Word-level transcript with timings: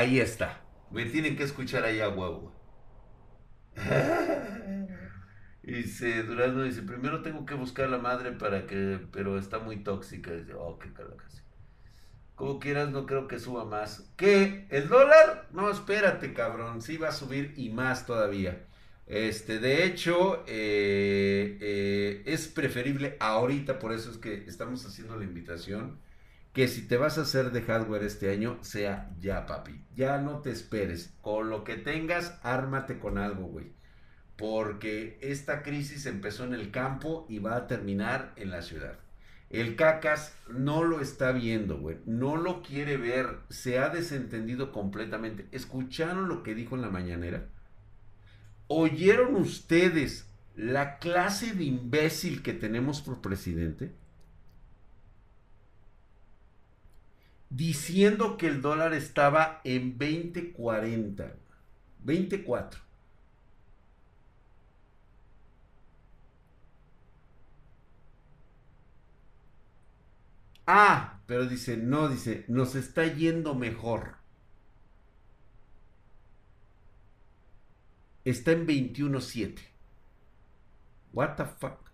ahí 0.00 0.18
está. 0.18 0.60
Me 0.90 1.04
tienen 1.06 1.36
que 1.36 1.44
escuchar 1.44 1.84
ahí 1.84 2.00
a 2.00 2.08
huevo. 2.08 2.52
dice 5.62 6.22
Durazno, 6.24 6.64
dice, 6.64 6.82
primero 6.82 7.22
tengo 7.22 7.46
que 7.46 7.54
buscar 7.54 7.86
a 7.86 7.88
la 7.88 7.98
madre 7.98 8.32
para 8.32 8.66
que, 8.66 8.98
pero 9.12 9.38
está 9.38 9.58
muy 9.58 9.84
tóxica. 9.84 10.32
Dice, 10.32 10.54
oh, 10.54 10.78
qué 10.78 10.92
casi. 10.92 11.40
Como 12.34 12.58
quieras, 12.58 12.90
no 12.90 13.04
creo 13.06 13.28
que 13.28 13.38
suba 13.38 13.64
más. 13.66 14.10
¿Qué? 14.16 14.66
¿El 14.70 14.88
dólar? 14.88 15.48
No, 15.52 15.70
espérate, 15.70 16.32
cabrón. 16.32 16.80
Sí 16.80 16.96
va 16.96 17.08
a 17.08 17.12
subir 17.12 17.52
y 17.56 17.68
más 17.68 18.06
todavía. 18.06 18.64
Este, 19.06 19.58
de 19.58 19.84
hecho, 19.84 20.44
eh, 20.46 21.58
eh, 21.60 22.22
es 22.24 22.48
preferible 22.48 23.16
ahorita, 23.20 23.78
por 23.78 23.92
eso 23.92 24.10
es 24.10 24.18
que 24.18 24.44
estamos 24.46 24.86
haciendo 24.86 25.16
la 25.16 25.24
invitación 25.24 25.98
que 26.52 26.66
si 26.66 26.82
te 26.82 26.96
vas 26.96 27.18
a 27.18 27.22
hacer 27.22 27.52
de 27.52 27.62
hardware 27.62 28.02
este 28.02 28.30
año, 28.30 28.58
sea 28.62 29.10
ya, 29.20 29.46
papi. 29.46 29.84
Ya 29.94 30.18
no 30.18 30.40
te 30.40 30.50
esperes. 30.50 31.14
Con 31.20 31.48
lo 31.48 31.62
que 31.64 31.76
tengas, 31.76 32.38
ármate 32.42 32.98
con 32.98 33.18
algo, 33.18 33.44
güey. 33.44 33.72
Porque 34.36 35.18
esta 35.20 35.62
crisis 35.62 36.06
empezó 36.06 36.44
en 36.44 36.54
el 36.54 36.70
campo 36.70 37.26
y 37.28 37.38
va 37.38 37.56
a 37.56 37.66
terminar 37.66 38.32
en 38.36 38.50
la 38.50 38.62
ciudad. 38.62 38.98
El 39.50 39.74
cacas 39.76 40.34
no 40.48 40.84
lo 40.84 41.00
está 41.00 41.32
viendo, 41.32 41.78
güey. 41.78 41.98
No 42.06 42.36
lo 42.36 42.62
quiere 42.62 42.96
ver. 42.96 43.40
Se 43.48 43.78
ha 43.78 43.88
desentendido 43.88 44.72
completamente. 44.72 45.46
¿Escucharon 45.52 46.28
lo 46.28 46.42
que 46.42 46.54
dijo 46.54 46.76
en 46.76 46.82
la 46.82 46.90
mañanera? 46.90 47.48
¿Oyeron 48.68 49.34
ustedes 49.34 50.26
la 50.54 50.98
clase 50.98 51.54
de 51.54 51.64
imbécil 51.64 52.42
que 52.42 52.52
tenemos 52.52 53.02
por 53.02 53.20
presidente? 53.20 53.92
Diciendo 57.50 58.36
que 58.36 58.46
el 58.46 58.62
dólar 58.62 58.94
estaba 58.94 59.60
en 59.64 59.98
20.40, 59.98 61.34
24. 62.04 62.80
Ah, 70.66 71.20
pero 71.26 71.46
dice, 71.46 71.76
no, 71.76 72.08
dice, 72.08 72.44
nos 72.48 72.76
está 72.76 73.04
yendo 73.06 73.54
mejor. 73.54 74.16
Está 78.24 78.52
en 78.52 78.66
21.7. 78.66 79.60
What 81.12 81.36
the 81.36 81.44
fuck? 81.44 81.90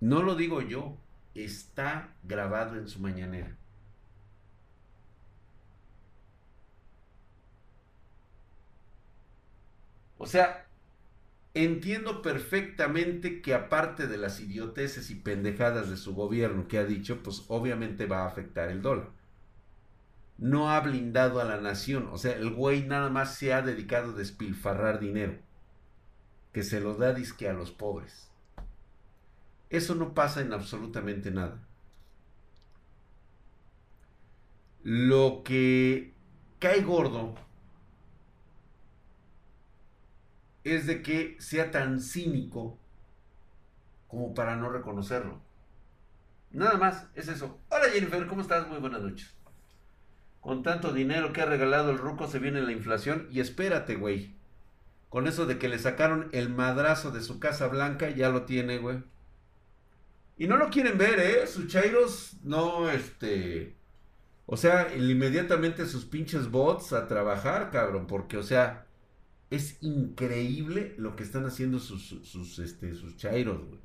No 0.00 0.22
lo 0.22 0.36
digo 0.36 0.60
yo 0.62 1.01
está 1.34 2.14
grabado 2.22 2.76
en 2.76 2.88
su 2.88 3.00
mañanera. 3.00 3.56
O 10.18 10.26
sea, 10.26 10.66
entiendo 11.54 12.22
perfectamente 12.22 13.42
que 13.42 13.54
aparte 13.54 14.06
de 14.06 14.18
las 14.18 14.40
idioteces 14.40 15.10
y 15.10 15.16
pendejadas 15.16 15.90
de 15.90 15.96
su 15.96 16.14
gobierno 16.14 16.68
que 16.68 16.78
ha 16.78 16.84
dicho, 16.84 17.22
pues 17.22 17.44
obviamente 17.48 18.06
va 18.06 18.22
a 18.22 18.28
afectar 18.28 18.70
el 18.70 18.82
dólar. 18.82 19.10
No 20.38 20.70
ha 20.70 20.80
blindado 20.80 21.40
a 21.40 21.44
la 21.44 21.60
nación. 21.60 22.08
O 22.12 22.18
sea, 22.18 22.32
el 22.36 22.50
güey 22.50 22.82
nada 22.86 23.10
más 23.10 23.36
se 23.36 23.52
ha 23.54 23.62
dedicado 23.62 24.12
a 24.12 24.16
despilfarrar 24.16 25.00
dinero. 25.00 25.38
Que 26.52 26.62
se 26.62 26.80
lo 26.80 26.94
da 26.94 27.14
disque 27.14 27.48
a 27.48 27.52
los 27.52 27.70
pobres. 27.70 28.31
Eso 29.72 29.94
no 29.94 30.12
pasa 30.12 30.42
en 30.42 30.52
absolutamente 30.52 31.30
nada. 31.30 31.58
Lo 34.82 35.42
que 35.42 36.12
cae 36.58 36.82
gordo 36.82 37.34
es 40.62 40.86
de 40.86 41.00
que 41.00 41.36
sea 41.40 41.70
tan 41.70 42.00
cínico 42.00 42.78
como 44.08 44.34
para 44.34 44.56
no 44.56 44.68
reconocerlo. 44.68 45.40
Nada 46.50 46.76
más, 46.76 47.06
es 47.14 47.28
eso. 47.28 47.58
Hola 47.70 47.86
Jennifer, 47.94 48.26
¿cómo 48.26 48.42
estás? 48.42 48.68
Muy 48.68 48.78
buenas 48.78 49.00
noches. 49.00 49.34
Con 50.42 50.62
tanto 50.62 50.92
dinero 50.92 51.32
que 51.32 51.40
ha 51.40 51.46
regalado 51.46 51.92
el 51.92 51.98
ruco 51.98 52.28
se 52.28 52.40
viene 52.40 52.60
la 52.60 52.72
inflación 52.72 53.26
y 53.30 53.40
espérate, 53.40 53.94
güey. 53.94 54.34
Con 55.08 55.26
eso 55.26 55.46
de 55.46 55.58
que 55.58 55.68
le 55.70 55.78
sacaron 55.78 56.28
el 56.32 56.50
madrazo 56.50 57.10
de 57.10 57.22
su 57.22 57.40
casa 57.40 57.68
blanca, 57.68 58.10
ya 58.10 58.28
lo 58.28 58.42
tiene, 58.42 58.76
güey. 58.76 59.02
Y 60.42 60.48
no 60.48 60.56
lo 60.56 60.70
quieren 60.70 60.98
ver, 60.98 61.20
¿eh? 61.20 61.46
Sus 61.46 61.68
chairos 61.68 62.36
no, 62.42 62.90
este... 62.90 63.76
O 64.44 64.56
sea, 64.56 64.92
inmediatamente 64.92 65.86
sus 65.86 66.04
pinches 66.04 66.50
bots 66.50 66.92
a 66.92 67.06
trabajar, 67.06 67.70
cabrón, 67.70 68.08
porque, 68.08 68.38
o 68.38 68.42
sea, 68.42 68.88
es 69.50 69.80
increíble 69.82 70.96
lo 70.98 71.14
que 71.14 71.22
están 71.22 71.46
haciendo 71.46 71.78
sus, 71.78 72.18
sus, 72.24 72.58
este, 72.58 72.92
sus 72.96 73.16
chairos, 73.16 73.64
güey. 73.64 73.78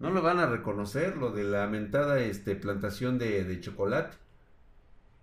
No 0.00 0.10
lo 0.10 0.20
van 0.20 0.40
a 0.40 0.46
reconocer, 0.46 1.16
lo 1.16 1.30
de 1.30 1.44
la 1.44 1.68
mentada 1.68 2.18
este, 2.18 2.56
plantación 2.56 3.16
de, 3.16 3.60
chocolate. 3.60 4.16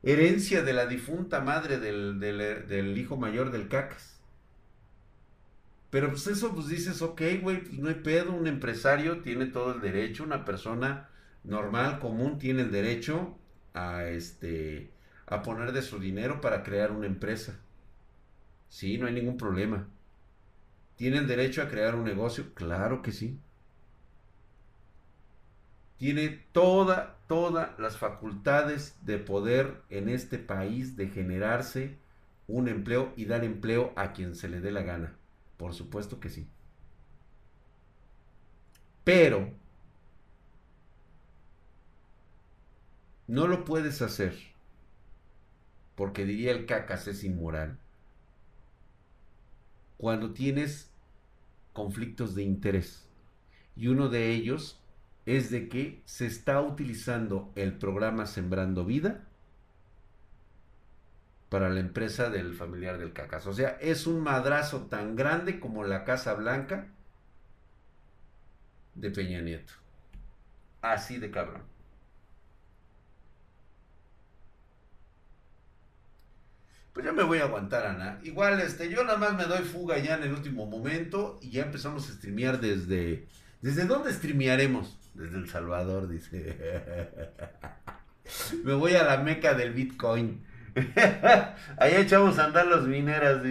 Herencia 0.03 0.63
de 0.63 0.71
la 0.71 0.85
difunta 0.85 1.41
madre 1.41 1.79
del, 1.79 2.17
del, 2.21 2.65
del 2.69 2.97
hijo 2.97 3.17
mayor 3.17 3.51
del 3.51 3.67
cacas. 3.67 4.20
Pero 5.91 6.09
pues 6.09 6.25
eso, 6.28 6.56
pues 6.56 6.68
dices, 6.69 7.02
ok, 7.03 7.22
güey, 7.41 7.63
pues 7.63 7.79
no 7.79 7.90
hay 7.90 7.96
pedo, 7.96 8.34
un 8.34 8.47
empresario 8.47 9.22
tiene 9.22 9.46
todo 9.47 9.75
el 9.75 9.81
derecho, 9.81 10.24
una 10.24 10.46
persona 10.46 11.09
normal, 11.44 12.00
común, 12.00 12.40
tiene 12.40 12.63
el 12.63 12.72
derecho 12.72 13.38
a, 13.74 14.06
este, 14.06 14.91
a 15.28 15.44
poner 15.44 15.74
de 15.74 15.84
su 15.84 16.00
dinero 16.00 16.41
para 16.41 16.63
crear 16.63 16.91
una 16.91 17.07
empresa. 17.07 17.59
Sí, 18.69 18.97
no 18.97 19.06
hay 19.07 19.13
ningún 19.13 19.38
problema. 19.38 19.88
¿Tiene 20.96 21.18
el 21.18 21.28
derecho 21.28 21.62
a 21.62 21.68
crear 21.68 21.96
un 21.96 22.06
negocio? 22.06 22.53
Claro 22.53 23.01
que 23.01 23.12
sí. 23.12 23.38
Tiene 25.97 26.28
toda, 26.51 27.18
todas 27.28 27.80
las 27.80 27.97
facultades 27.97 28.97
de 29.06 29.19
poder 29.19 29.81
en 29.90 30.09
este 30.09 30.38
país 30.38 30.97
de 30.97 31.07
generarse 31.07 31.97
un 32.47 32.68
empleo 32.68 33.13
y 33.16 33.24
dar 33.25 33.46
empleo 33.46 33.94
a 33.96 34.12
quien 34.12 34.35
se 34.35 34.50
le 34.50 34.59
dé 34.59 34.72
la 34.72 34.81
gana. 34.81 35.16
Por 35.61 35.75
supuesto 35.75 36.19
que 36.19 36.31
sí. 36.31 36.47
Pero 39.03 39.47
no 43.27 43.45
lo 43.45 43.63
puedes 43.63 44.01
hacer 44.01 44.35
porque 45.94 46.25
diría 46.25 46.50
el 46.51 46.66
cacas 46.66 47.07
es 47.07 47.23
inmoral 47.23 47.77
cuando 49.97 50.33
tienes 50.33 50.89
conflictos 51.73 52.33
de 52.33 52.41
interés. 52.41 53.07
Y 53.75 53.85
uno 53.89 54.09
de 54.09 54.31
ellos 54.31 54.79
es 55.27 55.51
de 55.51 55.69
que 55.69 56.01
se 56.05 56.25
está 56.25 56.59
utilizando 56.59 57.51
el 57.53 57.77
programa 57.77 58.25
Sembrando 58.25 58.83
Vida 58.83 59.27
para 61.51 61.69
la 61.69 61.81
empresa 61.81 62.29
del 62.29 62.53
familiar 62.53 62.97
del 62.97 63.12
cacas. 63.12 63.45
O 63.45 63.51
sea, 63.51 63.78
es 63.81 64.07
un 64.07 64.22
madrazo 64.22 64.84
tan 64.84 65.17
grande 65.17 65.59
como 65.59 65.84
la 65.84 66.06
Casa 66.06 66.34
Blanca 66.34 66.88
de 68.95 69.12
Peña 69.12 69.41
Nieto. 69.41 69.73
Así 70.81 71.17
de 71.17 71.29
cabrón. 71.29 71.63
Pues 76.94 77.06
ya 77.06 77.12
me 77.12 77.23
voy 77.23 77.39
a 77.39 77.44
aguantar, 77.44 77.85
Ana. 77.85 78.22
Igual, 78.23 78.62
este, 78.62 78.89
yo 78.89 79.03
nada 79.03 79.18
más 79.18 79.35
me 79.35 79.44
doy 79.44 79.66
fuga 79.66 79.97
ya 79.97 80.16
en 80.16 80.23
el 80.23 80.31
último 80.31 80.68
momento 80.68 81.38
y 81.41 81.51
ya 81.51 81.63
empezamos 81.63 82.09
a 82.09 82.13
streamear 82.13 82.62
desde... 82.62 83.28
¿Desde 83.62 83.83
dónde 83.83 84.13
streamearemos? 84.13 84.97
Desde 85.16 85.35
El 85.35 85.50
Salvador, 85.50 86.07
dice. 86.07 86.57
me 88.63 88.73
voy 88.73 88.94
a 88.94 89.03
la 89.03 89.18
meca 89.18 89.53
del 89.53 89.73
Bitcoin. 89.73 90.50
Ahí 91.77 91.95
echamos 91.95 92.39
a 92.39 92.45
andar 92.45 92.68
las 92.68 92.83
mineras. 92.83 93.41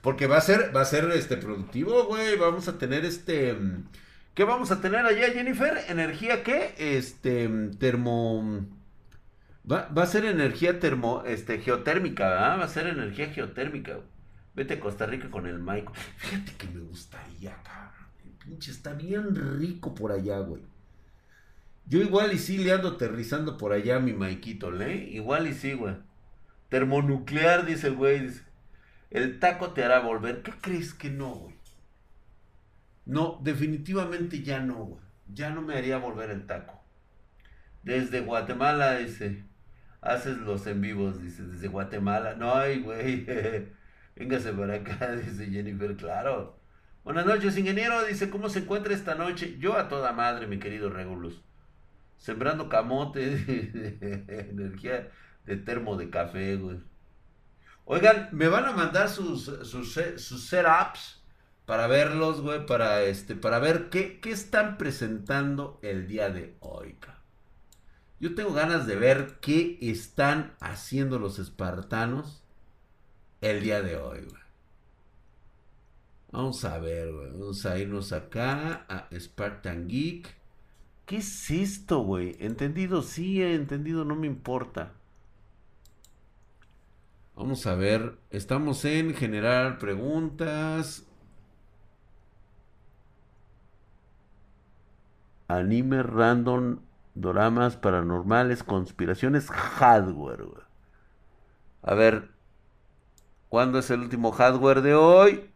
Porque 0.00 0.26
va 0.26 0.38
a 0.38 0.40
ser, 0.40 0.74
va 0.74 0.82
a 0.82 0.86
ser 0.86 1.10
este 1.12 1.36
productivo, 1.36 2.04
güey. 2.06 2.36
Vamos 2.36 2.68
a 2.68 2.78
tener 2.78 3.04
este. 3.04 3.56
¿Qué 4.34 4.44
vamos 4.44 4.70
a 4.70 4.80
tener 4.80 5.04
allá, 5.06 5.30
Jennifer? 5.32 5.78
¿Energía 5.88 6.42
qué? 6.42 6.74
Este. 6.78 7.48
Termo. 7.78 8.66
Va, 9.70 9.88
a 9.96 10.06
ser 10.06 10.24
energía 10.24 10.78
termo, 10.78 11.24
este, 11.26 11.58
geotérmica, 11.58 12.28
Va 12.56 12.64
a 12.64 12.68
ser 12.68 12.86
energía 12.86 13.26
geotérmica. 13.32 13.98
Vete 14.54 14.74
a 14.74 14.80
Costa 14.80 15.06
Rica 15.06 15.28
con 15.28 15.46
el 15.46 15.58
Maico. 15.58 15.92
Fíjate 16.18 16.52
que 16.56 16.68
me 16.68 16.80
gustaría, 16.82 17.56
cabrón. 17.64 18.06
El 18.24 18.30
pinche 18.32 18.70
está 18.70 18.92
bien 18.92 19.34
rico 19.58 19.92
por 19.92 20.12
allá, 20.12 20.38
güey. 20.38 20.62
Yo 21.84 22.00
igual 22.00 22.32
y 22.32 22.38
sí 22.38 22.58
le 22.58 22.72
ando 22.72 22.90
aterrizando 22.90 23.58
por 23.58 23.72
allá 23.72 23.98
mi 23.98 24.12
Maikito, 24.12 24.70
¿le? 24.70 24.96
Igual 24.96 25.48
y 25.48 25.54
sí, 25.54 25.72
güey. 25.72 25.94
Termonuclear, 26.76 27.64
dice 27.64 27.86
el 27.86 27.96
güey. 27.96 28.30
el 29.08 29.38
taco 29.38 29.72
te 29.72 29.82
hará 29.82 30.00
volver. 30.00 30.42
¿Qué 30.42 30.52
crees 30.60 30.92
que 30.92 31.08
no, 31.08 31.34
güey? 31.34 31.54
No, 33.06 33.40
definitivamente 33.42 34.42
ya 34.42 34.60
no, 34.60 34.84
güey. 34.84 35.00
Ya 35.32 35.48
no 35.48 35.62
me 35.62 35.74
haría 35.74 35.96
volver 35.96 36.28
el 36.28 36.44
taco. 36.44 36.84
Desde 37.82 38.20
Guatemala, 38.20 38.98
dice. 38.98 39.44
haces 40.02 40.36
los 40.36 40.66
en 40.66 40.82
vivos, 40.82 41.22
dice, 41.22 41.44
desde 41.44 41.68
Guatemala. 41.68 42.34
No, 42.34 42.54
ay, 42.54 42.80
güey. 42.80 43.24
Véngase 44.14 44.52
para 44.52 44.74
acá, 44.74 45.12
dice 45.16 45.46
Jennifer, 45.46 45.96
claro. 45.96 46.58
Buenas 47.04 47.24
noches, 47.24 47.56
ingeniero. 47.56 48.04
Dice, 48.04 48.28
¿cómo 48.28 48.50
se 48.50 48.58
encuentra 48.58 48.92
esta 48.92 49.14
noche? 49.14 49.56
Yo 49.58 49.78
a 49.78 49.88
toda 49.88 50.12
madre, 50.12 50.46
mi 50.46 50.58
querido 50.58 50.90
Regulus. 50.90 51.42
Sembrando 52.18 52.68
camote, 52.68 53.32
energía 54.50 55.08
de 55.46 55.56
termo 55.56 55.96
de 55.96 56.10
café, 56.10 56.56
güey. 56.56 56.78
Oigan, 57.84 58.28
me 58.32 58.48
van 58.48 58.64
a 58.64 58.72
mandar 58.72 59.08
sus, 59.08 59.44
sus, 59.44 59.94
sus 60.16 60.48
setups 60.48 61.22
para 61.66 61.86
verlos, 61.86 62.40
güey, 62.40 62.66
para 62.66 63.02
este, 63.02 63.36
para 63.36 63.58
ver 63.58 63.90
qué, 63.90 64.20
qué 64.20 64.30
están 64.30 64.76
presentando 64.78 65.78
el 65.82 66.06
día 66.08 66.30
de 66.30 66.56
hoy, 66.60 66.96
Yo 68.20 68.34
tengo 68.34 68.52
ganas 68.52 68.86
de 68.86 68.96
ver 68.96 69.38
qué 69.40 69.78
están 69.80 70.54
haciendo 70.60 71.18
los 71.18 71.38
espartanos 71.38 72.42
el 73.40 73.62
día 73.62 73.82
de 73.82 73.96
hoy, 73.96 74.20
güey. 74.22 74.46
Vamos 76.32 76.64
a 76.64 76.78
ver, 76.78 77.12
güey. 77.12 77.30
Vamos 77.30 77.64
a 77.66 77.78
irnos 77.78 78.12
acá 78.12 78.84
a 78.88 79.08
Spartan 79.18 79.88
Geek. 79.88 80.34
¿Qué 81.06 81.18
es 81.18 81.50
esto, 81.50 82.00
güey? 82.00 82.36
¿Entendido? 82.40 83.02
Sí, 83.02 83.42
he 83.42 83.54
entendido, 83.54 84.04
no 84.04 84.16
me 84.16 84.26
importa. 84.26 84.92
Vamos 87.36 87.66
a 87.66 87.74
ver, 87.74 88.16
estamos 88.30 88.82
en 88.86 89.12
generar 89.12 89.78
preguntas. 89.78 91.06
Anime 95.46 96.02
random, 96.02 96.78
doramas 97.14 97.76
paranormales, 97.76 98.62
conspiraciones, 98.62 99.50
hardware. 99.50 100.46
A 101.82 101.92
ver, 101.92 102.30
¿cuándo 103.50 103.80
es 103.80 103.90
el 103.90 104.00
último 104.00 104.32
hardware 104.32 104.80
de 104.80 104.94
hoy? 104.94 105.50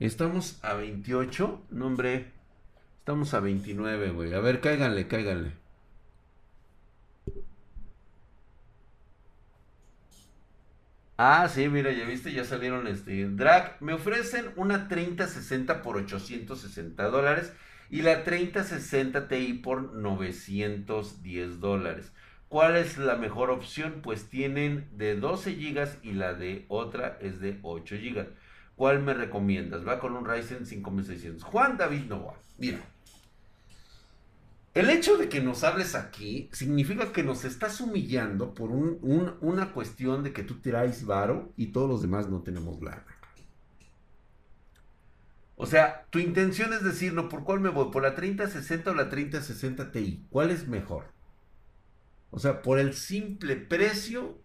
Estamos 0.00 0.58
a 0.64 0.74
28, 0.74 1.62
no 1.70 1.86
hombre, 1.86 2.32
estamos 2.98 3.34
a 3.34 3.40
29, 3.40 4.10
güey. 4.10 4.34
A 4.34 4.40
ver, 4.40 4.60
cáiganle, 4.60 5.06
cáiganle. 5.06 5.65
Ah, 11.18 11.48
sí, 11.48 11.68
mira, 11.70 11.92
ya 11.92 12.04
viste, 12.04 12.32
ya 12.32 12.44
salieron 12.44 12.86
este 12.86 13.26
drag. 13.26 13.80
Me 13.80 13.94
ofrecen 13.94 14.50
una 14.56 14.86
3060 14.86 15.82
por 15.82 15.96
860 15.96 17.04
dólares 17.04 17.54
y 17.88 18.02
la 18.02 18.22
3060 18.22 19.26
Ti 19.28 19.54
por 19.54 19.94
910 19.94 21.60
dólares. 21.60 22.12
¿Cuál 22.48 22.76
es 22.76 22.98
la 22.98 23.16
mejor 23.16 23.50
opción? 23.50 24.00
Pues 24.02 24.28
tienen 24.28 24.88
de 24.92 25.16
12 25.16 25.54
GB 25.54 25.88
y 26.02 26.12
la 26.12 26.34
de 26.34 26.66
otra 26.68 27.16
es 27.22 27.40
de 27.40 27.58
8 27.62 27.96
GB. 27.96 28.26
¿Cuál 28.76 29.02
me 29.02 29.14
recomiendas? 29.14 29.88
Va 29.88 29.98
con 29.98 30.14
un 30.14 30.26
Ryzen 30.26 30.66
5600. 30.66 31.42
Juan 31.42 31.78
David 31.78 32.04
Nova. 32.10 32.34
Mira, 32.58 32.80
el 34.76 34.90
hecho 34.90 35.16
de 35.16 35.30
que 35.30 35.40
nos 35.40 35.64
hables 35.64 35.94
aquí 35.94 36.50
significa 36.52 37.10
que 37.10 37.22
nos 37.22 37.46
estás 37.46 37.80
humillando 37.80 38.52
por 38.52 38.70
una 38.70 39.72
cuestión 39.72 40.22
de 40.22 40.34
que 40.34 40.42
tú 40.42 40.60
tiráis 40.60 41.06
varo 41.06 41.54
y 41.56 41.68
todos 41.68 41.88
los 41.88 42.02
demás 42.02 42.28
no 42.28 42.42
tenemos 42.42 42.82
lana. 42.82 43.06
O 45.54 45.64
sea, 45.64 46.04
tu 46.10 46.18
intención 46.18 46.74
es 46.74 46.84
decir, 46.84 47.14
no, 47.14 47.30
¿por 47.30 47.42
cuál 47.42 47.60
me 47.60 47.70
voy? 47.70 47.90
¿Por 47.90 48.02
la 48.02 48.14
3060 48.14 48.90
o 48.90 48.94
la 48.94 49.08
3060 49.08 49.92
Ti? 49.92 50.26
¿Cuál 50.28 50.50
es 50.50 50.68
mejor? 50.68 51.06
O 52.30 52.38
sea, 52.38 52.60
por 52.60 52.78
el 52.78 52.92
simple 52.92 53.56
precio, 53.56 54.38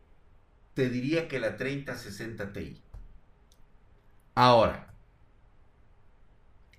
te 0.76 0.90
diría 0.90 1.28
que 1.28 1.42
la 1.42 1.58
3060 1.58 2.54
Ti. 2.54 2.82
Ahora, 4.36 4.94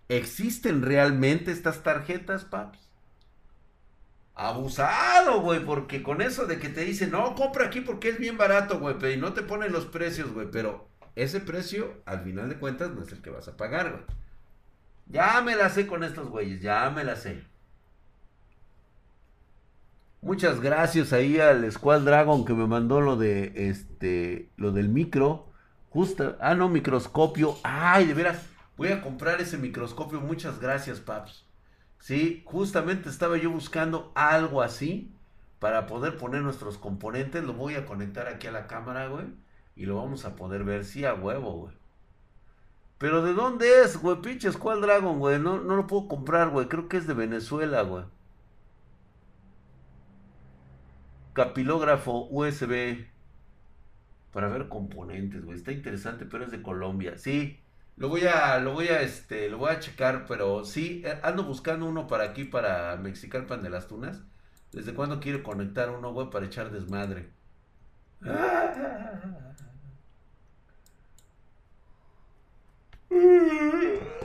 ¿existen 0.09 0.81
realmente 0.81 1.53
estas 1.53 1.83
tarjetas, 1.83 2.47
paps? 2.47 2.82
Abusado, 4.35 5.41
güey, 5.43 5.65
porque 5.65 6.03
con 6.03 6.23
eso 6.23 6.47
de 6.47 6.59
que 6.59 6.69
te 6.69 6.85
dicen, 6.85 7.11
no, 7.11 7.35
compra 7.35 7.67
aquí 7.67 7.81
porque 7.81 8.09
es 8.09 8.19
bien 8.19 8.39
barato, 8.39 8.81
güey, 8.81 8.97
pero 8.99 9.13
y 9.13 9.17
no 9.17 9.35
te 9.35 9.43
ponen 9.43 9.73
los 9.73 9.87
precios, 9.87 10.33
güey, 10.33 10.51
pero 10.51 10.89
ese 11.17 11.41
precio, 11.41 12.03
al 12.07 12.23
final 12.23 12.49
de 12.49 12.59
cuentas, 12.59 12.91
no 12.91 13.03
es 13.03 13.13
el 13.13 13.21
que 13.21 13.31
vas 13.31 13.49
a 13.49 13.57
pagar, 13.57 13.91
güey. 13.91 14.03
Ya 15.07 15.43
me 15.43 15.55
la 15.57 15.69
sé 15.69 15.87
con 15.87 16.05
estos 16.05 16.29
güeyes, 16.29 16.63
ya 16.63 16.89
me 16.91 17.05
la 17.05 17.17
sé. 17.17 17.45
Muchas 20.23 20.61
gracias 20.61 21.13
ahí 21.13 21.41
al 21.41 21.71
Squad 21.71 22.03
Dragon 22.03 22.45
que 22.45 22.55
me 22.55 22.67
mandó 22.67 23.01
lo 23.01 23.17
de 23.17 23.53
este, 23.57 24.49
lo 24.57 24.71
del 24.71 24.89
micro. 24.89 25.49
Justo, 25.91 26.37
ah, 26.41 26.55
no, 26.55 26.69
microscopio. 26.69 27.59
Ay, 27.65 28.07
de 28.07 28.15
veras, 28.15 28.41
voy 28.77 28.89
a 28.89 29.03
comprar 29.03 29.41
ese 29.41 29.59
microscopio. 29.59 30.21
Muchas 30.21 30.61
gracias, 30.61 31.01
paps. 31.01 31.45
Sí, 32.03 32.43
justamente 32.47 33.09
estaba 33.09 33.37
yo 33.37 33.53
buscando 33.53 34.11
algo 34.17 34.61
así 34.61 35.15
para 35.61 35.87
poder 35.87 36.17
poner 36.17 36.43
nuestros 36.43 36.77
componentes. 36.77 37.45
Lo 37.45 37.53
voy 37.53 37.77
a 37.77 37.87
conectar 37.87 38.27
aquí 38.27 38.49
a 38.49 38.51
la 38.51 38.67
cámara, 38.67 39.07
güey. 39.07 39.27
Y 39.77 39.87
lo 39.87 39.95
vamos 39.95 40.25
a 40.25 40.35
poder 40.35 40.65
ver, 40.65 40.85
sí, 40.85 41.05
a 41.05 41.15
huevo, 41.15 41.53
güey. 41.53 41.75
Pero 42.99 43.23
¿de 43.23 43.35
dónde 43.35 43.83
es, 43.83 43.97
güey? 44.03 44.21
Pinches, 44.21 44.57
¿cuál 44.57 44.81
Dragon, 44.81 45.21
güey? 45.21 45.39
No, 45.39 45.61
no 45.61 45.77
lo 45.77 45.87
puedo 45.87 46.09
comprar, 46.09 46.51
güey. 46.51 46.67
Creo 46.67 46.89
que 46.89 46.97
es 46.97 47.07
de 47.07 47.15
Venezuela, 47.15 47.83
güey. 47.83 48.05
Capilógrafo 51.35 52.27
USB. 52.31 53.07
Para 54.33 54.49
ver 54.49 54.69
componentes, 54.69 55.45
güey. 55.45 55.57
Está 55.57 55.71
interesante, 55.71 56.27
pero 56.27 56.45
es 56.45 56.51
de 56.51 56.63
Colombia. 56.63 57.17
Sí, 57.17 57.61
lo 58.03 58.09
voy 58.09 58.23
a, 58.27 58.59
lo 58.59 58.73
voy 58.73 58.89
a, 58.89 59.01
este, 59.01 59.49
lo 59.49 59.59
voy 59.59 59.71
a 59.71 59.79
checar, 59.79 60.25
pero 60.27 60.65
sí, 60.65 61.03
eh, 61.05 61.21
ando 61.23 61.45
buscando 61.45 61.87
uno 61.87 62.09
para 62.09 62.25
aquí, 62.25 62.43
para 62.43 62.97
Mexicalpan 62.97 63.63
de 63.63 63.71
las 63.71 63.87
Tunas. 63.87 64.23
¿Desde 64.73 64.93
cuándo 64.93 65.21
quiero 65.21 65.45
conectar 65.45 65.89
uno, 65.89 66.13
güey, 66.13 66.29
para 66.29 66.47
echar 66.47 66.73
desmadre? 66.73 67.31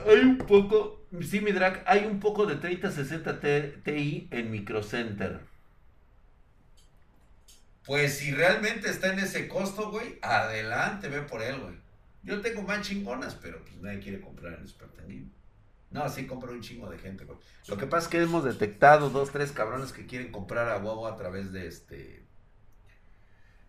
Hay 0.06 0.18
un 0.24 0.38
poco, 0.38 1.06
sí, 1.20 1.40
mi 1.40 1.52
drag, 1.52 1.84
hay 1.86 2.06
un 2.06 2.18
poco 2.18 2.46
de 2.46 2.56
3060 2.56 3.40
Ti 3.84 4.28
en 4.32 4.50
Microcenter. 4.50 5.40
Pues 7.84 8.18
si 8.18 8.32
realmente 8.32 8.90
está 8.90 9.12
en 9.12 9.20
ese 9.20 9.46
costo, 9.46 9.90
güey, 9.92 10.18
adelante, 10.22 11.08
ve 11.08 11.22
por 11.22 11.42
él, 11.42 11.60
güey. 11.60 11.87
Yo 12.28 12.42
tengo 12.42 12.60
más 12.60 12.86
chingonas, 12.86 13.34
pero 13.36 13.64
pues 13.64 13.80
nadie 13.80 14.00
quiere 14.00 14.20
comprar 14.20 14.58
en 14.60 14.68
Spartan 14.68 15.32
No, 15.90 16.02
así 16.02 16.26
compró 16.26 16.52
un 16.52 16.60
chingo 16.60 16.90
de 16.90 16.98
gente. 16.98 17.26
Lo 17.68 17.78
que 17.78 17.86
pasa 17.86 18.04
es 18.04 18.10
que 18.10 18.22
hemos 18.22 18.44
detectado 18.44 19.08
dos, 19.08 19.30
tres 19.32 19.50
cabrones 19.50 19.92
que 19.92 20.04
quieren 20.04 20.30
comprar 20.30 20.68
a 20.68 20.76
huevo 20.76 21.06
a 21.06 21.16
través 21.16 21.52
de 21.52 21.66
este. 21.66 22.26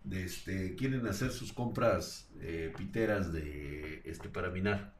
De 0.04 0.24
este. 0.24 0.74
Quieren 0.76 1.06
hacer 1.06 1.30
sus 1.30 1.54
compras 1.54 2.28
eh, 2.40 2.70
piteras 2.76 3.32
de. 3.32 4.02
Este, 4.04 4.28
para 4.28 4.50
minar. 4.50 4.92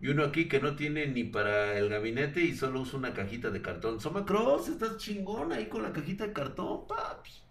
Y 0.00 0.08
uno 0.08 0.24
aquí 0.24 0.48
que 0.48 0.58
no 0.58 0.74
tiene 0.74 1.06
ni 1.06 1.22
para 1.22 1.78
el 1.78 1.88
gabinete 1.88 2.40
y 2.40 2.56
solo 2.56 2.80
usa 2.80 2.98
una 2.98 3.14
cajita 3.14 3.50
de 3.50 3.62
cartón. 3.62 4.00
Soma 4.00 4.26
Cross, 4.26 4.70
estás 4.70 4.96
chingón 4.96 5.52
ahí 5.52 5.66
con 5.66 5.84
la 5.84 5.92
cajita 5.92 6.26
de 6.26 6.32
cartón, 6.32 6.88
paps. 6.88 7.44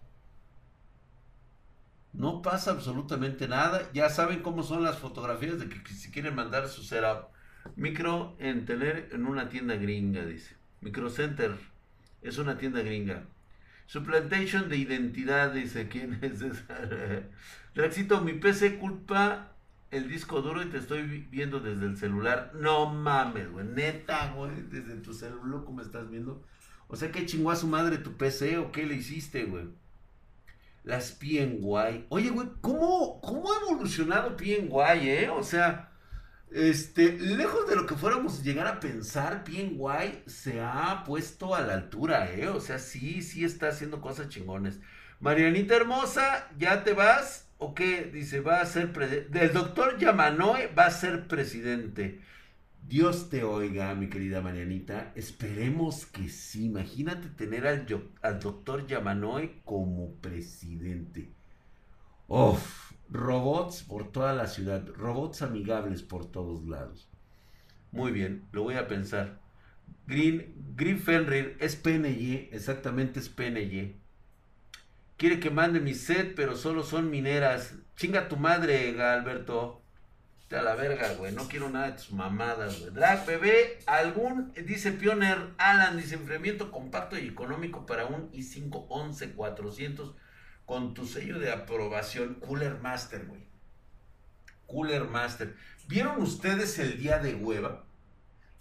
No 2.12 2.42
pasa 2.42 2.72
absolutamente 2.72 3.48
nada. 3.48 3.90
Ya 3.94 4.08
saben 4.10 4.42
cómo 4.42 4.62
son 4.62 4.82
las 4.82 4.98
fotografías 4.98 5.58
de 5.58 5.68
que, 5.68 5.94
si 5.94 6.10
quieren 6.10 6.34
mandar 6.34 6.68
su 6.68 6.82
setup. 6.82 7.28
Micro 7.76 8.36
en 8.38 8.66
tener 8.66 9.08
en 9.12 9.26
una 9.26 9.48
tienda 9.48 9.76
gringa, 9.76 10.24
dice. 10.24 10.56
Microcenter 10.80 11.56
es 12.20 12.38
una 12.38 12.58
tienda 12.58 12.82
gringa. 12.82 13.24
Supplantation 13.86 14.68
de 14.68 14.76
identidad, 14.76 15.52
dice. 15.52 15.88
¿Quién 15.88 16.18
es 16.22 16.42
esa? 16.42 16.78
Rexito, 17.74 18.20
mi 18.20 18.34
PC 18.34 18.78
culpa 18.78 19.52
el 19.90 20.08
disco 20.08 20.40
duro 20.42 20.62
y 20.62 20.66
te 20.66 20.78
estoy 20.78 21.02
viendo 21.30 21.60
desde 21.60 21.86
el 21.86 21.96
celular. 21.96 22.52
No 22.54 22.92
mames, 22.92 23.50
güey. 23.50 23.66
Neta, 23.66 24.32
güey. 24.34 24.62
Desde 24.70 24.96
tu 24.96 25.14
celular, 25.14 25.64
¿cómo 25.64 25.80
estás 25.80 26.10
viendo? 26.10 26.42
O 26.88 26.96
sea, 26.96 27.10
¿qué 27.10 27.24
chingó 27.26 27.50
a 27.50 27.56
su 27.56 27.66
madre 27.68 27.98
tu 27.98 28.16
PC 28.16 28.58
o 28.58 28.72
qué 28.72 28.84
le 28.84 28.94
hiciste, 28.96 29.44
güey? 29.44 29.66
Las 30.84 31.12
PNY. 31.12 32.06
Oye, 32.08 32.30
güey, 32.30 32.48
¿cómo, 32.60 33.20
¿cómo 33.20 33.52
ha 33.52 33.60
evolucionado 33.62 34.36
PNY, 34.36 35.08
eh? 35.08 35.30
O 35.30 35.42
sea, 35.42 35.90
este, 36.50 37.18
lejos 37.18 37.68
de 37.68 37.76
lo 37.76 37.86
que 37.86 37.94
fuéramos 37.94 38.42
llegar 38.42 38.66
a 38.66 38.80
pensar, 38.80 39.44
PNY 39.44 40.22
se 40.26 40.60
ha 40.60 41.04
puesto 41.04 41.54
a 41.54 41.62
la 41.62 41.74
altura, 41.74 42.30
¿eh? 42.32 42.48
O 42.48 42.60
sea, 42.60 42.78
sí, 42.78 43.22
sí 43.22 43.44
está 43.44 43.68
haciendo 43.68 44.00
cosas 44.00 44.28
chingones. 44.28 44.80
Marianita 45.20 45.76
hermosa, 45.76 46.48
¿ya 46.58 46.84
te 46.84 46.92
vas? 46.94 47.48
¿O 47.58 47.74
qué? 47.74 48.10
Dice, 48.12 48.40
va 48.40 48.60
a 48.60 48.66
ser. 48.66 48.90
El 49.32 49.52
doctor 49.52 49.96
Yamanoe 49.98 50.66
va 50.76 50.86
a 50.86 50.90
ser 50.90 51.28
presidente. 51.28 52.20
Dios 52.92 53.30
te 53.30 53.42
oiga, 53.42 53.94
mi 53.94 54.10
querida 54.10 54.42
Marianita. 54.42 55.12
Esperemos 55.14 56.04
que 56.04 56.28
sí. 56.28 56.66
Imagínate 56.66 57.28
tener 57.28 57.66
al, 57.66 57.86
doctor 58.38 58.86
Yamanoy 58.86 59.62
como 59.64 60.16
presidente. 60.16 61.32
Uf, 62.28 62.92
robots 63.08 63.82
por 63.82 64.12
toda 64.12 64.34
la 64.34 64.46
ciudad, 64.46 64.86
robots 64.88 65.40
amigables 65.40 66.02
por 66.02 66.30
todos 66.30 66.66
lados. 66.66 67.10
Muy 67.92 68.12
bien, 68.12 68.46
lo 68.52 68.64
voy 68.64 68.74
a 68.74 68.88
pensar. 68.88 69.40
Green, 70.06 70.54
Green 70.76 70.98
Fenrir 70.98 71.56
es 71.60 71.76
PNY, 71.76 72.50
exactamente 72.52 73.20
es 73.20 73.30
PNY. 73.30 74.02
Quiere 75.16 75.40
que 75.40 75.48
mande 75.48 75.80
mi 75.80 75.94
set, 75.94 76.34
pero 76.34 76.56
solo 76.56 76.82
son 76.82 77.08
mineras. 77.08 77.74
Chinga 77.96 78.28
tu 78.28 78.36
madre, 78.36 79.00
Alberto. 79.00 79.81
A 80.54 80.62
la 80.62 80.74
verga, 80.74 81.14
güey. 81.14 81.32
No 81.32 81.48
quiero 81.48 81.70
nada 81.70 81.86
de 81.86 81.92
tus 81.92 82.12
mamadas, 82.12 82.80
güey. 82.80 82.92
Drag 82.92 83.24
bebé, 83.24 83.78
algún, 83.86 84.52
dice 84.54 84.92
Pioner 84.92 85.38
Alan, 85.56 85.96
dice 85.96 86.14
enfriamiento 86.14 86.70
compacto 86.70 87.18
y 87.18 87.26
económico 87.26 87.86
para 87.86 88.06
un 88.06 88.30
i5 88.32 88.86
11400 88.88 90.14
con 90.66 90.92
tu 90.92 91.06
sello 91.06 91.38
de 91.38 91.50
aprobación. 91.50 92.34
Cooler 92.34 92.78
Master, 92.80 93.24
güey. 93.26 93.46
Cooler 94.66 95.04
Master. 95.04 95.56
¿Vieron 95.88 96.20
ustedes 96.20 96.78
el 96.78 96.98
día 96.98 97.18
de 97.18 97.34
hueva? 97.34 97.84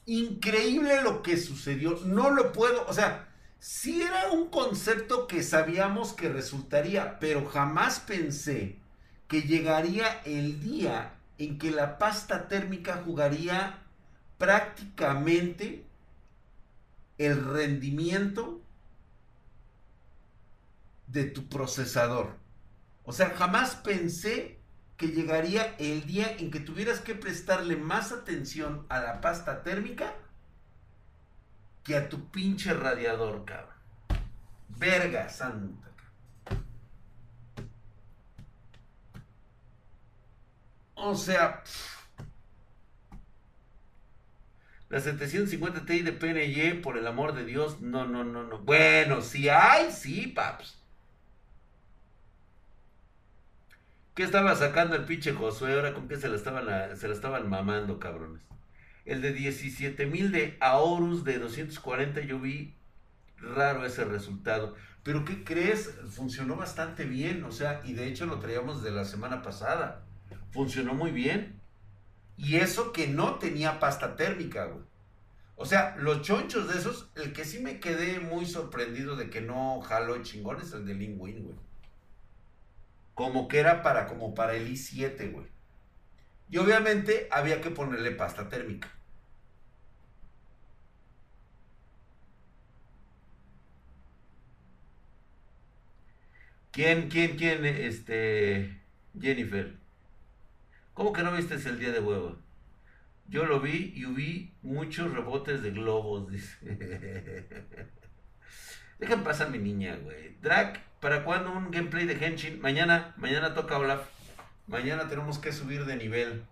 Increíble 0.05 1.01
lo 1.01 1.21
que 1.21 1.37
sucedió. 1.37 1.99
No 2.05 2.29
lo 2.29 2.53
puedo, 2.53 2.85
o 2.87 2.93
sea, 2.93 3.27
sí 3.59 4.01
era 4.01 4.31
un 4.31 4.49
concepto 4.49 5.27
que 5.27 5.43
sabíamos 5.43 6.13
que 6.13 6.29
resultaría, 6.29 7.19
pero 7.19 7.45
jamás 7.45 7.99
pensé 7.99 8.77
que 9.27 9.43
llegaría 9.43 10.21
el 10.25 10.59
día 10.61 11.13
en 11.41 11.57
que 11.57 11.71
la 11.71 11.97
pasta 11.97 12.47
térmica 12.47 13.01
jugaría 13.03 13.79
prácticamente 14.37 15.83
el 17.17 17.43
rendimiento 17.43 18.61
de 21.07 21.25
tu 21.25 21.49
procesador. 21.49 22.35
O 23.03 23.11
sea, 23.11 23.31
jamás 23.31 23.75
pensé 23.75 24.59
que 24.97 25.07
llegaría 25.07 25.75
el 25.79 26.05
día 26.05 26.35
en 26.37 26.51
que 26.51 26.59
tuvieras 26.59 26.99
que 26.99 27.15
prestarle 27.15 27.75
más 27.75 28.11
atención 28.11 28.85
a 28.89 28.99
la 28.99 29.19
pasta 29.19 29.63
térmica 29.63 30.13
que 31.83 31.97
a 31.97 32.07
tu 32.07 32.29
pinche 32.29 32.73
radiador, 32.73 33.45
cabrón. 33.45 33.75
Verga 34.69 35.27
santa. 35.29 35.90
O 41.03 41.15
sea, 41.15 41.63
la 44.89 44.99
750 44.99 45.85
Ti 45.85 46.01
de 46.03 46.13
PNY, 46.13 46.81
por 46.81 46.95
el 46.95 47.07
amor 47.07 47.33
de 47.33 47.43
Dios, 47.43 47.81
no, 47.81 48.05
no, 48.05 48.23
no, 48.23 48.43
no. 48.43 48.59
Bueno, 48.59 49.21
si 49.21 49.49
hay, 49.49 49.91
sí, 49.91 50.27
paps. 50.27 50.77
¿Qué 54.13 54.23
estaba 54.23 54.55
sacando 54.55 54.95
el 54.95 55.05
pinche 55.05 55.33
Josué? 55.33 55.73
Ahora 55.73 55.93
con 55.95 56.07
qué 56.07 56.17
se 56.17 56.29
la 56.29 56.35
estaban, 56.35 56.95
se 56.95 57.07
la 57.07 57.13
estaban 57.15 57.49
mamando, 57.49 57.99
cabrones. 57.99 58.43
El 59.05 59.23
de 59.23 59.33
17 59.33 60.05
mil 60.05 60.31
de 60.31 60.55
Aorus 60.59 61.23
de 61.23 61.39
240, 61.39 62.21
yo 62.21 62.39
vi 62.39 62.75
raro 63.37 63.85
ese 63.85 64.05
resultado. 64.05 64.75
Pero 65.01 65.25
¿qué 65.25 65.43
crees? 65.43 65.95
Funcionó 66.11 66.57
bastante 66.57 67.05
bien, 67.05 67.43
o 67.43 67.51
sea, 67.51 67.81
y 67.85 67.93
de 67.93 68.07
hecho 68.07 68.27
lo 68.27 68.37
traíamos 68.37 68.83
de 68.83 68.91
la 68.91 69.05
semana 69.05 69.41
pasada 69.41 70.03
funcionó 70.51 70.93
muy 70.93 71.11
bien. 71.11 71.59
Y 72.37 72.57
eso 72.57 72.91
que 72.91 73.07
no 73.07 73.35
tenía 73.35 73.79
pasta 73.79 74.15
térmica, 74.15 74.65
güey. 74.65 74.83
O 75.55 75.65
sea, 75.65 75.95
los 75.97 76.23
chonchos 76.23 76.67
de 76.67 76.79
esos, 76.79 77.11
el 77.15 77.33
que 77.33 77.45
sí 77.45 77.59
me 77.59 77.79
quedé 77.79 78.19
muy 78.19 78.45
sorprendido 78.47 79.15
de 79.15 79.29
que 79.29 79.41
no 79.41 79.79
jaló 79.81 80.21
chingón 80.23 80.59
es 80.61 80.73
el 80.73 80.85
de 80.85 80.95
Lin 80.95 81.17
Win, 81.19 81.43
güey. 81.43 81.55
Como 83.13 83.47
que 83.47 83.59
era 83.59 83.83
para, 83.83 84.07
como 84.07 84.33
para 84.33 84.55
el 84.55 84.67
i7, 84.67 85.31
güey. 85.31 85.45
Y 86.49 86.57
obviamente 86.57 87.27
había 87.31 87.61
que 87.61 87.71
ponerle 87.71 88.11
pasta 88.11 88.49
térmica. 88.49 88.91
¿Quién, 96.71 97.09
quién, 97.09 97.37
quién, 97.37 97.65
este, 97.65 98.81
Jennifer? 99.19 99.80
¿Cómo 101.01 101.13
que 101.13 101.23
no 101.23 101.31
viste 101.31 101.55
el 101.55 101.79
día 101.79 101.91
de 101.91 101.99
huevo? 101.99 102.37
Yo 103.27 103.47
lo 103.47 103.59
vi 103.59 103.91
y 103.95 104.05
vi 104.05 104.53
muchos 104.61 105.11
rebotes 105.11 105.63
de 105.63 105.71
globos, 105.71 106.29
dice. 106.31 107.47
Dejen 108.99 109.23
pasar 109.23 109.49
mi 109.49 109.57
niña, 109.57 109.95
güey. 109.95 110.37
Drag, 110.43 110.79
¿para 110.99 111.23
cuándo 111.23 111.53
un 111.53 111.71
gameplay 111.71 112.05
de 112.05 112.23
Henshin? 112.23 112.61
Mañana, 112.61 113.15
mañana 113.17 113.55
toca 113.55 113.79
Olaf. 113.79 114.09
Mañana 114.67 115.09
tenemos 115.09 115.39
que 115.39 115.51
subir 115.51 115.85
de 115.85 115.95
nivel. 115.95 116.43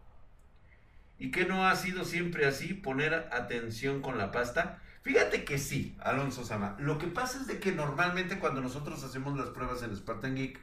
¿Y 1.20 1.29
qué 1.29 1.46
no 1.46 1.68
ha 1.68 1.75
sido 1.75 2.03
siempre 2.03 2.48
así? 2.48 2.74
Poner 2.74 3.13
atención 3.32 4.01
con 4.01 4.18
la 4.18 4.32
pasta. 4.32 4.82
Fíjate 5.03 5.44
que 5.44 5.60
sí, 5.60 5.96
Alonso 6.00 6.44
Sama. 6.44 6.75
Lo 6.79 6.98
que 6.98 7.06
pasa 7.06 7.39
es 7.39 7.46
de 7.46 7.60
que 7.60 7.72
normalmente 7.72 8.39
cuando 8.39 8.62
nosotros 8.62 9.03
hacemos 9.03 9.38
las 9.38 9.50
pruebas 9.50 9.84
en 9.84 9.96
Spartan 9.96 10.36
Geek, 10.36 10.60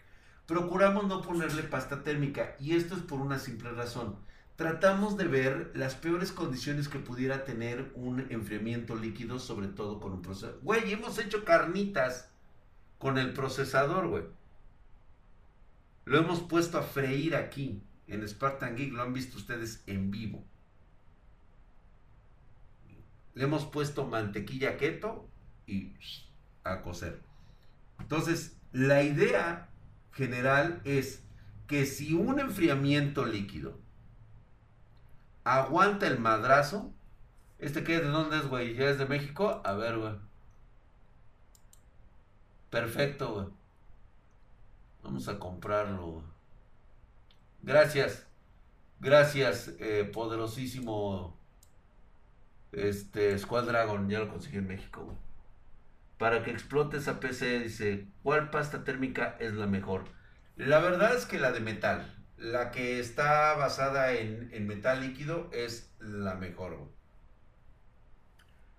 procuramos 0.46 1.06
no 1.06 1.22
ponerle 1.22 1.62
pasta 1.64 2.02
térmica 2.02 2.56
y 2.60 2.76
esto 2.76 2.94
es 2.94 3.02
por 3.02 3.20
una 3.20 3.38
simple 3.38 3.70
razón. 3.70 4.16
Tratamos 4.56 5.18
de 5.18 5.26
ver 5.26 5.72
las 5.74 5.94
peores 5.96 6.32
condiciones 6.32 6.88
que 6.88 6.98
pudiera 6.98 7.44
tener 7.44 7.92
un 7.94 8.26
enfriamiento 8.30 8.94
líquido, 8.94 9.38
sobre 9.38 9.68
todo 9.68 10.00
con 10.00 10.12
un 10.12 10.22
procesador. 10.22 10.60
Güey, 10.62 10.92
hemos 10.92 11.18
hecho 11.18 11.44
carnitas 11.44 12.30
con 12.98 13.18
el 13.18 13.34
procesador, 13.34 14.08
güey. 14.08 14.24
Lo 16.06 16.18
hemos 16.18 16.40
puesto 16.40 16.78
a 16.78 16.82
freír 16.82 17.36
aquí, 17.36 17.82
en 18.06 18.26
Spartan 18.26 18.76
Geek, 18.76 18.92
lo 18.92 19.02
han 19.02 19.12
visto 19.12 19.36
ustedes 19.36 19.82
en 19.86 20.10
vivo. 20.10 20.42
Le 23.34 23.44
hemos 23.44 23.66
puesto 23.66 24.06
mantequilla 24.06 24.78
keto 24.78 25.28
y 25.66 25.92
a 26.64 26.80
cocer. 26.80 27.20
Entonces, 27.98 28.56
la 28.72 29.02
idea 29.02 29.68
general 30.16 30.80
es 30.84 31.22
que 31.66 31.84
si 31.84 32.14
un 32.14 32.40
enfriamiento 32.40 33.26
líquido 33.26 33.78
aguanta 35.44 36.06
el 36.06 36.18
madrazo, 36.18 36.90
¿este 37.58 37.84
qué? 37.84 38.00
¿De 38.00 38.08
dónde 38.08 38.38
es, 38.38 38.46
güey? 38.48 38.74
¿Ya 38.74 38.88
es 38.88 38.98
de 38.98 39.06
México? 39.06 39.60
A 39.64 39.74
ver, 39.74 39.98
güey. 39.98 40.14
Perfecto, 42.70 43.34
güey. 43.34 43.46
Vamos 45.02 45.28
a 45.28 45.38
comprarlo, 45.38 46.06
güey. 46.06 46.24
Gracias. 47.62 48.26
Gracias, 48.98 49.74
eh, 49.78 50.10
poderosísimo 50.10 51.36
este 52.72 53.38
Squad 53.38 53.66
Dragon. 53.66 54.08
Ya 54.08 54.20
lo 54.20 54.28
conseguí 54.28 54.56
en 54.56 54.66
México, 54.66 55.04
güey 55.04 55.25
para 56.18 56.42
que 56.42 56.50
explote 56.50 56.96
esa 56.96 57.20
PC, 57.20 57.60
dice, 57.60 58.06
¿cuál 58.22 58.50
pasta 58.50 58.84
térmica 58.84 59.36
es 59.38 59.52
la 59.52 59.66
mejor? 59.66 60.04
La 60.56 60.78
verdad 60.78 61.14
es 61.14 61.26
que 61.26 61.38
la 61.38 61.52
de 61.52 61.60
metal, 61.60 62.14
la 62.38 62.70
que 62.70 62.98
está 63.00 63.54
basada 63.54 64.12
en, 64.12 64.66
metal 64.66 65.02
líquido 65.02 65.50
es 65.52 65.94
la 65.98 66.34
mejor, 66.34 66.90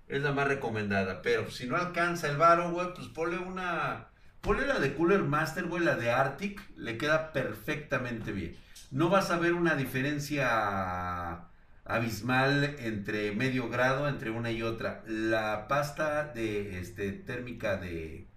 Es 0.08 0.22
la 0.22 0.32
más 0.32 0.48
recomendada, 0.48 1.22
pero 1.22 1.52
si 1.52 1.68
no 1.68 1.76
alcanza 1.76 2.28
el 2.28 2.38
varo, 2.38 2.72
güey, 2.72 2.94
pues 2.94 3.08
ponle 3.08 3.38
una... 3.38 4.08
Ponle 4.42 4.66
la 4.66 4.80
de 4.80 4.94
Cooler 4.94 5.24
Master, 5.24 5.66
güey, 5.66 5.84
la 5.84 5.96
de 5.96 6.12
Arctic, 6.12 6.62
le 6.78 6.98
queda 6.98 7.34
perfectamente 7.34 8.32
bien. 8.32 8.56
No 8.92 9.10
vas 9.10 9.30
a 9.30 9.38
ver 9.38 9.54
una 9.54 9.76
diferencia 9.76 11.47
abismal 11.88 12.76
entre 12.80 13.32
medio 13.32 13.70
grado 13.70 14.08
entre 14.08 14.30
una 14.30 14.52
y 14.52 14.62
otra. 14.64 15.04
La 15.08 15.68
pasta 15.68 16.26
de 16.34 16.80
este, 16.80 17.12
térmica 17.12 17.78
de, 17.78 18.28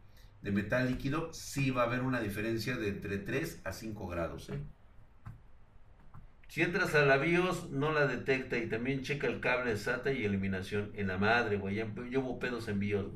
de 0.43 0.53
metal 0.53 0.89
líquido 0.89 1.33
sí 1.33 1.71
va 1.71 1.83
a 1.83 1.87
haber 1.87 2.03
una 2.03 2.21
diferencia 2.21 2.77
de 2.77 2.89
entre 2.89 3.19
3 3.19 3.63
a 3.65 3.73
5 3.73 4.07
grados. 4.09 4.51
¿eh? 4.51 4.61
Si 6.49 6.63
entras 6.63 6.95
a 6.95 7.05
la 7.05 7.17
BIOS, 7.17 7.71
no 7.71 7.93
la 7.93 8.07
detecta 8.07 8.59
y 8.59 8.69
también 8.69 9.03
checa 9.03 9.27
el 9.27 9.41
cable 9.41 9.77
SATA 9.77 10.13
y 10.13 10.25
eliminación 10.25 10.93
en 10.95 11.09
la 11.09 11.19
madre, 11.19 11.57
güey. 11.57 11.77
Yo 12.11 12.21
hubo 12.21 12.39
pedos 12.39 12.69
en 12.69 12.81
BIOS, 12.81 13.13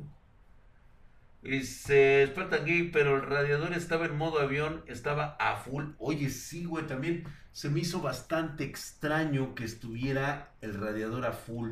y 1.44 1.60
se 1.64 2.26
Spartan 2.26 2.64
Gay, 2.64 2.90
pero 2.90 3.16
el 3.16 3.22
radiador 3.22 3.74
estaba 3.74 4.06
en 4.06 4.16
modo 4.16 4.40
avión, 4.40 4.82
estaba 4.86 5.36
a 5.38 5.56
full. 5.56 5.90
Oye, 5.98 6.30
sí, 6.30 6.64
güey, 6.64 6.86
también 6.86 7.24
se 7.54 7.70
me 7.70 7.80
hizo 7.80 8.02
bastante 8.02 8.64
extraño 8.64 9.54
que 9.54 9.64
estuviera 9.64 10.52
el 10.60 10.74
radiador 10.74 11.24
a 11.24 11.32
full. 11.32 11.70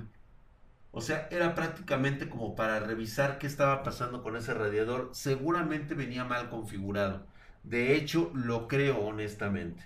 O 0.93 1.01
sea, 1.01 1.29
era 1.31 1.55
prácticamente 1.57 2.29
como 2.31 2.55
para 2.55 2.81
revisar 2.81 3.39
qué 3.39 3.47
estaba 3.49 3.83
pasando 3.83 4.23
con 4.23 4.37
ese 4.37 4.55
radiador. 4.55 5.11
Seguramente 5.13 5.95
venía 5.95 6.25
mal 6.25 6.51
configurado. 6.51 7.27
De 7.65 7.97
hecho, 7.97 8.31
lo 8.35 8.69
creo 8.69 9.01
honestamente. 9.01 9.85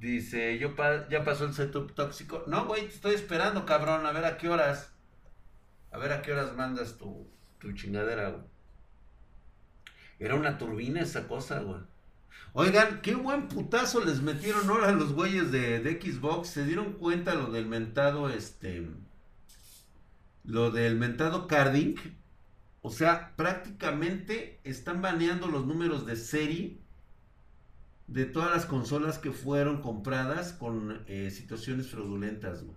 Dice, 0.00 0.58
yo 0.58 0.74
ya 1.10 1.24
pasó 1.24 1.44
el 1.44 1.52
setup 1.54 1.92
tóxico. 1.94 2.44
No, 2.46 2.66
güey, 2.66 2.82
te 2.82 2.94
estoy 2.94 3.14
esperando, 3.14 3.66
cabrón. 3.66 4.06
A 4.06 4.12
ver 4.12 4.24
a 4.24 4.36
qué 4.38 4.48
horas. 4.48 4.92
A 5.92 5.98
ver 5.98 6.12
a 6.12 6.22
qué 6.22 6.32
horas 6.32 6.54
mandas 6.56 6.96
tu, 6.98 7.28
tu 7.58 7.72
chingadera, 7.72 8.30
güey. 8.30 8.44
Era 10.18 10.34
una 10.34 10.58
turbina 10.58 11.00
esa 11.00 11.28
cosa, 11.28 11.60
güey. 11.60 11.80
Oigan, 12.52 13.00
qué 13.02 13.14
buen 13.14 13.48
putazo 13.48 14.04
les 14.04 14.20
metieron 14.20 14.68
ahora 14.68 14.92
los 14.92 15.12
güeyes 15.12 15.52
de, 15.52 15.80
de 15.80 16.00
Xbox. 16.00 16.48
Se 16.48 16.64
dieron 16.64 16.94
cuenta 16.94 17.34
lo 17.34 17.50
del 17.50 17.66
mentado, 17.66 18.28
este. 18.28 18.88
Lo 20.44 20.70
del 20.70 20.96
mentado 20.96 21.46
carding. 21.46 21.94
O 22.82 22.90
sea, 22.90 23.34
prácticamente 23.36 24.60
están 24.64 25.02
baneando 25.02 25.48
los 25.48 25.66
números 25.66 26.06
de 26.06 26.16
serie 26.16 26.78
de 28.06 28.24
todas 28.24 28.50
las 28.50 28.64
consolas 28.64 29.18
que 29.18 29.32
fueron 29.32 29.82
compradas 29.82 30.52
con 30.52 31.04
eh, 31.06 31.30
situaciones 31.30 31.88
fraudulentas, 31.90 32.64
güey. 32.64 32.76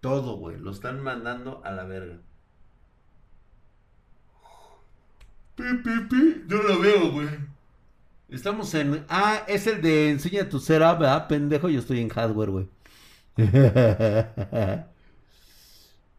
Todo, 0.00 0.36
güey. 0.36 0.58
Lo 0.58 0.72
están 0.72 1.00
mandando 1.00 1.62
a 1.64 1.70
la 1.70 1.84
verga. 1.84 2.18
Pi, 5.56 5.64
pi, 5.84 5.90
pi. 6.10 6.44
Yo 6.48 6.62
lo 6.62 6.78
veo, 6.80 7.10
güey. 7.12 7.28
Estamos 8.28 8.74
en. 8.74 9.04
Ah, 9.08 9.44
es 9.48 9.66
el 9.66 9.82
de 9.82 10.10
enseña 10.10 10.48
tu 10.48 10.58
setup, 10.58 10.98
¿verdad, 11.00 11.28
pendejo? 11.28 11.68
Yo 11.68 11.80
estoy 11.80 12.00
en 12.00 12.08
hardware, 12.08 12.50
güey. 12.50 12.68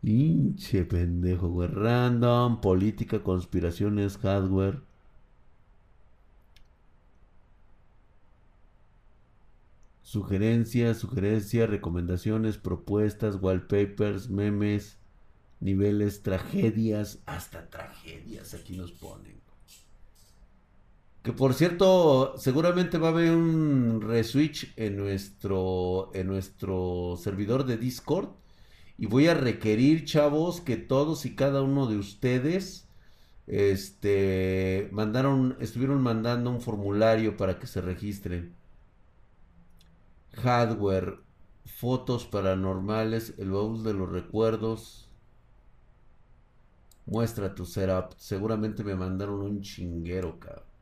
Pinche 0.02 0.86
pendejo, 0.86 1.50
güey. 1.50 1.68
Random, 1.68 2.62
política, 2.62 3.24
conspiraciones, 3.24 4.18
hardware. 4.20 4.82
Sugerencias, 10.04 10.98
sugerencias, 11.00 11.68
recomendaciones, 11.70 12.58
propuestas, 12.58 13.38
wallpapers, 13.42 14.30
memes, 14.30 14.98
niveles, 15.64 16.22
tragedias, 16.22 17.20
hasta 17.26 17.70
tragedias 17.70 18.54
aquí 18.54 18.78
nos 18.78 18.92
ponen. 18.92 19.42
Que 21.24 21.32
por 21.32 21.54
cierto, 21.54 22.36
seguramente 22.38 22.98
va 22.98 23.08
a 23.08 23.12
haber 23.12 23.32
un 23.32 24.02
reswitch 24.02 24.74
en 24.76 24.98
nuestro, 24.98 26.12
en 26.14 26.28
nuestro 26.28 27.18
servidor 27.18 27.66
de 27.66 27.78
Discord. 27.78 28.30
Y 28.98 29.06
voy 29.06 29.28
a 29.28 29.34
requerir, 29.34 30.04
chavos, 30.04 30.60
que 30.60 30.76
todos 30.76 31.26
y 31.26 31.36
cada 31.36 31.62
uno 31.62 31.88
de 31.88 31.98
ustedes 31.98 32.90
este, 33.48 34.90
mandaron, 34.92 35.56
estuvieron 35.62 36.02
mandando 36.02 36.50
un 36.50 36.62
formulario 36.62 37.38
para 37.38 37.58
que 37.58 37.68
se 37.68 37.82
registren 37.82 38.54
hardware, 40.34 41.20
fotos 41.66 42.26
paranormales, 42.26 43.36
el 43.38 43.52
baúl 43.52 43.84
de 43.84 43.94
los 43.94 44.10
recuerdos. 44.10 45.03
Muestra 47.06 47.54
tu 47.54 47.66
setup. 47.66 48.14
Seguramente 48.18 48.84
me 48.84 48.96
mandaron 48.96 49.42
un 49.42 49.62
chinguero, 49.62 50.40
cabrón. 50.40 50.74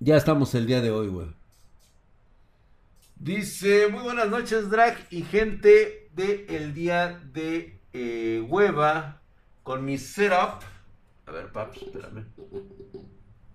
Ya 0.00 0.16
estamos 0.16 0.54
el 0.54 0.66
día 0.66 0.80
de 0.80 0.90
hoy, 0.90 1.08
güey. 1.08 1.28
Dice, 3.16 3.88
muy 3.88 4.02
buenas 4.02 4.28
noches, 4.28 4.70
Drag 4.70 4.96
y 5.10 5.22
gente 5.22 6.08
de 6.14 6.46
el 6.48 6.72
día 6.72 7.20
de 7.32 7.80
eh, 7.92 8.46
hueva 8.48 9.22
con 9.64 9.84
mi 9.84 9.98
setup. 9.98 10.62
A 11.26 11.32
ver, 11.32 11.50
paps, 11.50 11.82
espérame. 11.82 12.26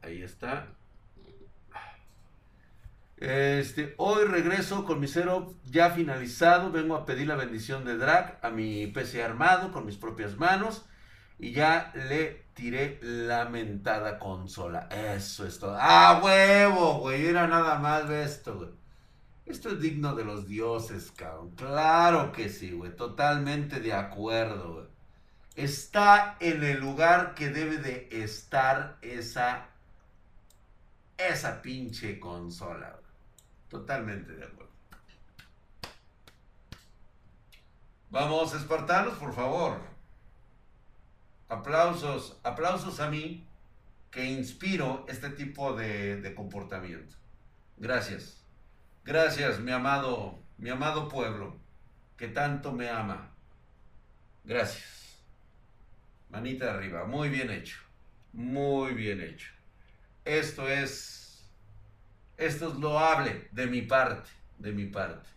Ahí 0.01 0.21
está. 0.21 0.67
Este, 3.23 3.95
hoy 3.97 4.25
regreso 4.25 4.83
con 4.83 4.99
mi 4.99 5.07
cero 5.07 5.53
ya 5.63 5.91
finalizado. 5.91 6.71
Vengo 6.71 6.95
a 6.95 7.05
pedir 7.05 7.27
la 7.27 7.35
bendición 7.35 7.85
de 7.85 7.97
Drag 7.97 8.37
a 8.41 8.49
mi 8.49 8.87
PC 8.87 9.23
armado 9.23 9.71
con 9.71 9.85
mis 9.85 9.95
propias 9.95 10.37
manos. 10.37 10.83
Y 11.39 11.53
ya 11.53 11.93
le 11.95 12.45
tiré 12.53 12.99
la 13.01 13.45
mentada 13.45 14.19
consola. 14.19 14.89
Eso 14.91 15.47
es 15.47 15.57
todo. 15.57 15.77
¡Ah, 15.79 16.19
huevo, 16.23 16.99
güey! 16.99 17.25
Era 17.27 17.47
nada 17.47 17.79
más 17.79 18.09
de 18.09 18.23
esto, 18.23 18.57
güey. 18.57 18.69
Esto 19.45 19.69
es 19.69 19.79
digno 19.79 20.15
de 20.15 20.25
los 20.25 20.47
dioses, 20.47 21.11
cabrón. 21.11 21.51
Claro 21.55 22.33
que 22.33 22.49
sí, 22.49 22.71
güey. 22.71 22.93
Totalmente 22.93 23.79
de 23.79 23.93
acuerdo, 23.93 24.73
güey 24.73 24.93
está 25.55 26.37
en 26.39 26.63
el 26.63 26.79
lugar 26.79 27.35
que 27.35 27.49
debe 27.49 27.77
de 27.77 28.09
estar 28.11 28.97
esa, 29.01 29.67
esa 31.17 31.61
pinche 31.61 32.19
consola. 32.19 33.02
Totalmente 33.73 34.31
de 34.33 34.45
acuerdo. 34.45 34.71
Vamos, 38.11 38.53
espartanos, 38.53 39.15
por 39.15 39.33
favor. 39.33 39.81
Aplausos, 41.49 42.37
aplausos 42.43 42.99
a 42.99 43.09
mí 43.09 43.47
que 44.11 44.25
inspiro 44.25 45.07
este 45.09 45.31
tipo 45.31 45.73
de, 45.73 46.21
de 46.21 46.35
comportamiento. 46.35 47.15
Gracias. 47.77 48.45
Gracias, 49.03 49.59
mi 49.59 49.71
amado, 49.71 50.37
mi 50.59 50.69
amado 50.69 51.09
pueblo, 51.09 51.57
que 52.15 52.27
tanto 52.27 52.73
me 52.73 52.89
ama. 52.89 53.31
Gracias. 54.43 55.17
Manita 56.29 56.75
arriba, 56.75 57.05
muy 57.05 57.29
bien 57.29 57.49
hecho. 57.49 57.79
Muy 58.33 58.93
bien 58.93 59.19
hecho. 59.19 59.49
Esto 60.25 60.69
es, 60.69 61.22
esto 62.37 62.69
es 62.69 62.75
loable 62.75 63.47
de 63.51 63.67
mi 63.67 63.81
parte, 63.81 64.29
de 64.59 64.71
mi 64.71 64.85
parte. 64.85 65.29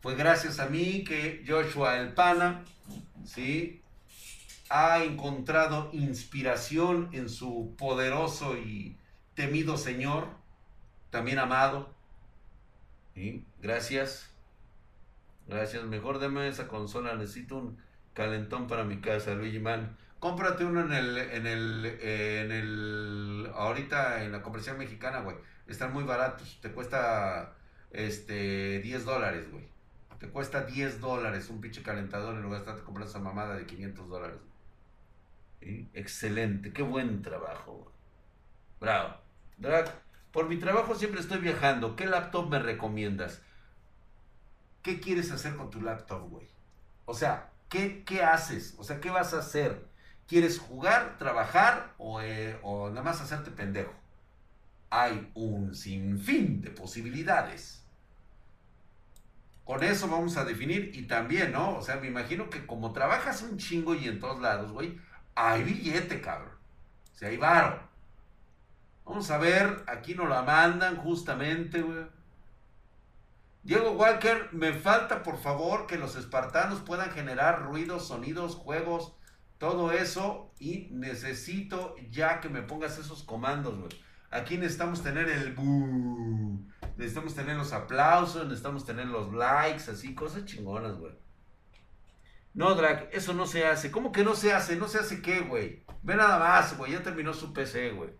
Fue 0.00 0.14
gracias 0.14 0.58
a 0.60 0.66
mí 0.66 1.04
que 1.04 1.44
Joshua 1.46 1.98
el 1.98 2.12
Pana, 2.12 2.62
¿sí? 3.24 3.80
Ha 4.68 5.02
encontrado 5.02 5.90
inspiración 5.92 7.08
en 7.12 7.28
su 7.28 7.74
poderoso 7.78 8.56
y 8.56 8.98
temido 9.34 9.76
Señor, 9.76 10.28
también 11.10 11.38
amado. 11.38 11.94
¿Sí? 13.14 13.44
Gracias. 13.62 14.30
Gracias. 15.46 15.84
Mejor 15.84 16.18
deme 16.18 16.48
esa 16.48 16.66
consola. 16.66 17.14
Necesito 17.14 17.56
un 17.56 17.78
calentón 18.14 18.66
para 18.66 18.84
mi 18.84 19.00
casa, 19.00 19.34
Luigi 19.34 19.58
Man. 19.58 19.96
Cómprate 20.18 20.64
uno 20.64 20.80
en 20.80 20.92
el, 20.92 21.18
en 21.18 21.46
el, 21.46 21.86
en 21.86 22.52
el, 22.52 23.50
ahorita 23.54 24.24
en 24.24 24.32
la 24.32 24.42
comercial 24.42 24.78
mexicana, 24.78 25.20
güey. 25.20 25.36
Están 25.66 25.92
muy 25.92 26.04
baratos. 26.04 26.58
Te 26.60 26.70
cuesta, 26.70 27.54
este, 27.90 28.80
10 28.80 29.04
dólares, 29.04 29.50
güey. 29.50 29.64
Te 30.18 30.28
cuesta 30.28 30.62
10 30.62 31.00
dólares 31.00 31.50
un 31.50 31.60
pinche 31.60 31.82
calentador 31.82 32.34
en 32.34 32.42
lugar 32.42 32.60
de 32.60 32.70
estar 32.70 32.84
comprando 32.84 33.10
esa 33.10 33.18
mamada 33.18 33.56
de 33.56 33.66
500 33.66 34.08
dólares. 34.08 34.38
Excelente, 35.92 36.72
qué 36.72 36.82
buen 36.82 37.22
trabajo, 37.22 37.72
güey. 37.72 37.94
Bravo. 38.80 39.14
Por 40.32 40.48
mi 40.48 40.58
trabajo 40.58 40.94
siempre 40.94 41.20
estoy 41.20 41.38
viajando. 41.38 41.96
¿Qué 41.96 42.06
laptop 42.06 42.50
me 42.50 42.58
recomiendas? 42.58 43.40
¿Qué 44.82 45.00
quieres 45.00 45.30
hacer 45.30 45.56
con 45.56 45.70
tu 45.70 45.80
laptop, 45.80 46.28
güey? 46.28 46.46
O 47.06 47.14
sea, 47.14 47.50
¿qué, 47.68 48.04
¿qué 48.04 48.22
haces? 48.22 48.74
O 48.78 48.84
sea, 48.84 49.00
¿qué 49.00 49.10
vas 49.10 49.32
a 49.32 49.38
hacer? 49.38 49.86
¿Quieres 50.26 50.58
jugar, 50.58 51.16
trabajar 51.18 51.94
eh, 52.22 52.58
o, 52.62 52.88
nada 52.90 53.02
más 53.02 53.20
hacerte 53.20 53.50
pendejo? 53.50 53.92
Hay 54.96 55.28
un 55.34 55.74
sinfín 55.74 56.60
de 56.60 56.70
posibilidades. 56.70 57.82
Con 59.64 59.82
eso 59.82 60.06
vamos 60.06 60.36
a 60.36 60.44
definir 60.44 60.92
y 60.94 61.08
también, 61.08 61.50
¿no? 61.50 61.78
O 61.78 61.82
sea, 61.82 61.96
me 61.96 62.06
imagino 62.06 62.48
que 62.48 62.64
como 62.64 62.92
trabajas 62.92 63.42
un 63.42 63.58
chingo 63.58 63.96
y 63.96 64.06
en 64.06 64.20
todos 64.20 64.40
lados, 64.40 64.70
güey, 64.70 65.00
hay 65.34 65.64
billete, 65.64 66.20
cabrón. 66.20 66.54
O 67.12 67.18
sea, 67.18 67.28
hay 67.28 67.36
varo. 67.38 67.80
Vamos 69.04 69.28
a 69.32 69.38
ver, 69.38 69.82
aquí 69.88 70.14
nos 70.14 70.28
la 70.28 70.42
mandan 70.42 70.94
justamente, 70.98 71.82
güey. 71.82 72.06
Diego 73.64 73.90
Walker, 73.94 74.50
me 74.52 74.74
falta 74.74 75.24
por 75.24 75.38
favor 75.38 75.88
que 75.88 75.98
los 75.98 76.14
espartanos 76.14 76.82
puedan 76.82 77.10
generar 77.10 77.62
ruidos, 77.62 78.06
sonidos, 78.06 78.54
juegos, 78.54 79.12
todo 79.58 79.90
eso 79.90 80.52
y 80.60 80.86
necesito 80.92 81.96
ya 82.12 82.38
que 82.38 82.48
me 82.48 82.62
pongas 82.62 82.96
esos 82.98 83.24
comandos, 83.24 83.76
güey. 83.76 84.03
Aquí 84.34 84.58
necesitamos 84.58 85.00
tener 85.00 85.28
el 85.28 85.54
necesitamos 86.96 87.36
tener 87.36 87.56
los 87.56 87.72
aplausos, 87.72 88.42
necesitamos 88.42 88.84
tener 88.84 89.06
los 89.06 89.32
likes, 89.32 89.88
así, 89.88 90.12
cosas 90.12 90.44
chingonas, 90.44 90.96
güey. 90.96 91.12
No, 92.52 92.74
Drag, 92.74 93.08
eso 93.12 93.32
no 93.32 93.46
se 93.46 93.64
hace. 93.64 93.92
¿Cómo 93.92 94.10
que 94.10 94.24
no 94.24 94.34
se 94.34 94.52
hace? 94.52 94.74
¿No 94.74 94.88
se 94.88 94.98
hace 94.98 95.22
qué, 95.22 95.42
güey? 95.42 95.84
Ve 96.02 96.16
nada 96.16 96.40
más, 96.40 96.76
güey, 96.76 96.90
ya 96.90 97.02
terminó 97.04 97.32
su 97.32 97.52
PC, 97.52 97.92
güey. 97.92 98.10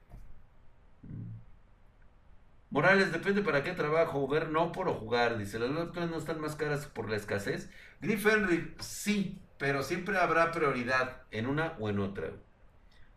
Morales, 2.70 3.10
depende 3.10 3.42
para 3.42 3.64
qué 3.64 3.72
trabajo, 3.72 4.28
ver 4.28 4.50
no 4.50 4.70
por 4.70 4.88
jugar, 4.92 5.36
dice. 5.36 5.58
Las 5.58 5.70
laptops 5.70 6.10
no 6.10 6.18
están 6.18 6.40
más 6.40 6.54
caras 6.54 6.86
por 6.86 7.10
la 7.10 7.16
escasez. 7.16 7.70
Griff 8.00 8.24
Henry, 8.24 8.72
sí, 8.78 9.42
pero 9.58 9.82
siempre 9.82 10.16
habrá 10.18 10.52
prioridad 10.52 11.22
en 11.32 11.46
una 11.46 11.74
o 11.80 11.88
en 11.88 11.98
otra. 11.98 12.30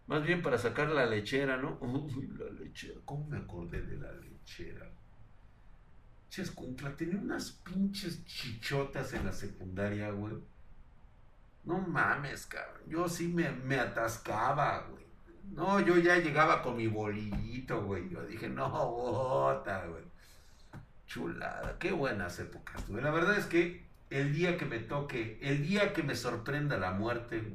Más 0.08 0.24
bien 0.24 0.42
para 0.42 0.58
sacar 0.58 0.90
la 0.90 1.06
lechera, 1.06 1.58
¿no? 1.58 1.78
Uy, 1.82 2.30
la 2.38 2.50
lechera. 2.52 3.00
¿Cómo 3.06 3.28
me 3.28 3.38
acordé 3.38 3.82
de 3.82 3.98
la 3.98 4.12
lechera? 4.14 4.90
Chescuncla, 6.30 6.96
tenía 6.96 7.20
unas 7.20 7.52
pinches 7.52 8.26
chichotas 8.26 9.14
en 9.14 9.26
la 9.26 9.32
secundaria, 9.32 10.12
güey. 10.12 10.36
No 11.64 11.80
mames, 11.80 12.46
cabrón. 12.46 12.84
Yo 12.88 13.10
sí 13.10 13.28
me, 13.28 13.50
me 13.52 13.80
atascaba, 13.80 14.88
güey. 14.90 15.06
No, 15.52 15.80
yo 15.80 15.98
ya 15.98 16.18
llegaba 16.18 16.62
con 16.62 16.78
mi 16.78 16.88
bolillito, 16.88 17.84
güey. 17.84 18.10
Yo 18.10 18.26
dije, 18.26 18.50
no, 18.50 18.70
bota, 18.70 19.86
güey. 19.86 20.04
Chulada, 21.06 21.78
qué 21.80 21.92
buenas 21.92 22.40
épocas, 22.40 22.88
güey. 22.88 23.04
La 23.04 23.12
verdad 23.12 23.38
es 23.38 23.46
que 23.46 23.86
el 24.10 24.34
día 24.34 24.58
que 24.58 24.66
me 24.66 24.80
toque, 24.80 25.40
el 25.42 25.66
día 25.66 25.94
que 25.94 26.04
me 26.04 26.16
sorprenda 26.16 26.78
la 26.78 26.92
muerte, 26.92 27.54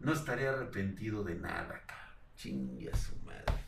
no 0.00 0.12
estaré 0.12 0.48
arrepentido 0.48 1.22
de 1.22 1.34
nada, 1.36 1.82
cabrón. 1.86 2.16
Chingue 2.36 2.94
su 2.96 3.16
madre. 3.20 3.64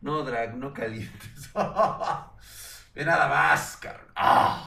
No, 0.00 0.22
drag, 0.22 0.56
no 0.56 0.72
calientes. 0.72 1.50
Ve 2.94 3.04
nada 3.04 3.28
más, 3.28 3.76
cabrón. 3.76 4.06
¡Ah! 4.14 4.66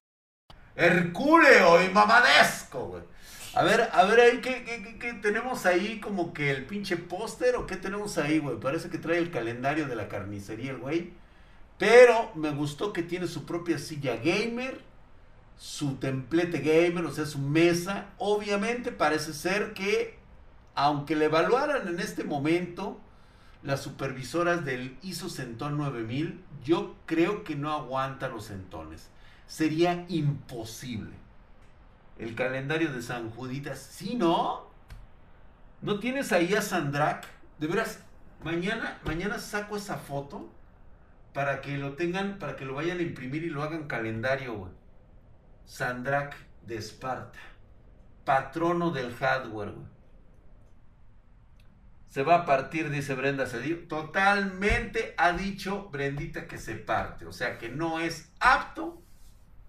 Hercúleo 0.75 1.83
y 1.83 1.89
mamadesco, 1.89 2.87
güey. 2.87 3.03
A 3.53 3.63
ver, 3.63 3.89
a 3.91 4.05
ver 4.05 4.39
¿qué, 4.39 4.63
qué, 4.63 4.97
qué, 4.97 5.13
tenemos 5.15 5.65
ahí? 5.65 5.99
Como 5.99 6.33
que 6.33 6.51
el 6.51 6.65
pinche 6.65 6.95
póster 6.95 7.57
o 7.57 7.67
qué 7.67 7.75
tenemos 7.75 8.17
ahí, 8.17 8.39
güey. 8.39 8.57
Parece 8.57 8.89
que 8.89 8.97
trae 8.97 9.17
el 9.17 9.31
calendario 9.31 9.87
de 9.87 9.95
la 9.97 10.07
carnicería 10.07 10.73
güey. 10.73 11.13
Pero 11.77 12.31
me 12.35 12.51
gustó 12.51 12.93
que 12.93 13.03
tiene 13.03 13.27
su 13.27 13.45
propia 13.45 13.77
silla 13.77 14.15
gamer, 14.15 14.79
su 15.61 15.97
templete 15.97 16.59
gamer, 16.59 17.05
o 17.05 17.11
sea, 17.11 17.27
su 17.27 17.37
mesa. 17.37 18.07
Obviamente 18.17 18.91
parece 18.91 19.31
ser 19.31 19.73
que, 19.73 20.17
aunque 20.73 21.15
le 21.15 21.25
evaluaran 21.25 21.87
en 21.87 21.99
este 21.99 22.23
momento 22.23 22.99
las 23.61 23.79
supervisoras 23.81 24.65
del 24.65 24.97
ISO 25.03 25.29
Centón 25.29 25.77
9000, 25.77 26.43
yo 26.63 26.95
creo 27.05 27.43
que 27.43 27.55
no 27.55 27.71
aguanta 27.71 28.27
los 28.27 28.47
centones. 28.47 29.09
Sería 29.45 30.03
imposible. 30.09 31.11
El 32.17 32.33
calendario 32.33 32.91
de 32.91 33.03
San 33.03 33.29
Juditas, 33.29 33.77
¿sí 33.77 34.15
no? 34.15 34.65
¿No 35.83 35.99
tienes 35.99 36.31
ahí 36.31 36.55
a 36.55 36.63
Sandrak? 36.63 37.27
De 37.59 37.67
veras, 37.67 37.99
mañana, 38.43 38.99
mañana 39.05 39.37
saco 39.37 39.77
esa 39.77 39.97
foto 39.97 40.49
para 41.33 41.61
que 41.61 41.77
lo 41.77 41.93
tengan, 41.93 42.39
para 42.39 42.55
que 42.55 42.65
lo 42.65 42.73
vayan 42.73 42.97
a 42.97 43.03
imprimir 43.03 43.43
y 43.43 43.51
lo 43.51 43.61
hagan 43.61 43.83
calendario, 43.83 44.55
güey. 44.55 44.80
Sandrak 45.71 46.35
de 46.67 46.75
Esparta, 46.75 47.39
patrono 48.25 48.91
del 48.91 49.15
hardware. 49.15 49.71
Se 52.09 52.23
va 52.23 52.35
a 52.35 52.45
partir, 52.45 52.89
dice 52.89 53.15
Brenda 53.15 53.45
Cedillo. 53.45 53.87
Totalmente 53.87 55.15
ha 55.15 55.31
dicho 55.31 55.87
Brendita 55.89 56.45
que 56.45 56.57
se 56.57 56.75
parte. 56.75 57.25
O 57.25 57.31
sea 57.31 57.57
que 57.57 57.69
no 57.69 58.01
es 58.01 58.33
apto 58.41 59.01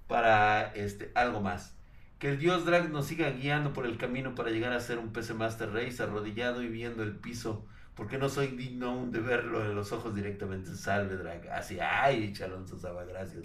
para 0.08 0.72
este, 0.74 1.12
algo 1.14 1.40
más. 1.40 1.76
Que 2.18 2.30
el 2.30 2.40
dios 2.40 2.66
Drag 2.66 2.90
nos 2.90 3.06
siga 3.06 3.30
guiando 3.30 3.72
por 3.72 3.86
el 3.86 3.96
camino 3.96 4.34
para 4.34 4.50
llegar 4.50 4.72
a 4.72 4.80
ser 4.80 4.98
un 4.98 5.12
PC 5.12 5.34
Master 5.34 5.72
Race 5.72 6.02
arrodillado 6.02 6.64
y 6.64 6.68
viendo 6.68 7.04
el 7.04 7.14
piso. 7.14 7.64
Porque 7.94 8.18
no 8.18 8.28
soy 8.28 8.48
digno 8.48 9.06
de 9.06 9.20
verlo 9.20 9.64
en 9.64 9.76
los 9.76 9.92
ojos 9.92 10.16
directamente. 10.16 10.74
Salve 10.74 11.16
Drag. 11.16 11.48
Así, 11.50 11.78
ay, 11.78 12.32
Chalonzo 12.32 12.76
Saba, 12.76 13.04
gracias. 13.04 13.44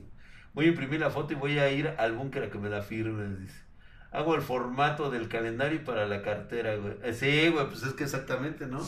Voy 0.58 0.66
a 0.66 0.70
imprimir 0.70 1.00
la 1.00 1.12
foto 1.12 1.34
y 1.34 1.36
voy 1.36 1.60
a 1.60 1.70
ir 1.70 1.94
al 2.00 2.14
búnker 2.14 2.46
a 2.46 2.50
que 2.50 2.58
me 2.58 2.68
la 2.68 2.82
firme, 2.82 3.28
dice. 3.38 3.62
Hago 4.12 4.34
el 4.34 4.42
formato 4.42 5.12
del 5.12 5.30
calendario 5.30 5.84
para 5.84 6.08
la 6.08 6.24
cartera, 6.24 6.76
güey. 6.78 6.96
Eh, 7.04 7.14
sí, 7.14 7.50
güey, 7.50 7.68
pues 7.68 7.84
es 7.84 7.94
que 7.94 8.06
exactamente, 8.06 8.66
¿no? 8.66 8.80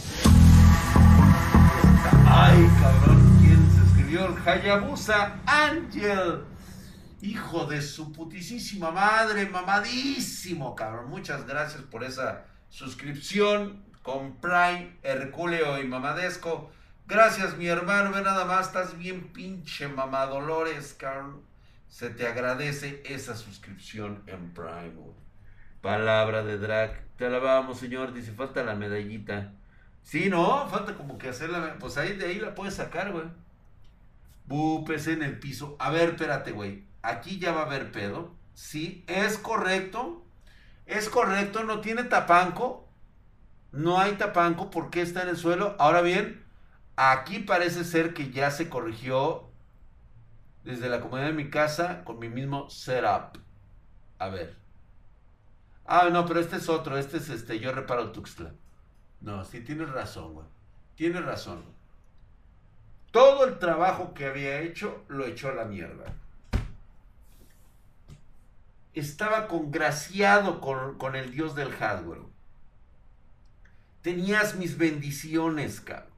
Ay, 2.26 2.68
cabrón, 2.82 3.38
¿quién 3.40 3.72
se 3.72 3.86
escribió? 3.86 4.26
El 4.26 4.50
Hayabusa 4.50 5.42
Angel. 5.46 6.42
Hijo 7.22 7.68
de 7.68 7.84
su 7.84 8.14
putisísima 8.14 8.90
madre, 8.90 9.48
mamadísimo, 9.48 10.74
cabrón. 10.74 11.12
Muchas 11.12 11.46
gracias 11.46 11.84
por 11.84 12.04
esa 12.04 12.46
suscripción 12.70 13.84
con 14.02 14.38
Prime, 14.38 14.98
Herculeo 15.04 15.80
y 15.80 15.86
Mamadesco. 15.86 16.72
Gracias, 17.06 17.58
mi 17.58 17.68
hermano. 17.68 18.12
Ve 18.12 18.24
nada 18.24 18.46
más, 18.46 18.66
estás 18.66 18.98
bien 18.98 19.32
pinche 19.32 19.88
mamadolores, 19.88 20.96
cabrón 20.96 21.48
se 21.90 22.12
te 22.12 22.28
agradece 22.28 23.02
esa 23.04 23.36
suscripción 23.36 24.24
en 24.28 24.54
Prime. 24.54 24.94
Palabra 25.82 26.44
de 26.44 26.58
drag. 26.58 27.04
Te 27.18 27.26
alabamos, 27.26 27.80
señor. 27.80 28.14
Dice, 28.14 28.32
falta 28.32 28.64
la 28.64 28.76
medallita. 28.76 29.54
Sí, 30.04 30.30
no, 30.30 30.68
falta 30.70 30.96
como 30.96 31.18
que 31.18 31.30
hacerla. 31.30 31.78
Pues 31.80 31.98
ahí 31.98 32.16
de 32.16 32.28
ahí 32.28 32.40
la 32.40 32.54
puedes 32.54 32.76
sacar, 32.76 33.12
güey. 33.12 33.26
Bupes 34.46 35.08
en 35.08 35.24
el 35.24 35.40
piso. 35.40 35.76
A 35.80 35.90
ver, 35.90 36.10
espérate, 36.10 36.52
güey. 36.52 36.84
Aquí 37.02 37.40
ya 37.40 37.52
va 37.54 37.62
a 37.62 37.66
haber 37.66 37.92
pedo. 37.92 38.36
Sí, 38.54 39.04
es 39.08 39.38
correcto. 39.38 40.24
Es 40.86 41.10
correcto, 41.10 41.64
no 41.64 41.82
tiene 41.82 42.04
tapanco. 42.04 42.88
No 43.72 44.00
hay 44.00 44.14
tapanco 44.14 44.70
porque 44.70 45.02
está 45.02 45.24
en 45.24 45.30
el 45.30 45.38
suelo. 45.38 45.76
Ahora 45.80 46.02
bien, 46.02 46.44
aquí 46.96 47.40
parece 47.40 47.84
ser 47.84 48.14
que 48.14 48.32
ya 48.32 48.52
se 48.52 48.70
corrigió 48.70 49.49
desde 50.70 50.88
la 50.88 51.02
comodidad 51.02 51.28
de 51.28 51.34
mi 51.34 51.50
casa 51.50 52.04
con 52.04 52.20
mi 52.20 52.30
mismo 52.30 52.70
setup. 52.70 53.40
A 54.20 54.30
ver. 54.30 54.56
Ah, 55.86 56.10
no, 56.12 56.28
pero 56.28 56.40
este 56.40 56.58
es 56.58 56.70
otro. 56.70 56.96
Este 56.96 57.18
es 57.18 57.30
este. 57.30 57.60
Yo 57.60 57.72
reparo 57.72 58.12
Tuxtla. 58.12 58.52
No, 59.22 59.44
sí, 59.44 59.62
tienes 59.62 59.90
razón, 59.90 60.36
güey. 60.36 60.46
Tienes 60.96 61.26
razón. 61.26 61.64
Todo 63.12 63.46
el 63.46 63.58
trabajo 63.58 64.14
que 64.14 64.28
había 64.28 64.60
hecho 64.60 65.04
lo 65.08 65.26
echó 65.26 65.50
a 65.50 65.56
la 65.56 65.66
mierda. 65.66 66.14
Estaba 68.94 69.48
congraciado 69.48 70.62
con, 70.62 71.00
con 71.00 71.16
el 71.16 71.32
dios 71.32 71.56
del 71.56 71.72
hardware. 71.72 72.22
Tenías 74.04 74.56
mis 74.56 74.78
bendiciones, 74.78 75.82
cabrón. 75.82 76.14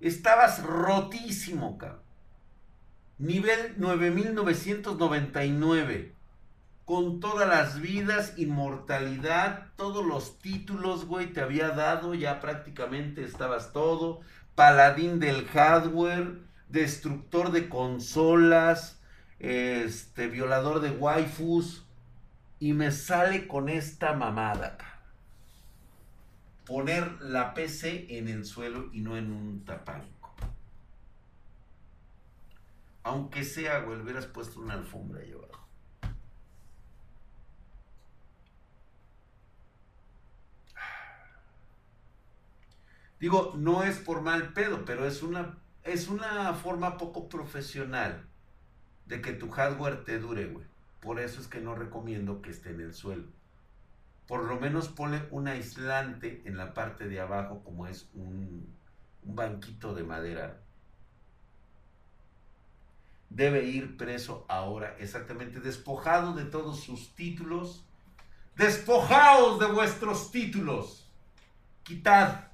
Estabas 0.00 0.64
rotísimo, 0.64 1.78
cabrón. 1.78 2.01
Nivel 3.22 3.74
9999. 3.76 6.12
Con 6.84 7.20
todas 7.20 7.48
las 7.48 7.80
vidas, 7.80 8.34
inmortalidad, 8.36 9.68
todos 9.76 10.04
los 10.04 10.40
títulos, 10.40 11.04
güey, 11.04 11.32
te 11.32 11.40
había 11.40 11.68
dado, 11.68 12.14
ya 12.14 12.40
prácticamente 12.40 13.22
estabas 13.22 13.72
todo. 13.72 14.22
Paladín 14.56 15.20
del 15.20 15.46
hardware, 15.46 16.40
destructor 16.68 17.52
de 17.52 17.68
consolas, 17.68 19.00
este, 19.38 20.26
violador 20.26 20.80
de 20.80 20.90
waifus. 20.90 21.86
Y 22.58 22.72
me 22.72 22.90
sale 22.90 23.46
con 23.46 23.68
esta 23.68 24.14
mamada, 24.14 24.78
Poner 26.66 27.20
la 27.20 27.54
PC 27.54 28.18
en 28.18 28.26
el 28.26 28.44
suelo 28.44 28.90
y 28.92 29.00
no 29.00 29.16
en 29.16 29.30
un 29.30 29.64
tapán. 29.64 30.02
Aunque 33.04 33.44
sea, 33.44 33.80
güey, 33.80 34.00
hubieras 34.00 34.26
puesto 34.26 34.60
una 34.60 34.74
alfombra 34.74 35.20
ahí 35.20 35.32
abajo. 35.32 35.66
Digo, 43.18 43.52
no 43.56 43.84
es 43.84 43.98
por 43.98 44.20
mal 44.20 44.52
pedo, 44.52 44.84
pero 44.84 45.06
es 45.06 45.22
una, 45.22 45.56
es 45.84 46.08
una 46.08 46.54
forma 46.54 46.98
poco 46.98 47.28
profesional 47.28 48.24
de 49.06 49.20
que 49.20 49.32
tu 49.32 49.48
hardware 49.48 50.04
te 50.04 50.18
dure, 50.18 50.46
güey. 50.46 50.66
Por 51.00 51.20
eso 51.20 51.40
es 51.40 51.46
que 51.46 51.60
no 51.60 51.74
recomiendo 51.74 52.42
que 52.42 52.50
esté 52.50 52.70
en 52.70 52.80
el 52.80 52.94
suelo. 52.94 53.24
Por 54.26 54.44
lo 54.44 54.58
menos 54.58 54.88
ponle 54.88 55.22
un 55.30 55.48
aislante 55.48 56.42
en 56.46 56.56
la 56.56 56.74
parte 56.74 57.08
de 57.08 57.20
abajo, 57.20 57.62
como 57.64 57.86
es 57.86 58.08
un, 58.14 58.66
un 59.24 59.36
banquito 59.36 59.94
de 59.94 60.04
madera 60.04 60.60
debe 63.34 63.64
ir 63.64 63.96
preso 63.96 64.44
ahora, 64.48 64.96
exactamente, 64.98 65.60
despojado 65.60 66.34
de 66.34 66.44
todos 66.44 66.80
sus 66.80 67.14
títulos, 67.14 67.84
despojaos 68.56 69.58
de 69.58 69.66
vuestros 69.66 70.30
títulos, 70.30 71.10
quitad, 71.82 72.48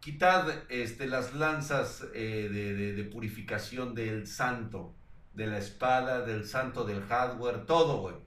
quitad 0.00 0.48
este, 0.68 1.06
las 1.06 1.34
lanzas 1.34 2.06
eh, 2.14 2.48
de, 2.96 3.04
purificación 3.04 3.94
del 3.94 4.26
santo, 4.26 4.94
de 5.34 5.46
la 5.46 5.58
espada, 5.58 6.22
del 6.24 6.46
santo 6.46 6.84
del 6.84 7.02
hardware, 7.02 7.66
todo, 7.66 8.22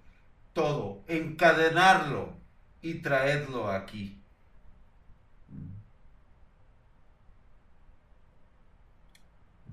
todo, 0.54 1.04
encadenarlo 1.08 2.34
y 2.82 2.96
traedlo 2.96 3.72
aquí. 3.72 4.22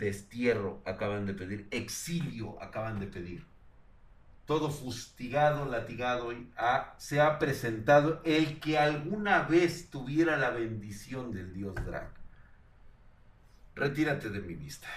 Destierro 0.02 0.82
acaban 0.84 1.26
de 1.26 1.34
pedir, 1.34 1.68
exilio 1.70 2.60
acaban 2.60 3.00
de 3.00 3.06
pedir. 3.06 3.46
todo 4.44 4.70
fustigado, 4.70 5.64
latigado, 5.64 6.32
se 6.98 7.20
ha 7.20 7.38
presentado 7.38 8.20
el 8.24 8.60
que 8.60 8.76
alguna 8.76 9.44
vez 9.44 9.88
tuviera 9.88 10.36
la 10.36 10.50
bendición 10.50 11.32
del 11.32 11.54
dios 11.54 11.74
Drag. 11.86 12.10
Retírate 13.74 14.28
de 14.28 14.40
mi 14.40 14.54
vista. 14.54 14.88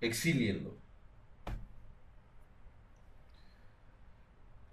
Exílienlo. 0.00 0.76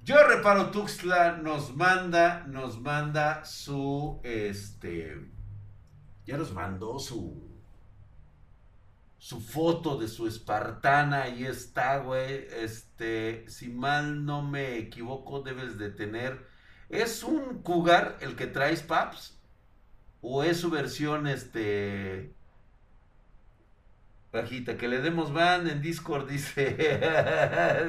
Yo 0.03 0.15
reparo 0.27 0.69
Tuxtla 0.71 1.37
nos 1.37 1.75
manda, 1.75 2.45
nos 2.47 2.79
manda 2.79 3.43
su, 3.43 4.21
este, 4.23 5.17
ya 6.25 6.37
nos 6.37 6.53
mandó 6.53 6.99
su, 6.99 7.46
su 9.17 9.41
foto 9.41 9.97
de 9.97 10.07
su 10.07 10.27
espartana, 10.27 11.23
ahí 11.23 11.45
está, 11.45 11.97
güey, 11.99 12.47
este, 12.51 13.45
si 13.49 13.69
mal 13.69 14.25
no 14.25 14.41
me 14.41 14.77
equivoco, 14.77 15.41
debes 15.41 15.77
de 15.77 15.89
tener, 15.89 16.47
¿es 16.89 17.23
un 17.23 17.61
cougar 17.63 18.17
el 18.21 18.35
que 18.35 18.47
traes, 18.47 18.83
Paps? 18.83 19.39
¿O 20.21 20.43
es 20.43 20.59
su 20.59 20.69
versión, 20.69 21.27
este, 21.27 22.35
Bajita, 24.31 24.77
que 24.77 24.87
le 24.87 24.99
demos 25.01 25.33
van 25.33 25.67
en 25.67 25.81
Discord, 25.81 26.27
dice. 26.29 26.75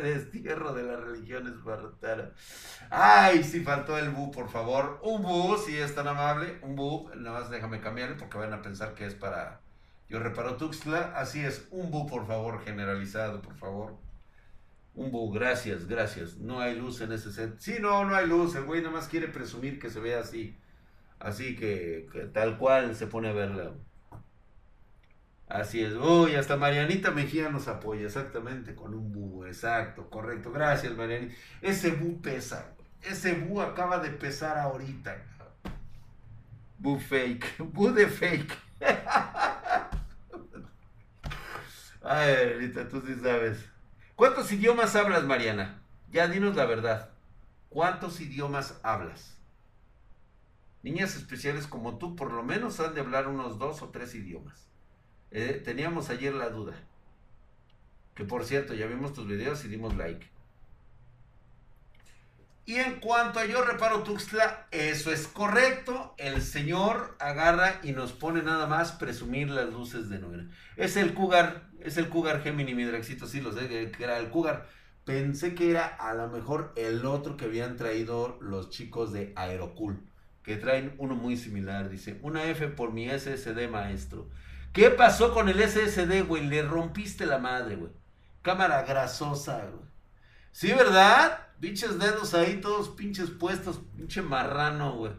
Destierro 0.02 0.72
de 0.72 0.82
la 0.84 0.96
religión 0.96 1.46
espartana. 1.48 2.30
Ay, 2.90 3.44
si 3.44 3.60
faltó 3.60 3.98
el 3.98 4.10
bu, 4.10 4.30
por 4.30 4.48
favor. 4.48 5.00
Un 5.02 5.22
bu, 5.22 5.56
si 5.58 5.76
es 5.76 5.94
tan 5.94 6.08
amable. 6.08 6.58
Un 6.62 6.76
bu, 6.76 7.10
nada 7.16 7.40
más 7.40 7.50
déjame 7.50 7.80
cambiarle 7.80 8.16
porque 8.16 8.38
van 8.38 8.52
a 8.52 8.62
pensar 8.62 8.94
que 8.94 9.06
es 9.06 9.14
para. 9.14 9.60
Yo 10.08 10.18
reparo 10.18 10.56
Tuxtla. 10.56 11.12
Así 11.16 11.44
es, 11.44 11.66
un 11.70 11.90
bu, 11.90 12.06
por 12.06 12.26
favor, 12.26 12.62
generalizado, 12.64 13.42
por 13.42 13.56
favor. 13.56 13.96
Un 14.94 15.10
bu, 15.10 15.30
gracias, 15.32 15.86
gracias. 15.86 16.38
No 16.38 16.60
hay 16.60 16.74
luz 16.74 17.00
en 17.00 17.12
ese 17.12 17.32
set. 17.32 17.58
Sí, 17.58 17.76
no, 17.80 18.04
no 18.04 18.16
hay 18.16 18.26
luz. 18.26 18.54
El 18.56 18.64
güey 18.64 18.80
nada 18.80 18.94
más 18.94 19.08
quiere 19.08 19.28
presumir 19.28 19.78
que 19.78 19.90
se 19.90 20.00
vea 20.00 20.20
así. 20.20 20.56
Así 21.20 21.56
que, 21.56 22.08
que 22.12 22.20
tal 22.26 22.58
cual 22.58 22.94
se 22.96 23.06
pone 23.06 23.28
a 23.28 23.32
verla. 23.32 23.72
Así 25.48 25.82
es. 25.82 25.94
Uy, 25.94 26.34
hasta 26.34 26.56
Marianita 26.56 27.10
Mejía 27.10 27.48
nos 27.48 27.68
apoya, 27.68 28.06
exactamente, 28.06 28.74
con 28.74 28.94
un 28.94 29.12
bu, 29.12 29.44
exacto, 29.46 30.10
correcto. 30.10 30.52
Gracias, 30.52 30.94
Marianita. 30.94 31.34
Ese 31.62 31.90
bu 31.92 32.20
pesa, 32.20 32.74
ese 33.02 33.32
bu 33.32 33.62
acaba 33.62 33.98
de 33.98 34.10
pesar 34.10 34.58
ahorita. 34.58 35.16
Bu 36.78 36.98
fake, 36.98 37.56
bu 37.58 37.92
de 37.92 38.06
fake. 38.06 38.58
Ay, 42.02 42.34
Marianita, 42.36 42.88
tú 42.88 43.02
sí 43.06 43.14
sabes. 43.22 43.64
¿Cuántos 44.14 44.50
idiomas 44.52 44.96
hablas, 44.96 45.24
Mariana? 45.24 45.82
Ya 46.10 46.28
dinos 46.28 46.56
la 46.56 46.64
verdad. 46.64 47.10
¿Cuántos 47.68 48.20
idiomas 48.20 48.80
hablas? 48.82 49.36
Niñas 50.82 51.16
especiales 51.16 51.66
como 51.66 51.98
tú, 51.98 52.16
por 52.16 52.32
lo 52.32 52.42
menos 52.42 52.80
han 52.80 52.94
de 52.94 53.00
hablar 53.00 53.28
unos 53.28 53.58
dos 53.58 53.82
o 53.82 53.88
tres 53.90 54.14
idiomas. 54.14 54.66
Eh, 55.30 55.60
teníamos 55.64 56.08
ayer 56.08 56.32
la 56.32 56.48
duda. 56.48 56.74
Que 58.14 58.24
por 58.24 58.44
cierto, 58.44 58.74
ya 58.74 58.86
vimos 58.86 59.12
tus 59.12 59.26
videos 59.26 59.64
y 59.64 59.68
dimos 59.68 59.96
like. 59.96 60.26
Y 62.68 62.76
en 62.76 63.00
cuanto 63.00 63.38
a 63.38 63.46
yo 63.46 63.64
reparo 63.64 64.02
Tuxtla, 64.02 64.66
eso 64.70 65.10
es 65.10 65.26
correcto. 65.26 66.14
El 66.18 66.42
señor 66.42 67.16
agarra 67.18 67.80
y 67.82 67.92
nos 67.92 68.12
pone 68.12 68.42
nada 68.42 68.66
más 68.66 68.92
presumir 68.92 69.48
las 69.48 69.72
luces 69.72 70.10
de 70.10 70.18
novena. 70.18 70.50
Es 70.76 70.96
el 70.98 71.14
Cougar, 71.14 71.67
es 71.82 71.96
el 71.96 72.08
Cougar 72.08 72.42
Gemini, 72.42 72.74
mi 72.74 72.84
Draxito, 72.84 73.26
sí 73.26 73.40
lo 73.40 73.52
sé, 73.52 73.68
que 73.68 74.04
era 74.04 74.18
el 74.18 74.30
Cougar. 74.30 74.66
Pensé 75.04 75.54
que 75.54 75.70
era 75.70 75.86
a 75.86 76.12
lo 76.14 76.28
mejor 76.28 76.72
el 76.76 77.06
otro 77.06 77.36
que 77.36 77.46
habían 77.46 77.76
traído 77.76 78.36
los 78.40 78.68
chicos 78.68 79.12
de 79.12 79.32
Aerocool, 79.36 80.02
que 80.42 80.56
traen 80.56 80.94
uno 80.98 81.14
muy 81.14 81.36
similar. 81.36 81.88
Dice, 81.88 82.18
una 82.22 82.44
F 82.44 82.68
por 82.68 82.92
mi 82.92 83.08
SSD 83.08 83.68
maestro. 83.70 84.28
¿Qué 84.72 84.90
pasó 84.90 85.32
con 85.32 85.48
el 85.48 85.60
SSD, 85.60 86.26
güey? 86.26 86.46
Le 86.46 86.62
rompiste 86.62 87.24
la 87.24 87.38
madre, 87.38 87.76
güey. 87.76 87.90
Cámara 88.42 88.82
grasosa, 88.82 89.66
güey. 89.70 89.88
Sí, 90.52 90.72
¿verdad? 90.72 91.46
Pinches 91.60 91.98
dedos 91.98 92.34
ahí, 92.34 92.60
todos 92.60 92.90
pinches 92.90 93.30
puestos. 93.30 93.80
Pinche 93.96 94.22
marrano, 94.22 94.94
güey. 94.96 95.12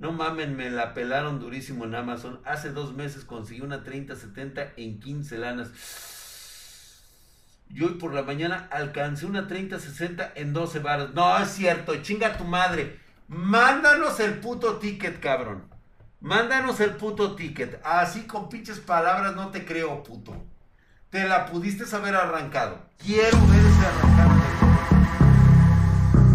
No 0.00 0.12
mamen, 0.12 0.56
me 0.56 0.70
la 0.70 0.94
pelaron 0.94 1.38
durísimo 1.38 1.84
en 1.84 1.94
Amazon. 1.94 2.40
Hace 2.46 2.72
dos 2.72 2.94
meses 2.94 3.26
conseguí 3.26 3.60
una 3.60 3.84
3070 3.84 4.72
en 4.78 4.98
15 4.98 5.36
lanas. 5.36 5.68
Y 7.68 7.84
hoy 7.84 7.98
por 7.98 8.14
la 8.14 8.22
mañana 8.22 8.66
alcancé 8.72 9.26
una 9.26 9.46
3060 9.46 10.32
en 10.36 10.54
12 10.54 10.78
baros. 10.78 11.12
No, 11.12 11.36
es 11.36 11.50
cierto, 11.50 11.94
chinga 11.96 12.38
tu 12.38 12.44
madre. 12.44 12.98
Mándanos 13.28 14.18
el 14.20 14.38
puto 14.38 14.78
ticket, 14.78 15.20
cabrón. 15.20 15.68
Mándanos 16.22 16.80
el 16.80 16.92
puto 16.92 17.36
ticket. 17.36 17.78
Así 17.84 18.22
con 18.22 18.48
pinches 18.48 18.80
palabras 18.80 19.36
no 19.36 19.50
te 19.50 19.66
creo, 19.66 20.02
puto. 20.02 20.34
Te 21.10 21.28
la 21.28 21.44
pudiste 21.44 21.84
haber 21.94 22.16
arrancado. 22.16 22.86
Quiero 22.96 23.36
ver 23.48 23.60
ese 23.60 23.86
arrancado. 23.86 24.30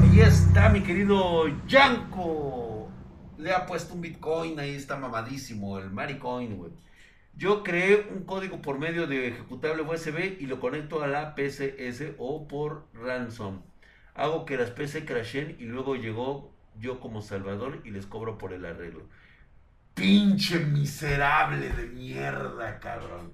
Ahí 0.03 0.21
está 0.21 0.69
mi 0.69 0.83
querido 0.83 1.47
Yanko. 1.65 2.64
Le 3.45 3.53
ha 3.53 3.67
puesto 3.67 3.93
un 3.93 4.01
Bitcoin, 4.01 4.59
ahí 4.59 4.71
está 4.71 4.95
mamadísimo, 4.95 5.77
el 5.77 5.91
Maricoin, 5.91 6.57
güey. 6.57 6.71
Yo 7.35 7.61
creé 7.61 8.07
un 8.11 8.23
código 8.23 8.59
por 8.59 8.79
medio 8.79 9.05
de 9.05 9.27
ejecutable 9.27 9.83
USB 9.83 10.41
y 10.41 10.47
lo 10.47 10.59
conecto 10.59 11.03
a 11.03 11.07
la 11.07 11.35
PCS 11.35 12.15
o 12.17 12.47
por 12.47 12.87
ransom. 12.95 13.61
Hago 14.15 14.45
que 14.45 14.57
las 14.57 14.71
PC 14.71 15.05
crashen 15.05 15.57
y 15.59 15.65
luego 15.65 15.95
llegó 15.95 16.55
yo 16.79 16.99
como 16.99 17.21
salvador 17.21 17.83
y 17.85 17.91
les 17.91 18.07
cobro 18.07 18.39
por 18.39 18.51
el 18.51 18.65
arreglo. 18.65 19.07
Pinche 19.93 20.57
miserable 20.57 21.69
de 21.69 21.85
mierda, 21.85 22.79
cabrón. 22.79 23.31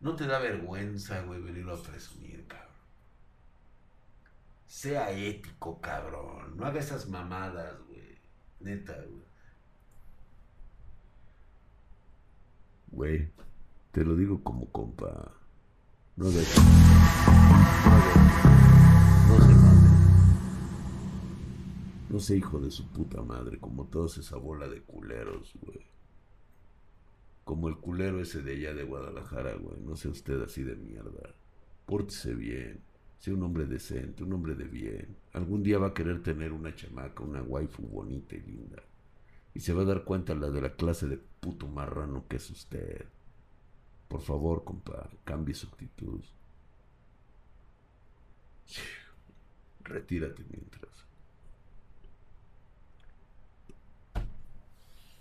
No 0.00 0.16
te 0.16 0.26
da 0.26 0.38
vergüenza, 0.38 1.20
güey, 1.20 1.42
venirlo 1.42 1.74
a 1.74 1.82
presumir, 1.82 2.46
cabrón. 2.46 2.72
Sea 4.66 5.10
ético, 5.10 5.82
cabrón. 5.82 6.56
No 6.56 6.64
haga 6.64 6.80
esas 6.80 7.10
mamadas, 7.10 7.76
güey. 7.86 8.18
Neta, 8.60 8.94
güey. 8.94 9.33
Güey, 12.94 13.28
te 13.90 14.04
lo 14.04 14.14
digo 14.14 14.40
como 14.44 14.70
compa. 14.70 15.32
No 16.14 16.30
de... 16.30 16.44
No 19.28 19.40
se 19.40 19.54
no 22.08 22.20
sé, 22.20 22.36
hijo 22.36 22.60
de 22.60 22.70
su 22.70 22.86
puta 22.86 23.20
madre, 23.22 23.58
como 23.58 23.86
todos 23.86 24.18
esa 24.18 24.36
bola 24.36 24.68
de 24.68 24.80
culeros, 24.82 25.52
güey. 25.60 25.80
Como 27.42 27.68
el 27.68 27.78
culero 27.78 28.20
ese 28.20 28.42
de 28.42 28.52
allá 28.52 28.74
de 28.74 28.84
Guadalajara, 28.84 29.54
güey. 29.56 29.80
No 29.80 29.96
sea 29.96 30.12
usted 30.12 30.40
así 30.40 30.62
de 30.62 30.76
mierda. 30.76 31.34
Pórtese 31.86 32.34
bien. 32.34 32.80
Sea 33.18 33.34
un 33.34 33.42
hombre 33.42 33.66
decente, 33.66 34.22
un 34.22 34.32
hombre 34.34 34.54
de 34.54 34.68
bien. 34.68 35.16
Algún 35.32 35.64
día 35.64 35.78
va 35.78 35.88
a 35.88 35.94
querer 35.94 36.22
tener 36.22 36.52
una 36.52 36.76
chamaca, 36.76 37.24
una 37.24 37.42
waifu 37.42 37.82
bonita 37.82 38.36
y 38.36 38.42
linda. 38.42 38.80
Y 39.52 39.58
se 39.60 39.72
va 39.72 39.82
a 39.82 39.86
dar 39.86 40.04
cuenta 40.04 40.36
la 40.36 40.50
de 40.50 40.60
la 40.60 40.76
clase 40.76 41.08
de 41.08 41.18
puto 41.44 41.68
marrano 41.68 42.26
que 42.26 42.36
es 42.36 42.48
usted. 42.48 43.04
Por 44.08 44.22
favor, 44.22 44.64
compa, 44.64 45.10
cambie 45.24 45.54
su 45.54 45.66
actitud. 45.66 46.24
Retírate 49.82 50.42
mientras. 50.48 50.90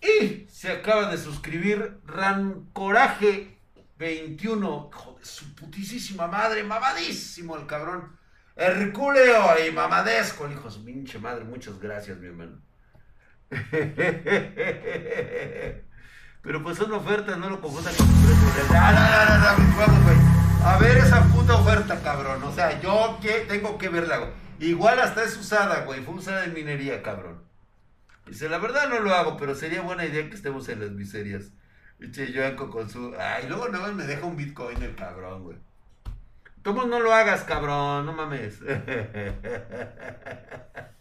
Y 0.01 0.47
se 0.47 0.71
acaba 0.71 1.11
de 1.11 1.17
suscribir 1.17 1.99
Rancoraje 2.05 3.57
21. 3.97 4.91
Hijo 4.93 5.17
de 5.19 5.25
su 5.25 5.53
putísima 5.55 6.27
madre, 6.27 6.63
mamadísimo 6.63 7.57
el 7.57 7.67
cabrón. 7.67 8.17
Herculeo 8.55 9.67
y 9.67 9.73
mamadesco, 9.73 10.45
el 10.45 10.53
hijo 10.53 10.69
de 10.69 10.71
su 10.71 10.85
pinche 10.85 11.19
madre. 11.19 11.43
Muchas 11.43 11.77
gracias, 11.81 12.17
mi 12.17 12.27
hermano. 12.27 12.61
Pero 16.43 16.61
pues 16.61 16.77
son 16.77 16.91
ofertas, 16.91 17.37
no 17.37 17.49
lo 17.49 17.61
confundan 17.61 17.95
con 17.95 18.05
precios. 18.05 18.69
A 20.65 20.77
ver 20.77 20.97
esa 20.97 21.23
puta 21.29 21.55
oferta, 21.55 22.01
cabrón. 22.01 22.43
O 22.43 22.53
sea, 22.53 22.81
yo 22.81 23.17
que 23.21 23.45
tengo 23.47 23.77
que 23.77 23.89
verla, 23.89 24.29
Igual 24.59 24.99
hasta 24.99 25.23
es 25.23 25.37
usada, 25.37 25.85
güey. 25.85 26.03
Fue 26.03 26.15
usada 26.15 26.43
en 26.43 26.53
minería, 26.53 27.01
cabrón. 27.01 27.41
Dice, 28.27 28.49
la 28.49 28.57
verdad 28.57 28.89
no 28.89 28.99
lo 28.99 29.13
hago, 29.13 29.37
pero 29.37 29.55
sería 29.55 29.81
buena 29.81 30.05
idea 30.05 30.29
que 30.29 30.35
estemos 30.35 30.67
en 30.69 30.81
las 30.81 30.91
miserias. 30.91 31.51
Pinche 31.97 32.31
Yoanco 32.31 32.69
con 32.69 32.89
su. 32.89 33.13
Ay, 33.17 33.45
luego 33.47 33.69
no 33.69 33.93
me 33.93 34.05
deja 34.05 34.25
un 34.25 34.37
Bitcoin 34.37 34.81
el 34.83 34.95
cabrón, 34.95 35.43
güey. 35.43 35.57
¿Cómo 36.63 36.85
no 36.85 36.99
lo 36.99 37.13
hagas, 37.13 37.43
cabrón? 37.43 38.05
No 38.05 38.13
mames. 38.13 38.59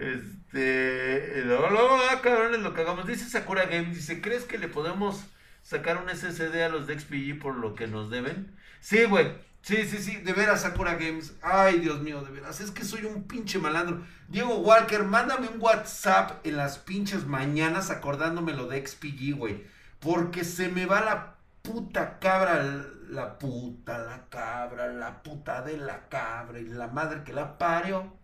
Este. 0.00 1.42
Luego, 1.44 1.70
luego, 1.70 1.98
ah, 2.10 2.20
cabrón, 2.22 2.54
es 2.54 2.60
lo 2.60 2.74
que 2.74 2.82
hagamos. 2.82 3.06
Dice 3.06 3.28
Sakura 3.28 3.66
Game, 3.66 3.86
dice, 3.86 4.20
¿crees 4.20 4.44
que 4.44 4.58
le 4.58 4.68
podemos 4.68 5.24
sacar 5.62 5.98
un 5.98 6.08
SSD 6.08 6.62
a 6.62 6.68
los 6.68 6.86
de 6.86 6.98
XPG 6.98 7.40
por 7.40 7.56
lo 7.56 7.74
que 7.74 7.86
nos 7.86 8.10
deben? 8.10 8.56
Sí, 8.80 9.04
güey. 9.04 9.32
Sí, 9.62 9.84
sí, 9.86 9.98
sí, 9.98 10.16
de 10.16 10.32
veras, 10.32 10.62
Sakura 10.62 10.94
Games. 10.94 11.34
Ay, 11.42 11.80
Dios 11.80 12.00
mío, 12.00 12.22
de 12.22 12.30
veras. 12.30 12.60
Es 12.60 12.70
que 12.70 12.84
soy 12.84 13.04
un 13.04 13.24
pinche 13.24 13.58
malandro. 13.58 14.02
Diego 14.28 14.56
Walker, 14.58 15.02
mándame 15.02 15.48
un 15.48 15.60
WhatsApp 15.60 16.46
en 16.46 16.56
las 16.56 16.78
pinches 16.78 17.26
mañanas 17.26 17.90
acordándome 17.90 18.54
lo 18.54 18.66
de 18.68 18.86
XPG, 18.86 19.36
güey. 19.36 19.64
Porque 20.00 20.44
se 20.44 20.68
me 20.68 20.86
va 20.86 21.00
la 21.00 21.34
puta 21.62 22.18
cabra, 22.18 22.62
la 23.10 23.38
puta, 23.38 23.98
la 23.98 24.28
cabra, 24.30 24.88
la 24.88 25.22
puta 25.22 25.62
de 25.62 25.76
la 25.76 26.08
cabra 26.08 26.60
y 26.60 26.64
la 26.64 26.86
madre 26.86 27.24
que 27.24 27.32
la 27.32 27.58
parió. 27.58 28.17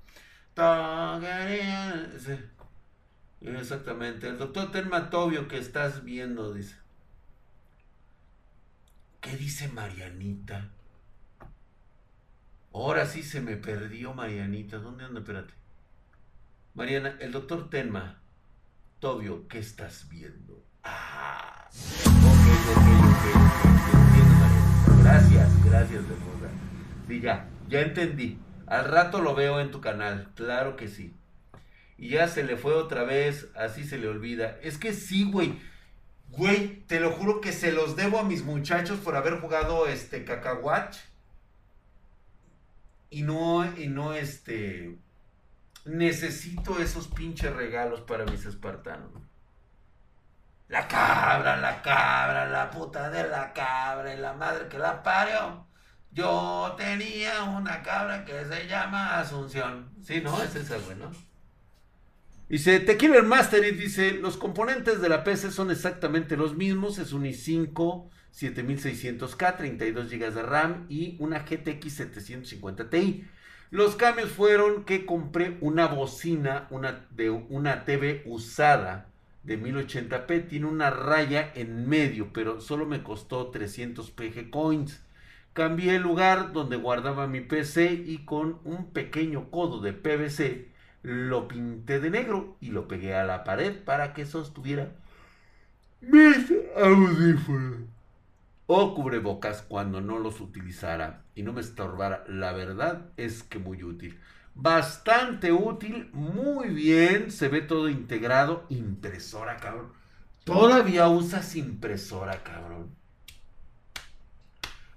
Exactamente. 3.40 4.28
El 4.28 4.38
doctor 4.38 4.70
Telma 4.70 5.10
Tobio 5.10 5.48
que 5.48 5.58
estás 5.58 6.04
viendo, 6.04 6.52
dice. 6.52 6.76
¿Qué 9.20 9.36
dice 9.36 9.68
Marianita? 9.68 10.70
Ahora 12.72 13.06
sí 13.06 13.22
se 13.22 13.40
me 13.40 13.56
perdió 13.56 14.14
Marianita. 14.14 14.78
¿Dónde 14.78 15.04
anda? 15.04 15.20
Espérate. 15.20 15.54
Mariana, 16.74 17.16
el 17.20 17.32
doctor 17.32 17.70
Tenma. 17.70 18.20
Tobio, 19.00 19.48
¿qué 19.48 19.58
estás 19.58 20.08
viendo? 20.08 20.64
Ah. 20.82 21.68
Ok, 21.70 22.46
ok, 22.70 22.86
ok, 23.10 23.24
Entiendo, 23.94 24.34
Marianita. 24.34 25.02
Gracias, 25.02 25.64
gracias, 25.64 26.02
de 26.02 26.14
verdad. 26.14 26.50
Sí, 27.08 27.20
ya, 27.20 27.48
ya 27.68 27.80
entendí. 27.80 28.43
Al 28.66 28.87
rato 28.87 29.20
lo 29.20 29.35
veo 29.35 29.61
en 29.61 29.70
tu 29.70 29.81
canal. 29.81 30.31
Claro 30.35 30.77
que 30.77 30.88
sí. 30.88 31.14
Y 31.96 32.11
ya 32.11 32.29
se 32.29 32.44
le 32.44 32.57
fue 32.57 32.74
otra 32.74 33.05
vez. 33.05 33.48
Así 33.55 33.85
se 33.85 33.98
le 33.98 34.09
olvida. 34.09 34.59
Es 34.62 34.79
que 34.79 34.92
sí, 34.92 35.31
güey. 35.31 35.59
Güey, 36.29 36.85
te 36.87 37.00
lo 37.00 37.12
juro 37.12 37.40
que 37.40 37.53
se 37.53 37.70
los 37.72 37.96
debo 37.96 38.18
a 38.18 38.24
mis 38.24 38.44
muchachos 38.44 38.98
por 38.98 39.16
haber 39.16 39.40
jugado 39.40 39.87
este 39.87 40.24
cacahuach 40.24 40.96
y 43.14 43.22
no, 43.22 43.64
y 43.79 43.87
no, 43.87 44.12
este, 44.12 44.98
necesito 45.85 46.81
esos 46.81 47.07
pinches 47.07 47.55
regalos 47.55 48.00
para 48.00 48.24
mis 48.24 48.44
espartanos. 48.44 49.12
La 50.66 50.88
cabra, 50.88 51.57
la 51.59 51.81
cabra, 51.81 52.48
la 52.48 52.72
puta 52.72 53.11
de 53.11 53.29
la 53.29 53.53
cabra 53.53 54.12
y 54.12 54.18
la 54.18 54.33
madre 54.33 54.66
que 54.66 54.79
la 54.79 55.00
parió. 55.05 55.63
Yo 56.14 56.74
tenía 56.79 57.42
una 57.42 57.83
cabra 57.83 58.24
que 58.24 58.44
se 58.44 58.68
llama 58.68 59.18
Asunción. 59.18 59.90
Sí, 60.03 60.20
¿no? 60.22 60.40
Es 60.42 60.55
esa, 60.55 60.79
bueno. 60.79 61.11
Dice, 62.48 62.79
Tequila 62.81 63.20
Master 63.22 63.64
y 63.64 63.72
dice, 63.72 64.12
los 64.12 64.37
componentes 64.37 65.00
de 65.00 65.09
la 65.09 65.24
PC 65.24 65.50
son 65.50 65.70
exactamente 65.70 66.37
los 66.37 66.55
mismos, 66.55 66.98
es 66.98 67.12
un 67.12 67.24
i5 67.24 68.11
7600K, 68.35 69.57
32 69.57 70.11
GB 70.11 70.35
de 70.35 70.42
RAM 70.42 70.87
y 70.88 71.16
una 71.20 71.40
GTX 71.40 71.92
750 71.92 72.90
Ti. 72.90 73.24
Los 73.70 73.96
cambios 73.96 74.31
fueron 74.31 74.85
que 74.85 75.07
compré 75.07 75.57
una 75.61 75.87
bocina 75.87 76.66
una, 76.70 77.07
de 77.11 77.31
una 77.31 77.85
TV 77.85 78.22
usada 78.27 79.09
de 79.42 79.61
1080p. 79.61 80.48
Tiene 80.48 80.66
una 80.66 80.90
raya 80.90 81.53
en 81.55 81.88
medio, 81.88 82.33
pero 82.33 82.61
solo 82.61 82.87
me 82.87 83.03
costó 83.03 83.50
300 83.50 84.11
PG 84.11 84.50
Coins. 84.50 85.00
Cambié 85.54 85.96
el 85.96 86.02
lugar 86.02 86.52
donde 86.52 86.76
guardaba 86.76 87.26
mi 87.26 87.40
PC 87.40 87.92
y 88.06 88.24
con 88.26 88.58
un 88.64 88.92
pequeño 88.92 89.50
codo 89.50 89.80
de 89.80 89.92
PVC 89.92 90.74
lo 91.04 91.48
pinté 91.48 92.00
de 92.00 92.10
negro 92.10 92.56
y 92.60 92.70
lo 92.70 92.88
pegué 92.88 93.14
a 93.14 93.24
la 93.24 93.44
pared 93.44 93.76
para 93.84 94.14
que 94.14 94.24
sostuviera 94.24 94.92
mis 96.00 96.50
audífonos 96.76 97.82
o 98.66 98.94
cubrebocas 98.94 99.62
cuando 99.62 100.00
no 100.00 100.18
los 100.18 100.40
utilizara 100.40 101.22
y 101.34 101.42
no 101.42 101.52
me 101.52 101.60
estorbara. 101.60 102.24
La 102.26 102.52
verdad 102.52 103.10
es 103.18 103.42
que 103.42 103.58
muy 103.58 103.84
útil. 103.84 104.18
Bastante 104.54 105.52
útil, 105.52 106.08
muy 106.12 106.68
bien, 106.68 107.30
se 107.30 107.48
ve 107.48 107.60
todo 107.60 107.88
integrado. 107.88 108.64
Impresora, 108.70 109.56
cabrón. 109.58 109.92
Todavía 110.44 111.08
usas 111.08 111.56
impresora, 111.56 112.42
cabrón. 112.42 113.03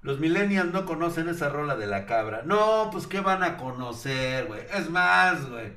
Los 0.02 0.20
millennials 0.20 0.72
no 0.72 0.86
conocen 0.86 1.28
esa 1.30 1.50
rola 1.50 1.76
de 1.76 1.88
la 1.88 2.06
cabra. 2.06 2.44
No, 2.44 2.90
pues 2.92 3.08
qué 3.08 3.20
van 3.20 3.44
a 3.44 3.58
conocer, 3.58 4.46
güey. 4.48 4.62
Es 4.74 4.90
más, 4.90 5.50
güey. 5.50 5.74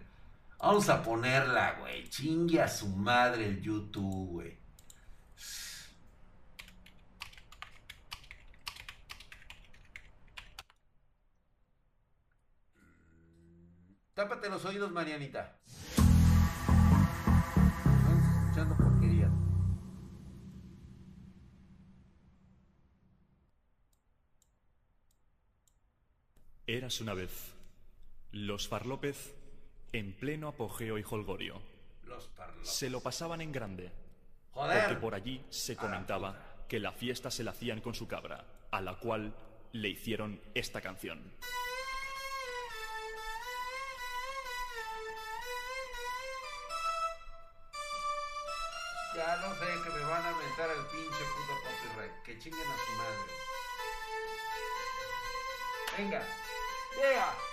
Vamos 0.59 0.89
a 0.89 1.03
ponerla, 1.03 1.77
güey. 1.81 2.09
Chingue 2.09 2.61
a 2.61 2.69
su 2.69 2.89
madre 2.89 3.47
el 3.47 3.61
YouTube, 3.63 4.29
güey. 4.31 4.61
Tápate 14.15 14.51
los 14.51 14.65
oídos, 14.67 14.93
Marianita. 14.93 15.57
Eras 26.71 27.01
una 27.01 27.15
vez 27.15 27.53
los 28.31 28.69
Farlópez 28.69 29.35
en 29.93 30.13
pleno 30.13 30.47
apogeo 30.47 30.99
y 30.99 31.05
holgorio. 31.11 31.61
Los 32.05 32.31
Se 32.63 32.89
lo 32.89 33.01
pasaban 33.01 33.41
en 33.41 33.51
grande. 33.51 33.91
Joder. 34.53 34.85
Porque 34.85 35.01
por 35.01 35.17
allí 35.17 35.45
se 35.51 35.75
comentaba 35.75 36.65
que 36.69 36.79
la 36.79 36.93
fiesta 36.93 37.29
se 37.33 37.43
la 37.43 37.51
hacían 37.51 37.81
con 37.81 37.97
su 37.97 38.07
cabra, 38.07 38.45
a 38.71 38.81
la 38.81 39.01
cual 39.01 39.35
le 39.73 39.89
hicieron 39.89 40.41
esta 40.55 40.81
canción. 40.81 41.21
Ya 49.17 49.37
lo 49.39 49.55
sé 49.55 49.67
que 49.83 49.91
me 49.91 50.05
van 50.05 50.25
a 50.25 50.31
aventar 50.31 50.71
al 50.71 50.87
pinche 50.87 51.25
puto 51.35 51.53
copyright. 51.65 52.23
Que 52.23 52.39
chinguen 52.39 52.61
a 52.61 52.77
su 52.77 52.93
madre. 52.93 53.33
Venga. 55.99 56.23
Yeah. 56.99 57.50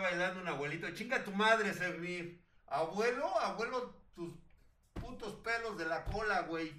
Bailando 0.00 0.40
un 0.40 0.48
abuelito. 0.48 0.90
Chinga 0.90 1.24
tu 1.24 1.32
madre, 1.32 1.74
Servir. 1.74 2.40
Abuelo, 2.66 3.26
abuelo, 3.40 3.94
tus 4.14 4.34
putos 4.94 5.34
pelos 5.36 5.78
de 5.78 5.86
la 5.86 6.04
cola, 6.04 6.42
güey. 6.42 6.72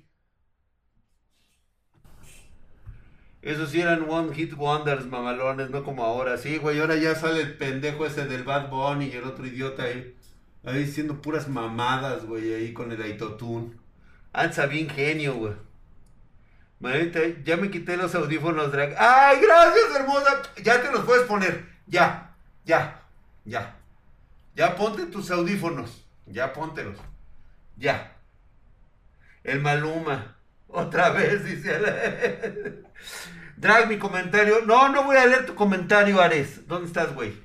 Esos 3.41 3.69
sí 3.71 3.79
eran 3.79 4.09
one 4.09 4.35
hit 4.35 4.53
wonders, 4.53 5.05
mamalones, 5.05 5.69
no 5.69 5.83
como 5.83 6.03
ahora. 6.03 6.37
Sí, 6.37 6.57
güey, 6.57 6.79
ahora 6.79 6.97
ya 6.97 7.15
sale 7.15 7.41
el 7.41 7.57
pendejo 7.57 8.05
ese 8.05 8.25
del 8.25 8.43
Bad 8.43 8.69
Bunny 8.69 9.05
y 9.05 9.13
el 9.13 9.23
otro 9.23 9.45
idiota 9.45 9.83
ahí. 9.83 10.15
Ahí 10.65 10.79
diciendo 10.79 11.21
puras 11.21 11.47
mamadas, 11.47 12.25
güey, 12.25 12.53
ahí 12.53 12.73
con 12.73 12.91
el 12.91 13.01
Aitotun. 13.01 13.79
Anza 14.33 14.65
bien 14.65 14.89
genio, 14.89 15.35
güey. 15.35 15.53
Manita, 16.79 17.19
ya 17.43 17.57
me 17.57 17.71
quité 17.71 17.97
los 17.97 18.13
audífonos 18.13 18.71
drag. 18.71 18.95
¡Ay, 18.97 19.39
gracias, 19.41 19.95
hermosa! 19.95 20.41
Ya 20.63 20.81
te 20.81 20.91
los 20.91 21.03
puedes 21.05 21.25
poner. 21.25 21.65
Ya, 21.87 22.35
ya, 22.65 22.98
ya. 23.49 23.75
Ya 24.55 24.75
ponte 24.75 25.05
tus 25.07 25.31
audífonos. 25.31 26.05
Ya 26.25 26.53
póntelos. 26.53 26.97
Ya. 27.77 28.15
El 29.43 29.61
Maluma. 29.61 30.35
Otra 30.67 31.09
vez, 31.09 31.43
dice. 31.43 31.79
Drag 33.57 33.87
mi 33.89 33.97
comentario. 33.97 34.61
No, 34.65 34.89
no 34.89 35.03
voy 35.03 35.17
a 35.17 35.25
leer 35.25 35.45
tu 35.45 35.55
comentario, 35.55 36.21
Ares. 36.21 36.67
¿Dónde 36.67 36.87
estás, 36.87 37.13
güey? 37.13 37.37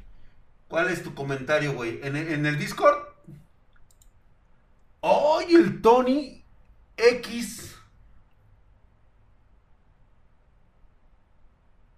¿Cuál 0.68 0.90
es 0.90 1.02
tu 1.02 1.14
comentario, 1.14 1.72
güey? 1.72 2.00
¿En, 2.02 2.16
el- 2.16 2.58
Discord? 2.58 2.98
¡Ay, 5.02 5.54
el 5.54 5.80
Tony 5.82 6.42
X! 6.96 7.76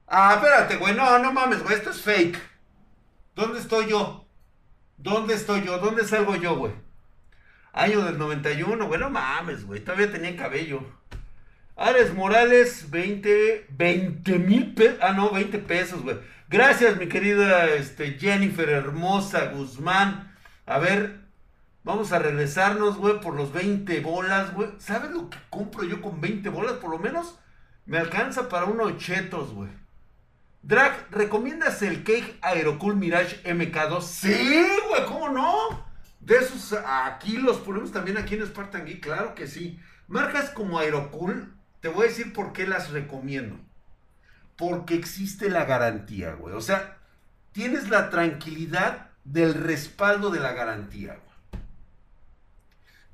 Ah, 0.08 0.34
espérate, 0.36 0.76
güey. 0.76 0.94
No, 0.94 1.18
no 1.18 1.32
mames, 1.32 1.62
güey. 1.62 1.74
Esto 1.74 1.90
es 1.90 2.00
fake. 2.00 2.38
¿Dónde 3.36 3.58
estoy 3.58 3.90
yo? 3.90 4.26
¿Dónde 4.96 5.34
estoy 5.34 5.62
yo? 5.62 5.78
¿Dónde 5.78 6.06
salgo 6.06 6.36
yo, 6.36 6.56
güey? 6.56 6.72
Año 7.74 8.02
del 8.02 8.16
91, 8.16 8.86
güey. 8.86 8.98
No 8.98 9.10
mames, 9.10 9.66
güey. 9.66 9.84
Todavía 9.84 10.10
tenía 10.10 10.34
cabello. 10.34 10.80
Ares 11.76 12.14
Morales, 12.14 12.90
20, 12.90 13.66
20 13.68 14.38
mil 14.38 14.72
pesos. 14.72 14.96
Ah, 15.02 15.12
no, 15.12 15.30
20 15.32 15.58
pesos, 15.58 16.02
güey. 16.02 16.16
Gracias, 16.48 16.96
mi 16.96 17.08
querida 17.08 17.66
este, 17.66 18.12
Jennifer 18.12 18.70
Hermosa 18.70 19.50
Guzmán. 19.52 20.34
A 20.64 20.78
ver, 20.78 21.20
vamos 21.84 22.12
a 22.12 22.18
regresarnos, 22.18 22.96
güey, 22.96 23.20
por 23.20 23.34
los 23.34 23.52
20 23.52 24.00
bolas, 24.00 24.54
güey. 24.54 24.70
¿Sabes 24.78 25.10
lo 25.10 25.28
que 25.28 25.36
compro 25.50 25.84
yo 25.84 26.00
con 26.00 26.22
20 26.22 26.48
bolas? 26.48 26.76
Por 26.76 26.88
lo 26.88 26.98
menos 26.98 27.38
me 27.84 27.98
alcanza 27.98 28.48
para 28.48 28.64
unos 28.64 28.96
chetos, 28.96 29.52
güey. 29.52 29.68
Drag, 30.66 31.06
¿recomiendas 31.12 31.80
el 31.82 32.02
Cake 32.02 32.40
Aerocool 32.42 32.96
Mirage 32.96 33.40
MK2? 33.44 34.02
Sí, 34.02 34.66
güey, 34.88 35.06
¿cómo 35.06 35.28
no? 35.28 35.86
De 36.18 36.38
esos 36.38 36.76
aquí 36.84 37.36
los 37.36 37.58
ponemos 37.58 37.92
también 37.92 38.18
aquí 38.18 38.34
en 38.34 38.44
Spartan 38.44 38.84
Geek, 38.84 39.00
claro 39.00 39.36
que 39.36 39.46
sí. 39.46 39.78
Marcas 40.08 40.50
como 40.50 40.80
Aerocool, 40.80 41.54
te 41.78 41.86
voy 41.86 42.06
a 42.06 42.08
decir 42.08 42.32
por 42.32 42.52
qué 42.52 42.66
las 42.66 42.90
recomiendo. 42.90 43.56
Porque 44.56 44.96
existe 44.96 45.50
la 45.50 45.66
garantía, 45.66 46.32
güey. 46.32 46.56
O 46.56 46.60
sea, 46.60 46.98
tienes 47.52 47.88
la 47.88 48.10
tranquilidad 48.10 49.10
del 49.22 49.54
respaldo 49.54 50.30
de 50.30 50.40
la 50.40 50.52
garantía, 50.52 51.12
güey. 51.12 51.62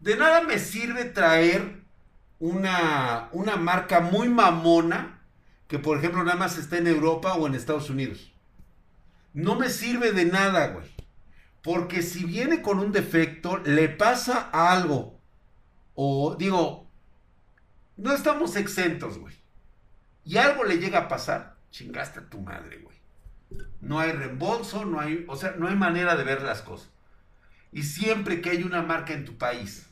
De 0.01 0.17
nada 0.17 0.41
me 0.41 0.59
sirve 0.59 1.05
traer 1.05 1.83
una, 2.39 3.29
una 3.33 3.57
marca 3.57 4.01
muy 4.01 4.31
mamona 4.31 5.12
que, 5.73 5.79
por 5.79 5.97
ejemplo, 5.97 6.23
nada 6.23 6.37
más 6.37 6.59
está 6.59 6.77
en 6.77 6.87
Europa 6.87 7.33
o 7.33 7.47
en 7.47 7.55
Estados 7.55 7.89
Unidos. 7.89 8.31
No 9.33 9.59
me 9.59 9.71
sirve 9.71 10.13
de 10.13 10.27
nada, 10.27 10.67
güey. 10.67 10.87
Porque 11.63 12.03
si 12.03 12.27
viene 12.27 12.61
con 12.61 12.79
un 12.79 12.93
defecto, 12.93 13.57
le 13.57 13.89
pasa 13.89 14.51
algo. 14.53 15.19
O 15.95 16.37
digo, 16.39 16.91
no 17.97 18.13
estamos 18.13 18.57
exentos, 18.57 19.17
güey. 19.17 19.35
Y 20.27 20.37
algo 20.37 20.65
le 20.65 20.77
llega 20.77 20.99
a 20.99 21.09
pasar, 21.09 21.57
chingaste 21.71 22.19
a 22.21 22.29
tu 22.29 22.43
madre, 22.43 22.77
güey. 22.77 22.99
No 23.81 23.99
hay 23.99 24.13
reembolso, 24.13 24.85
no 24.85 25.01
hay, 25.01 25.25
o 25.27 25.37
sea, 25.37 25.53
no 25.53 25.69
hay 25.69 25.75
manera 25.75 26.17
de 26.17 26.25
ver 26.25 26.43
las 26.43 26.61
cosas. 26.61 26.91
Y 27.73 27.85
siempre 27.85 28.43
que 28.43 28.51
hay 28.51 28.63
una 28.63 28.83
marca 28.83 29.15
en 29.15 29.25
tu 29.25 29.39
país 29.39 29.87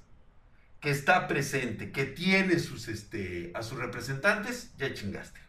que 0.81 0.91
está 0.91 1.27
presente, 1.27 1.91
que 1.91 2.05
tiene 2.05 2.59
sus, 2.59 2.89
este, 2.89 3.51
a 3.55 3.63
sus 3.63 3.79
representantes, 3.79 4.75
ya 4.77 4.93
chingaste. 4.93 5.41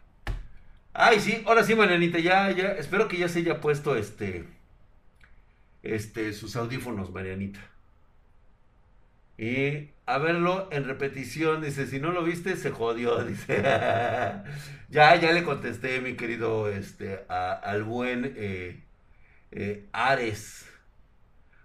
Ay, 0.94 1.20
sí, 1.20 1.42
ahora 1.46 1.64
sí, 1.64 1.74
Marianita, 1.74 2.18
ya, 2.18 2.50
ya, 2.50 2.72
espero 2.72 3.08
que 3.08 3.16
ya 3.16 3.28
se 3.28 3.40
haya 3.40 3.60
puesto, 3.60 3.96
este, 3.96 4.44
este, 5.82 6.32
sus 6.34 6.54
audífonos, 6.56 7.10
Marianita. 7.12 7.60
Y 9.38 9.90
a 10.06 10.18
verlo 10.18 10.68
en 10.70 10.84
repetición, 10.84 11.62
dice, 11.62 11.86
si 11.86 11.98
no 11.98 12.12
lo 12.12 12.22
viste, 12.24 12.56
se 12.56 12.70
jodió, 12.70 13.24
dice. 13.24 13.62
ya, 14.90 15.16
ya 15.16 15.32
le 15.32 15.44
contesté, 15.44 16.00
mi 16.00 16.14
querido, 16.14 16.68
este, 16.68 17.24
al 17.28 17.84
buen 17.84 18.34
eh, 18.36 18.82
eh, 19.50 19.86
Ares. 19.92 20.68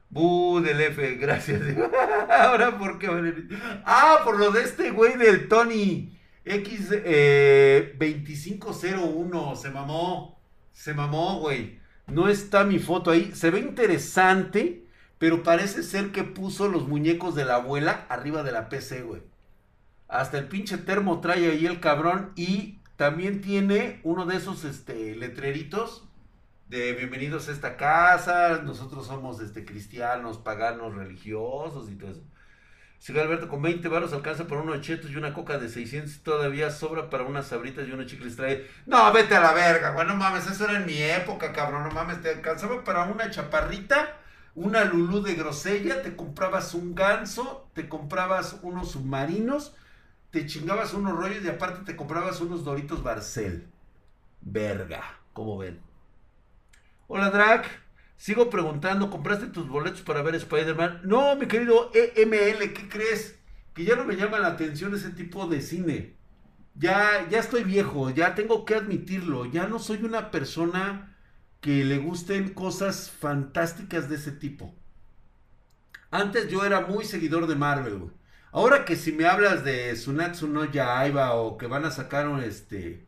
Bu 0.09 0.61
del 0.61 0.79
F, 0.79 1.15
gracias. 1.15 1.61
Ahora, 2.29 2.77
¿por 2.77 2.97
qué? 2.97 3.09
Ah, 3.85 4.21
por 4.23 4.39
lo 4.39 4.51
de 4.51 4.63
este 4.63 4.91
güey 4.91 5.17
del 5.17 5.49
Tony 5.49 6.16
X 6.55 6.89
eh, 6.91 7.95
2501. 7.99 9.55
Se 9.55 9.69
mamó. 9.69 10.39
Se 10.71 10.93
mamó, 10.93 11.39
güey. 11.39 11.79
No 12.07 12.29
está 12.29 12.63
mi 12.63 12.79
foto 12.79 13.11
ahí. 13.11 13.31
Se 13.33 13.49
ve 13.51 13.59
interesante, 13.59 14.85
pero 15.17 15.43
parece 15.43 15.83
ser 15.83 16.11
que 16.11 16.23
puso 16.23 16.67
los 16.67 16.87
muñecos 16.87 17.35
de 17.35 17.45
la 17.45 17.55
abuela 17.55 18.05
arriba 18.09 18.43
de 18.43 18.51
la 18.51 18.69
PC, 18.69 19.01
güey. 19.01 19.21
Hasta 20.07 20.37
el 20.37 20.47
pinche 20.47 20.77
termo 20.77 21.19
trae 21.19 21.51
ahí 21.51 21.65
el 21.65 21.79
cabrón. 21.79 22.31
Y 22.35 22.79
también 22.95 23.41
tiene 23.41 23.99
uno 24.03 24.25
de 24.25 24.37
esos 24.37 24.63
este, 24.63 25.15
letreritos 25.15 26.07
de 26.69 26.91
bienvenidos 26.93 27.47
a 27.47 27.53
esta 27.53 27.77
casa, 27.77 28.61
nosotros 28.61 29.07
somos 29.07 29.39
este, 29.39 29.63
cristianos, 29.63 30.37
paganos, 30.37 30.95
religiosos 30.95 31.89
y 31.89 31.95
todo 31.95 32.11
eso. 32.11 32.23
Sigue 32.99 33.21
Alberto, 33.21 33.47
con 33.47 33.61
20 33.61 33.87
varos 33.89 34.11
alcanza 34.11 34.47
para 34.47 34.61
unos 34.61 34.81
chetos 34.81 35.11
y 35.11 35.15
una 35.15 35.33
coca 35.33 35.57
de 35.59 35.69
600 35.69 36.23
todavía 36.23 36.71
sobra 36.71 37.09
para 37.09 37.23
unas 37.23 37.47
sabritas 37.47 37.87
y 37.87 37.91
unos 37.91 38.07
chicles 38.07 38.35
trae. 38.35 38.67
No, 38.85 39.11
vete 39.13 39.35
a 39.35 39.39
la 39.39 39.53
verga, 39.53 39.91
güey, 39.91 40.07
no 40.07 40.15
mames, 40.15 40.47
eso 40.47 40.65
era 40.65 40.79
en 40.79 40.85
mi 40.85 41.01
época, 41.01 41.53
cabrón, 41.53 41.83
no 41.83 41.91
mames, 41.91 42.21
te 42.21 42.29
alcanzaba 42.29 42.83
para 42.83 43.03
una 43.03 43.29
chaparrita, 43.29 44.17
una 44.55 44.83
lulú 44.83 45.21
de 45.21 45.35
grosella, 45.35 46.01
te 46.01 46.15
comprabas 46.15 46.73
un 46.73 46.95
ganso, 46.95 47.69
te 47.73 47.87
comprabas 47.87 48.57
unos 48.63 48.91
submarinos, 48.91 49.75
te 50.31 50.47
chingabas 50.47 50.93
unos 50.93 51.15
rollos 51.15 51.43
y 51.43 51.49
aparte 51.49 51.85
te 51.85 51.95
comprabas 51.95 52.41
unos 52.41 52.65
doritos 52.65 53.03
Barcel. 53.03 53.67
Verga, 54.41 55.03
¿cómo 55.33 55.57
ven? 55.59 55.79
Hola 57.07 57.29
Drac, 57.29 57.69
sigo 58.17 58.49
preguntando, 58.49 59.09
¿compraste 59.09 59.47
tus 59.47 59.67
boletos 59.67 60.01
para 60.01 60.21
ver 60.21 60.35
Spider-Man? 60.35 61.01
No, 61.03 61.35
mi 61.35 61.47
querido 61.47 61.91
EML, 61.93 62.73
¿qué 62.73 62.89
crees? 62.89 63.39
Que 63.73 63.85
ya 63.85 63.95
no 63.95 64.05
me 64.05 64.15
llama 64.15 64.39
la 64.39 64.47
atención 64.47 64.93
ese 64.93 65.11
tipo 65.11 65.47
de 65.47 65.61
cine. 65.61 66.17
Ya, 66.75 67.27
ya 67.29 67.39
estoy 67.39 67.63
viejo, 67.63 68.09
ya 68.09 68.35
tengo 68.35 68.65
que 68.65 68.75
admitirlo, 68.75 69.45
ya 69.45 69.67
no 69.67 69.79
soy 69.79 70.03
una 70.03 70.31
persona 70.31 71.15
que 71.61 71.83
le 71.83 71.97
gusten 71.97 72.53
cosas 72.53 73.09
fantásticas 73.09 74.09
de 74.09 74.15
ese 74.15 74.31
tipo. 74.31 74.75
Antes 76.11 76.49
yo 76.49 76.65
era 76.65 76.81
muy 76.81 77.05
seguidor 77.05 77.47
de 77.47 77.55
Marvel, 77.55 77.97
güey. 77.97 78.11
Ahora 78.51 78.85
que 78.85 78.95
si 78.95 79.11
me 79.11 79.25
hablas 79.25 79.63
de 79.63 79.95
Sunatsu 79.95 80.47
no 80.47 80.65
Yaiba 80.65 81.33
o 81.33 81.57
que 81.57 81.67
van 81.67 81.85
a 81.85 81.91
sacar 81.91 82.27
un 82.27 82.41
este 82.41 83.06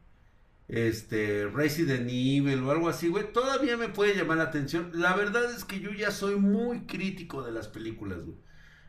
este 0.69 1.47
Resident 1.47 2.07
Evil 2.09 2.63
o 2.63 2.71
algo 2.71 2.89
así, 2.89 3.09
güey, 3.09 3.33
todavía 3.33 3.75
me 3.75 3.89
puede 3.89 4.15
llamar 4.15 4.37
la 4.37 4.45
atención. 4.45 4.91
La 4.93 5.15
verdad 5.15 5.51
es 5.51 5.65
que 5.65 5.79
yo 5.79 5.91
ya 5.91 6.11
soy 6.11 6.35
muy 6.35 6.85
crítico 6.85 7.43
de 7.43 7.51
las 7.51 7.67
películas. 7.67 8.19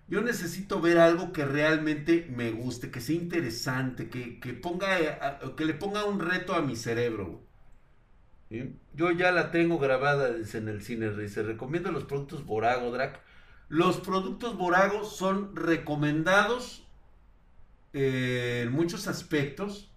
Yo 0.06 0.20
necesito 0.20 0.80
ver 0.80 0.98
algo 0.98 1.32
que 1.32 1.44
realmente 1.44 2.28
me 2.30 2.50
guste, 2.50 2.90
que 2.90 3.00
sea 3.00 3.16
interesante, 3.16 4.10
que, 4.10 4.40
que 4.40 4.52
ponga, 4.52 5.38
que 5.56 5.64
le 5.64 5.74
ponga 5.74 6.04
un 6.04 6.20
reto 6.20 6.54
a 6.54 6.62
mi 6.62 6.76
cerebro. 6.76 7.46
Yo 8.94 9.12
ya 9.12 9.30
la 9.30 9.52
tengo 9.52 9.78
grabada 9.78 10.28
en 10.28 10.68
el 10.68 10.82
cine, 10.82 11.10
dice, 11.12 11.42
recomiendo 11.44 11.92
los 11.92 12.04
productos 12.04 12.44
Borago, 12.44 12.90
Drac. 12.90 13.22
Los 13.68 14.00
productos 14.00 14.56
Borago 14.58 15.04
son 15.04 15.54
recomendados 15.54 16.84
eh, 17.92 18.62
en 18.64 18.72
muchos 18.72 19.06
aspectos. 19.06 19.89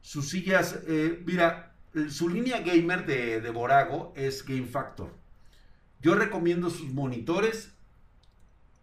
Sus 0.00 0.28
sillas, 0.30 0.80
eh, 0.88 1.22
mira, 1.26 1.74
su 2.10 2.28
línea 2.28 2.60
gamer 2.60 3.06
de, 3.06 3.40
de 3.40 3.50
Borago 3.50 4.12
es 4.16 4.44
Game 4.44 4.66
Factor. 4.66 5.14
Yo 6.00 6.14
recomiendo 6.16 6.70
sus 6.70 6.92
monitores 6.92 7.74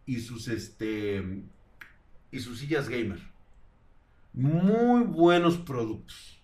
y 0.06 0.20
sus 0.22 0.48
este 0.48 1.44
y 2.32 2.40
sus 2.40 2.60
sillas 2.60 2.90
gamer. 2.90 3.20
Muy 4.34 5.04
buenos 5.04 5.58
productos. 5.58 6.40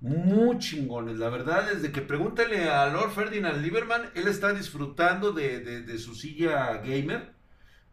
muy 0.00 0.58
chingones. 0.58 1.18
La 1.18 1.30
verdad, 1.30 1.68
desde 1.72 1.92
que 1.92 2.02
pregúntale 2.02 2.68
a 2.70 2.88
Lord 2.88 3.12
Ferdinand 3.12 3.62
Lieberman, 3.62 4.10
él 4.14 4.28
está 4.28 4.52
disfrutando 4.54 5.32
de, 5.32 5.60
de- 5.82 5.98
su 5.98 6.14
silla 6.14 6.78
gamer, 6.78 7.34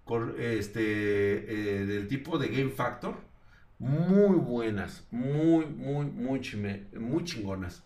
con, 0.06 0.36
este, 0.40 1.82
eh, 1.82 1.86
del 1.88 2.08
tipo 2.10 2.38
de 2.40 2.50
Game 2.50 2.72
Factor. 2.72 3.18
Muy 3.80 4.38
buenas, 4.38 5.06
muy, 5.12 5.66
muy, 5.66 6.06
muy, 6.06 6.40
chime- 6.42 6.88
muy 6.98 7.24
chingonas. 7.24 7.84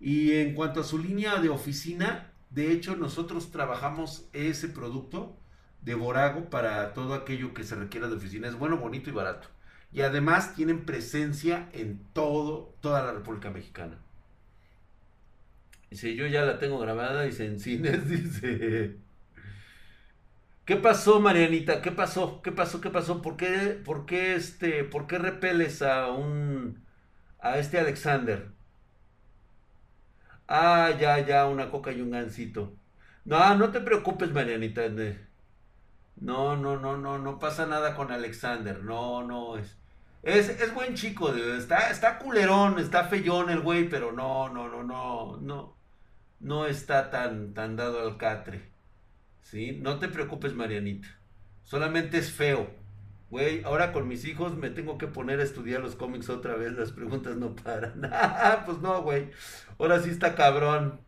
Y 0.00 0.32
en 0.32 0.54
cuanto 0.54 0.80
a 0.80 0.84
su 0.84 0.98
línea 0.98 1.40
de 1.40 1.48
oficina, 1.50 2.32
de 2.50 2.72
hecho 2.72 2.96
nosotros 2.96 3.50
trabajamos 3.50 4.28
ese 4.32 4.68
producto 4.68 5.36
de 5.82 5.94
Borago 5.94 6.50
para 6.50 6.92
todo 6.94 7.14
aquello 7.14 7.54
que 7.54 7.64
se 7.64 7.74
requiera 7.76 8.08
de 8.08 8.16
oficina. 8.16 8.48
Es 8.48 8.56
bueno, 8.58 8.76
bonito 8.78 9.10
y 9.10 9.12
barato. 9.14 9.48
Y 9.92 10.02
además 10.02 10.54
tienen 10.54 10.84
presencia 10.84 11.68
en 11.72 12.00
todo, 12.12 12.74
toda 12.80 13.02
la 13.02 13.12
República 13.12 13.50
Mexicana. 13.50 13.98
Dice, 15.90 16.14
yo 16.14 16.26
ya 16.26 16.42
la 16.44 16.58
tengo 16.58 16.78
grabada, 16.78 17.22
dice, 17.22 17.46
en 17.46 17.58
cines, 17.60 18.08
dice. 18.08 18.96
¿Qué 20.70 20.76
pasó, 20.76 21.18
Marianita? 21.18 21.82
¿Qué 21.82 21.90
pasó? 21.90 22.40
¿Qué 22.42 22.52
pasó? 22.52 22.80
¿Qué 22.80 22.90
pasó? 22.90 23.20
¿Por 23.22 23.36
qué, 23.36 23.80
por 23.84 24.06
qué 24.06 24.36
este, 24.36 24.84
por 24.84 25.08
qué 25.08 25.18
repeles 25.18 25.82
a 25.82 26.12
un, 26.12 26.86
a 27.40 27.58
este 27.58 27.80
Alexander? 27.80 28.52
Ah, 30.48 30.90
ya, 31.00 31.18
ya, 31.26 31.46
una 31.46 31.70
coca 31.70 31.92
y 31.92 32.00
un 32.00 32.10
gansito. 32.10 32.76
No, 33.24 33.56
no 33.56 33.70
te 33.72 33.80
preocupes, 33.80 34.30
Marianita. 34.32 34.82
No, 36.16 36.56
no, 36.56 36.78
no, 36.78 36.96
no, 36.96 37.18
no 37.18 37.38
pasa 37.40 37.66
nada 37.66 37.96
con 37.96 38.12
Alexander. 38.12 38.82
No, 38.84 39.24
no, 39.24 39.56
es, 39.58 39.76
es, 40.22 40.48
es 40.50 40.72
buen 40.74 40.94
chico. 40.94 41.34
Está, 41.34 41.90
está 41.90 42.18
culerón, 42.18 42.78
está 42.78 43.04
feyón 43.08 43.50
el 43.50 43.60
güey, 43.60 43.88
pero 43.88 44.12
no, 44.12 44.48
no, 44.50 44.68
no, 44.68 44.84
no, 44.84 45.36
no, 45.38 45.76
no 46.40 46.66
está 46.66 47.10
tan, 47.10 47.54
tan 47.54 47.76
dado 47.76 48.00
al 48.02 48.16
catre. 48.18 48.69
¿Sí? 49.50 49.72
No 49.72 49.98
te 49.98 50.08
preocupes, 50.08 50.54
Marianita. 50.54 51.08
Solamente 51.64 52.18
es 52.18 52.30
feo. 52.30 52.70
Güey, 53.30 53.64
ahora 53.64 53.92
con 53.92 54.06
mis 54.06 54.24
hijos 54.24 54.56
me 54.56 54.70
tengo 54.70 54.96
que 54.96 55.08
poner 55.08 55.40
a 55.40 55.42
estudiar 55.42 55.80
los 55.80 55.96
cómics 55.96 56.28
otra 56.28 56.54
vez. 56.54 56.72
Las 56.74 56.92
preguntas 56.92 57.36
no 57.36 57.56
paran. 57.56 58.00
Ah, 58.12 58.62
pues 58.64 58.78
no, 58.78 59.02
güey. 59.02 59.30
Ahora 59.78 60.00
sí 60.00 60.10
está 60.10 60.36
cabrón. 60.36 61.00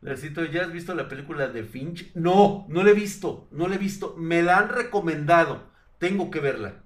Necesito, 0.00 0.42
¿ya 0.46 0.62
has 0.62 0.72
visto 0.72 0.94
la 0.94 1.08
película 1.08 1.48
de 1.48 1.64
Finch? 1.64 2.14
No, 2.14 2.64
no 2.68 2.82
la 2.82 2.90
he 2.90 2.94
visto. 2.94 3.46
No 3.50 3.68
la 3.68 3.74
he 3.74 3.78
visto. 3.78 4.14
Me 4.16 4.42
la 4.42 4.56
han 4.56 4.70
recomendado. 4.70 5.68
Tengo 5.98 6.30
que 6.30 6.40
verla. 6.40 6.76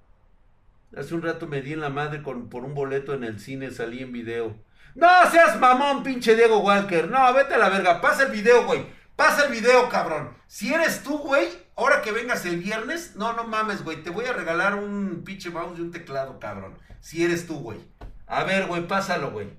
Hace 0.97 1.15
un 1.15 1.23
rato 1.23 1.47
me 1.47 1.63
di 1.63 1.73
en 1.73 1.81
la 1.81 1.89
madre 1.89 2.23
con, 2.23 2.49
por 2.49 2.65
un 2.65 2.75
boleto 2.75 3.15
en 3.15 3.23
el 3.23 3.39
cine, 3.39 3.71
salí 3.71 4.03
en 4.03 4.13
video. 4.13 4.57
No 4.97 5.09
seas 5.31 5.59
mamón, 5.61 6.03
pinche 6.03 6.35
Diego 6.35 6.59
Walker. 6.59 7.09
No, 7.09 7.33
vete 7.33 7.55
a 7.55 7.59
la 7.59 7.69
verga. 7.69 8.01
Pasa 8.01 8.25
el 8.25 8.33
video, 8.33 8.67
güey. 8.67 9.02
Pasa 9.23 9.45
el 9.45 9.53
video, 9.53 9.89
cabrón. 9.89 10.37
Si 10.49 10.75
eres 10.75 11.05
tú, 11.05 11.17
güey, 11.17 11.47
ahora 11.77 12.03
que 12.03 12.11
vengas 12.11 12.45
el 12.45 12.57
viernes, 12.57 13.15
no, 13.15 13.33
no 13.35 13.45
mames, 13.45 13.85
güey. 13.85 14.03
Te 14.03 14.11
voy 14.11 14.25
a 14.25 14.33
regalar 14.33 14.75
un 14.75 15.23
pinche 15.25 15.49
mouse 15.49 15.79
y 15.79 15.81
un 15.81 15.93
teclado, 15.93 16.41
cabrón. 16.41 16.77
Si 16.99 17.23
eres 17.23 17.47
tú, 17.47 17.61
güey. 17.61 17.79
A 18.27 18.43
ver, 18.43 18.67
güey, 18.67 18.89
pásalo, 18.89 19.31
güey. 19.31 19.51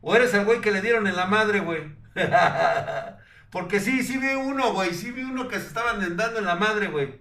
O 0.00 0.16
eres 0.16 0.32
el 0.32 0.46
güey 0.46 0.62
que 0.62 0.70
le 0.70 0.80
dieron 0.80 1.06
en 1.06 1.16
la 1.16 1.26
madre, 1.26 1.60
güey. 1.60 1.94
Porque 3.50 3.80
sí, 3.80 4.02
sí 4.02 4.16
vi 4.16 4.28
uno, 4.28 4.72
güey. 4.72 4.94
Sí 4.94 5.10
vi 5.10 5.24
uno 5.24 5.46
que 5.46 5.60
se 5.60 5.66
estaban 5.66 6.16
dando 6.16 6.38
en 6.38 6.46
la 6.46 6.54
madre, 6.54 6.88
güey. 6.88 7.20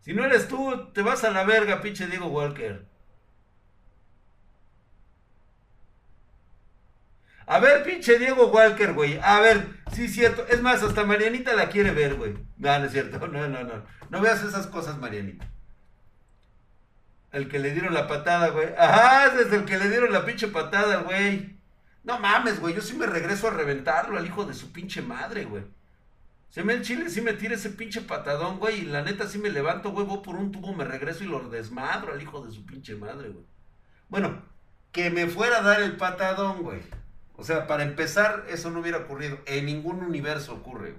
Si 0.00 0.14
no 0.14 0.24
eres 0.24 0.48
tú, 0.48 0.90
te 0.94 1.02
vas 1.02 1.22
a 1.24 1.30
la 1.32 1.44
verga, 1.44 1.82
pinche 1.82 2.06
Diego 2.06 2.28
Walker. 2.28 2.89
A 7.50 7.58
ver, 7.58 7.82
pinche 7.82 8.16
Diego 8.16 8.46
Walker, 8.46 8.92
güey. 8.92 9.18
A 9.20 9.40
ver, 9.40 9.66
sí 9.90 10.06
cierto. 10.06 10.46
Es 10.46 10.62
más, 10.62 10.84
hasta 10.84 11.02
Marianita 11.02 11.52
la 11.54 11.68
quiere 11.68 11.90
ver, 11.90 12.14
güey. 12.14 12.34
No, 12.58 12.78
no 12.78 12.84
es 12.84 12.92
cierto. 12.92 13.18
No, 13.26 13.48
no, 13.48 13.64
no. 13.64 13.82
No 14.08 14.20
veas 14.20 14.44
esas 14.44 14.68
cosas, 14.68 14.98
Marianita. 14.98 15.50
El 17.32 17.48
que 17.48 17.58
le 17.58 17.72
dieron 17.72 17.92
la 17.92 18.06
patada, 18.06 18.50
güey. 18.50 18.68
Ajá, 18.78 19.30
desde 19.30 19.56
el 19.56 19.64
que 19.64 19.78
le 19.78 19.88
dieron 19.88 20.12
la 20.12 20.24
pinche 20.24 20.46
patada, 20.46 20.98
güey. 20.98 21.56
No 22.04 22.20
mames, 22.20 22.60
güey. 22.60 22.72
Yo 22.72 22.82
sí 22.82 22.96
me 22.96 23.06
regreso 23.06 23.48
a 23.48 23.50
reventarlo 23.50 24.16
al 24.16 24.26
hijo 24.26 24.44
de 24.44 24.54
su 24.54 24.70
pinche 24.70 25.02
madre, 25.02 25.44
güey. 25.44 25.64
Se 26.50 26.62
me 26.62 26.74
el 26.74 26.82
chile, 26.82 27.10
sí 27.10 27.20
me 27.20 27.32
tira 27.32 27.56
ese 27.56 27.70
pinche 27.70 28.00
patadón, 28.00 28.60
güey. 28.60 28.82
Y 28.82 28.84
la 28.84 29.02
neta 29.02 29.26
sí 29.26 29.38
me 29.38 29.50
levanto, 29.50 29.90
güey. 29.90 30.06
Voy 30.06 30.20
por 30.22 30.36
un 30.36 30.52
tubo, 30.52 30.72
me 30.72 30.84
regreso 30.84 31.24
y 31.24 31.26
lo 31.26 31.40
desmadro 31.48 32.12
al 32.12 32.22
hijo 32.22 32.46
de 32.46 32.52
su 32.52 32.64
pinche 32.64 32.94
madre, 32.94 33.30
güey. 33.30 33.44
Bueno, 34.08 34.40
que 34.92 35.10
me 35.10 35.26
fuera 35.26 35.58
a 35.58 35.62
dar 35.62 35.82
el 35.82 35.96
patadón, 35.96 36.62
güey. 36.62 36.80
O 37.40 37.42
sea, 37.42 37.66
para 37.66 37.84
empezar, 37.84 38.44
eso 38.50 38.70
no 38.70 38.80
hubiera 38.80 38.98
ocurrido. 38.98 39.38
En 39.46 39.64
ningún 39.64 40.04
universo 40.04 40.52
ocurre. 40.52 40.94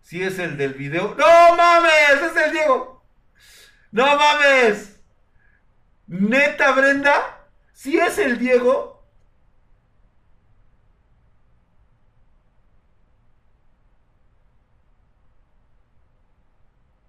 Sí 0.00 0.22
es 0.22 0.38
el 0.38 0.56
del 0.56 0.72
video. 0.72 1.14
¡No 1.14 1.56
mames! 1.56 1.92
¡Es 2.22 2.46
el 2.46 2.52
Diego! 2.52 3.04
¡No 3.92 4.06
mames! 4.16 4.98
¿Neta, 6.06 6.72
Brenda? 6.72 7.46
¿Sí 7.74 7.98
es 7.98 8.16
el 8.16 8.38
Diego? 8.38 9.06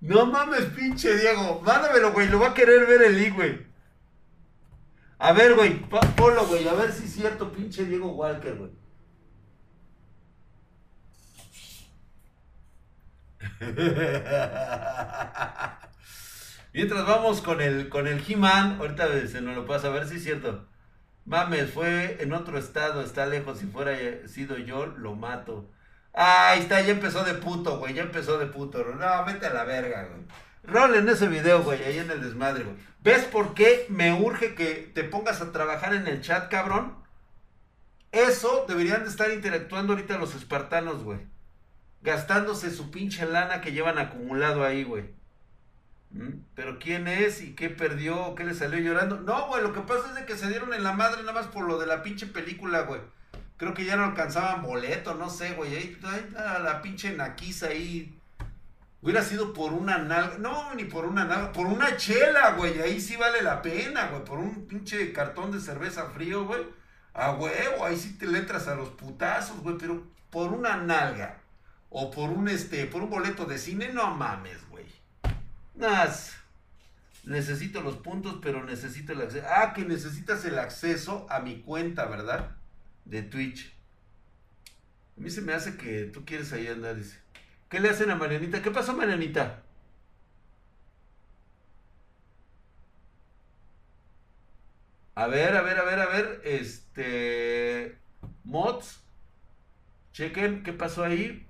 No 0.01 0.25
mames, 0.25 0.65
pinche 0.65 1.15
Diego. 1.15 1.61
Mándamelo, 1.61 2.11
güey. 2.11 2.27
Lo 2.27 2.41
va 2.41 2.49
a 2.49 2.53
querer 2.53 2.85
ver 2.85 3.03
el 3.03 3.21
I, 3.21 3.29
güey. 3.29 3.70
A 5.21 5.33
ver, 5.33 5.53
güey. 5.55 5.79
Ponlo, 6.17 6.45
güey. 6.47 6.67
A 6.67 6.73
ver 6.73 6.91
si 6.91 7.05
es 7.05 7.13
cierto, 7.13 7.51
pinche 7.51 7.85
Diego 7.85 8.11
Walker, 8.13 8.55
güey. 8.55 8.71
Mientras 16.73 17.05
vamos 17.05 17.41
con 17.41 17.61
el, 17.61 17.89
con 17.89 18.07
el 18.07 18.23
He-Man, 18.27 18.77
ahorita 18.79 19.27
se 19.27 19.41
nos 19.41 19.55
lo 19.55 19.65
pasa, 19.67 19.87
a 19.87 19.91
ver 19.91 20.07
si 20.07 20.15
es 20.15 20.23
cierto. 20.23 20.67
Mames, 21.25 21.71
fue 21.71 22.17
en 22.21 22.33
otro 22.33 22.57
estado, 22.57 23.01
está 23.01 23.25
lejos, 23.27 23.59
si 23.59 23.67
fuera 23.67 23.95
sido 24.27 24.57
yo, 24.57 24.87
lo 24.87 25.15
mato. 25.15 25.69
Ah, 26.13 26.49
ahí 26.51 26.61
está, 26.61 26.81
ya 26.81 26.91
empezó 26.93 27.23
de 27.23 27.35
puto, 27.35 27.77
güey, 27.79 27.93
ya 27.93 28.03
empezó 28.03 28.39
de 28.39 28.47
puto. 28.47 28.83
No, 28.83 29.25
vete 29.25 29.45
a 29.47 29.53
la 29.53 29.65
verga, 29.65 30.05
güey. 30.05 30.21
Rol 30.63 30.95
en 30.95 31.09
ese 31.09 31.27
video, 31.27 31.63
güey, 31.63 31.83
ahí 31.83 31.97
en 31.97 32.11
el 32.11 32.21
desmadre, 32.21 32.63
güey. 32.63 32.75
¿Ves 33.03 33.23
por 33.25 33.53
qué 33.55 33.87
me 33.89 34.13
urge 34.13 34.53
que 34.53 34.91
te 34.93 35.03
pongas 35.03 35.41
a 35.41 35.51
trabajar 35.51 35.95
en 35.95 36.07
el 36.07 36.21
chat, 36.21 36.49
cabrón? 36.49 36.95
Eso 38.11 38.65
deberían 38.67 39.03
de 39.03 39.09
estar 39.09 39.31
interactuando 39.31 39.93
ahorita 39.93 40.17
los 40.17 40.35
espartanos, 40.35 41.03
güey. 41.03 41.19
Gastándose 42.03 42.71
su 42.71 42.91
pinche 42.91 43.25
lana 43.25 43.61
que 43.61 43.71
llevan 43.71 43.97
acumulado 43.97 44.63
ahí, 44.63 44.83
güey. 44.83 45.05
¿Mm? 46.11 46.43
Pero 46.55 46.77
quién 46.77 47.07
es 47.07 47.41
y 47.41 47.53
qué 47.53 47.69
perdió, 47.69 48.35
qué 48.35 48.43
le 48.43 48.53
salió 48.53 48.79
llorando. 48.79 49.19
No, 49.21 49.47
güey, 49.47 49.63
lo 49.63 49.73
que 49.73 49.81
pasa 49.81 50.09
es 50.09 50.15
de 50.15 50.25
que 50.25 50.35
se 50.35 50.49
dieron 50.49 50.73
en 50.73 50.83
la 50.83 50.93
madre 50.93 51.21
nada 51.21 51.33
más 51.33 51.47
por 51.47 51.65
lo 51.65 51.79
de 51.79 51.87
la 51.87 52.03
pinche 52.03 52.27
película, 52.27 52.81
güey. 52.81 53.01
Creo 53.57 53.73
que 53.73 53.85
ya 53.85 53.95
no 53.95 54.03
alcanzaban 54.03 54.61
boleto, 54.61 55.15
no 55.15 55.29
sé, 55.29 55.53
güey. 55.53 55.75
Ahí, 55.75 55.97
ahí 56.03 56.63
la 56.63 56.81
pinche 56.81 57.15
naquiza 57.15 57.67
ahí. 57.67 58.19
Hubiera 59.01 59.23
sido 59.23 59.53
por 59.53 59.73
una 59.73 59.97
nalga. 59.97 60.37
No, 60.37 60.75
ni 60.75 60.85
por 60.85 61.05
una 61.05 61.25
nalga. 61.25 61.51
Por 61.51 61.65
una 61.65 61.97
chela, 61.97 62.51
güey. 62.51 62.79
Ahí 62.81 63.01
sí 63.01 63.15
vale 63.15 63.41
la 63.41 63.61
pena, 63.61 64.07
güey. 64.07 64.23
Por 64.23 64.37
un 64.37 64.67
pinche 64.67 65.11
cartón 65.11 65.51
de 65.51 65.59
cerveza 65.59 66.09
frío, 66.09 66.45
güey. 66.45 66.61
A 67.13 67.31
huevo, 67.31 67.83
ahí 67.83 67.97
sí 67.97 68.17
te 68.17 68.27
le 68.27 68.37
entras 68.37 68.67
a 68.67 68.75
los 68.75 68.89
putazos, 68.89 69.59
güey. 69.61 69.77
Pero 69.77 70.03
por 70.29 70.53
una 70.53 70.77
nalga. 70.77 71.39
O 71.89 72.11
por 72.11 72.29
un 72.29 72.47
este, 72.47 72.85
por 72.85 73.01
un 73.01 73.09
boleto 73.09 73.45
de 73.45 73.57
cine, 73.57 73.89
no 73.91 74.15
mames, 74.15 74.69
güey. 74.69 74.85
Nas. 75.75 76.37
Necesito 77.23 77.81
los 77.81 77.97
puntos, 77.97 78.39
pero 78.41 78.63
necesito 78.63 79.13
el 79.13 79.21
acceso. 79.21 79.45
Ah, 79.49 79.73
que 79.73 79.83
necesitas 79.83 80.45
el 80.45 80.57
acceso 80.57 81.27
a 81.29 81.39
mi 81.39 81.61
cuenta, 81.61 82.05
¿verdad? 82.05 82.55
De 83.05 83.23
Twitch. 83.23 83.73
A 85.17 85.21
mí 85.21 85.29
se 85.29 85.41
me 85.41 85.53
hace 85.53 85.75
que 85.75 86.05
tú 86.05 86.23
quieres 86.23 86.53
ahí 86.53 86.67
andar, 86.67 86.95
dice. 86.95 87.20
¿Qué 87.71 87.79
le 87.79 87.89
hacen 87.89 88.11
a 88.11 88.15
Marianita? 88.15 88.61
¿Qué 88.61 88.69
pasó, 88.69 88.93
Marianita? 88.95 89.63
A 95.15 95.27
ver, 95.27 95.55
a 95.55 95.61
ver, 95.61 95.79
a 95.79 95.83
ver, 95.85 95.99
a 95.99 96.05
ver. 96.07 96.41
Este. 96.43 97.97
Mods. 98.43 99.01
Chequen 100.13 100.63
qué 100.63 100.71
pasó 100.73 101.03
ahí. 101.03 101.45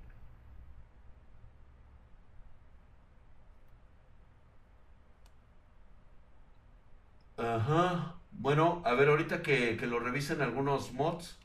Ajá. 7.36 8.14
Bueno, 8.30 8.80
a 8.86 8.94
ver, 8.94 9.08
ahorita 9.10 9.42
que, 9.42 9.76
que 9.76 9.86
lo 9.86 9.98
revisen 10.00 10.40
algunos 10.42 10.92
mods. 10.92 11.38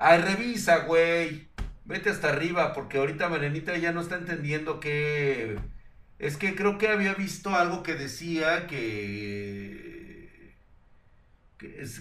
Ay, 0.00 0.20
revisa, 0.22 0.78
güey. 0.86 1.48
Vete 1.84 2.10
hasta 2.10 2.30
arriba, 2.30 2.72
porque 2.72 2.98
ahorita 2.98 3.28
Marenita 3.28 3.76
ya 3.78 3.92
no 3.92 4.00
está 4.00 4.16
entendiendo 4.16 4.80
que... 4.80 5.58
Es 6.18 6.36
que 6.36 6.54
creo 6.56 6.78
que 6.78 6.88
había 6.88 7.14
visto 7.14 7.50
algo 7.56 7.82
que 7.82 7.94
decía 7.94 8.66
que... 8.66 10.54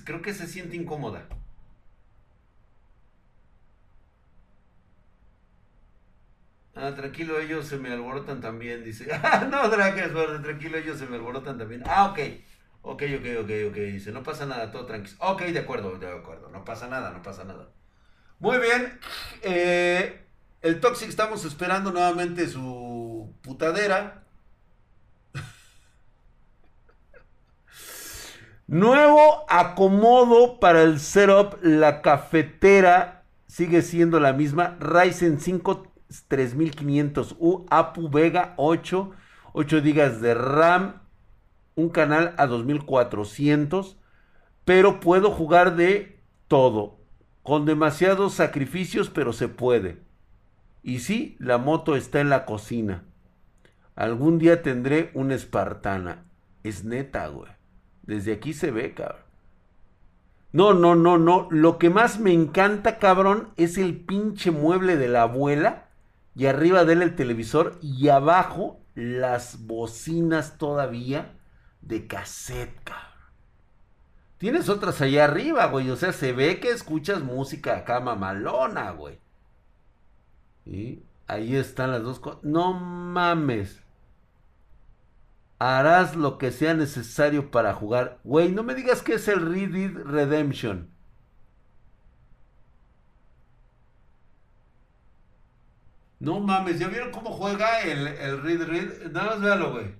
creo 0.06 0.22
que 0.22 0.34
se 0.34 0.48
siente 0.48 0.76
incómoda. 0.76 1.28
Ah, 6.76 6.94
tranquilo, 6.96 7.40
ellos 7.40 7.68
se 7.68 7.78
me 7.78 7.90
alborotan 7.92 8.42
también, 8.42 8.84
dice. 8.84 9.08
Ah, 9.24 9.48
no, 9.50 9.70
verdad, 9.70 10.42
tranquilo, 10.42 10.78
ellos 10.78 10.98
se 10.98 11.06
me 11.08 11.16
alborotan 11.18 11.58
también. 11.58 11.84
Ah, 11.86 12.06
ok. 12.12 12.20
Ok, 12.82 13.04
ok, 13.20 13.26
ok, 13.44 13.52
ok. 13.70 13.76
Dice, 13.76 14.12
no 14.12 14.24
pasa 14.24 14.46
nada, 14.46 14.72
todo 14.72 14.86
tranquilo. 14.86 15.18
Ok, 15.20 15.42
de 15.44 15.60
acuerdo, 15.60 15.98
de 16.00 16.10
acuerdo. 16.12 16.50
No 16.50 16.64
pasa 16.66 16.88
nada, 16.88 17.12
no 17.12 17.22
pasa 17.22 17.44
nada. 17.44 17.70
Muy 18.40 18.58
bien. 18.60 19.00
eh, 19.44 20.22
el 20.62 20.80
Toxic 20.80 21.10
estamos 21.10 21.46
esperando 21.46 21.92
nuevamente 21.92 22.48
su 22.48 23.34
putadera. 23.42 24.24
Nuevo 28.68 29.46
acomodo 29.50 30.60
para 30.60 30.84
el 30.84 31.00
setup. 31.00 31.58
La 31.64 32.02
cafetera 32.02 33.24
sigue 33.48 33.82
siendo 33.82 34.20
la 34.20 34.34
misma. 34.34 34.78
Ryzen 34.80 35.40
5 35.40 35.88
3500U, 36.30 37.66
APU 37.70 38.10
Vega 38.10 38.54
8, 38.58 39.12
8 39.54 39.78
GB 39.82 40.20
de 40.20 40.34
RAM, 40.34 41.02
un 41.76 41.90
canal 41.90 42.34
a 42.38 42.48
2400, 42.48 43.98
pero 44.66 45.00
puedo 45.00 45.30
jugar 45.32 45.76
de 45.76 46.20
todo, 46.48 46.99
con 47.50 47.66
demasiados 47.66 48.36
sacrificios, 48.36 49.10
pero 49.10 49.34
se 49.34 49.48
puede. 49.48 49.98
Y 50.84 51.00
sí, 51.00 51.36
la 51.40 51.58
moto 51.58 51.96
está 51.96 52.20
en 52.20 52.30
la 52.30 52.46
cocina. 52.46 53.06
Algún 53.96 54.38
día 54.38 54.62
tendré 54.62 55.10
una 55.16 55.34
espartana. 55.34 56.26
Es 56.62 56.84
neta, 56.84 57.26
güey. 57.26 57.50
Desde 58.04 58.34
aquí 58.34 58.54
se 58.54 58.70
ve, 58.70 58.94
cabrón. 58.94 59.24
No, 60.52 60.76
no, 60.76 60.94
no, 60.94 61.18
no. 61.18 61.48
Lo 61.50 61.80
que 61.80 61.90
más 61.90 62.20
me 62.20 62.34
encanta, 62.34 63.00
cabrón, 63.00 63.50
es 63.58 63.80
el 63.80 64.00
pinche 64.00 64.52
mueble 64.52 64.96
de 64.96 65.08
la 65.08 65.24
abuela. 65.24 65.88
Y 66.36 66.46
arriba 66.46 66.86
de 66.86 66.94
él 66.94 67.02
el 67.02 67.16
televisor. 67.16 67.80
Y 67.82 68.10
abajo 68.10 68.80
las 68.94 69.66
bocinas 69.66 70.60
todavía 70.60 71.34
de 71.82 72.06
cassette, 72.06 72.80
cabrón. 72.84 73.09
Tienes 74.40 74.70
otras 74.70 75.02
allá 75.02 75.26
arriba, 75.26 75.66
güey. 75.68 75.90
O 75.92 75.96
sea, 75.98 76.14
se 76.14 76.34
ve 76.34 76.60
que 76.60 76.70
escuchas 76.72 77.22
música 77.22 77.78
acá 77.78 78.00
mamalona, 78.00 78.92
güey. 78.92 79.20
Y 80.66 81.04
ahí 81.28 81.56
están 81.56 81.92
las 81.92 82.04
dos 82.04 82.20
cosas. 82.20 82.44
No 82.44 82.74
mames. 82.74 83.84
Harás 85.60 86.16
lo 86.16 86.38
que 86.38 86.52
sea 86.52 86.74
necesario 86.74 87.52
para 87.52 87.74
jugar. 87.74 88.20
Güey, 88.24 88.52
no 88.52 88.64
me 88.64 88.76
digas 88.76 89.02
que 89.04 89.16
es 89.16 89.28
el 89.28 89.42
Red 89.42 89.72
Dead 89.74 89.92
Redemption. 90.06 90.90
No 96.20 96.40
mames, 96.40 96.80
¿ya 96.80 96.88
vieron 96.88 97.12
cómo 97.12 97.32
juega 97.32 97.82
el, 97.82 98.08
el 98.08 98.42
Red 98.42 98.64
Red? 98.64 99.12
Nada 99.12 99.32
más 99.32 99.42
véalo, 99.42 99.72
güey. 99.72 99.96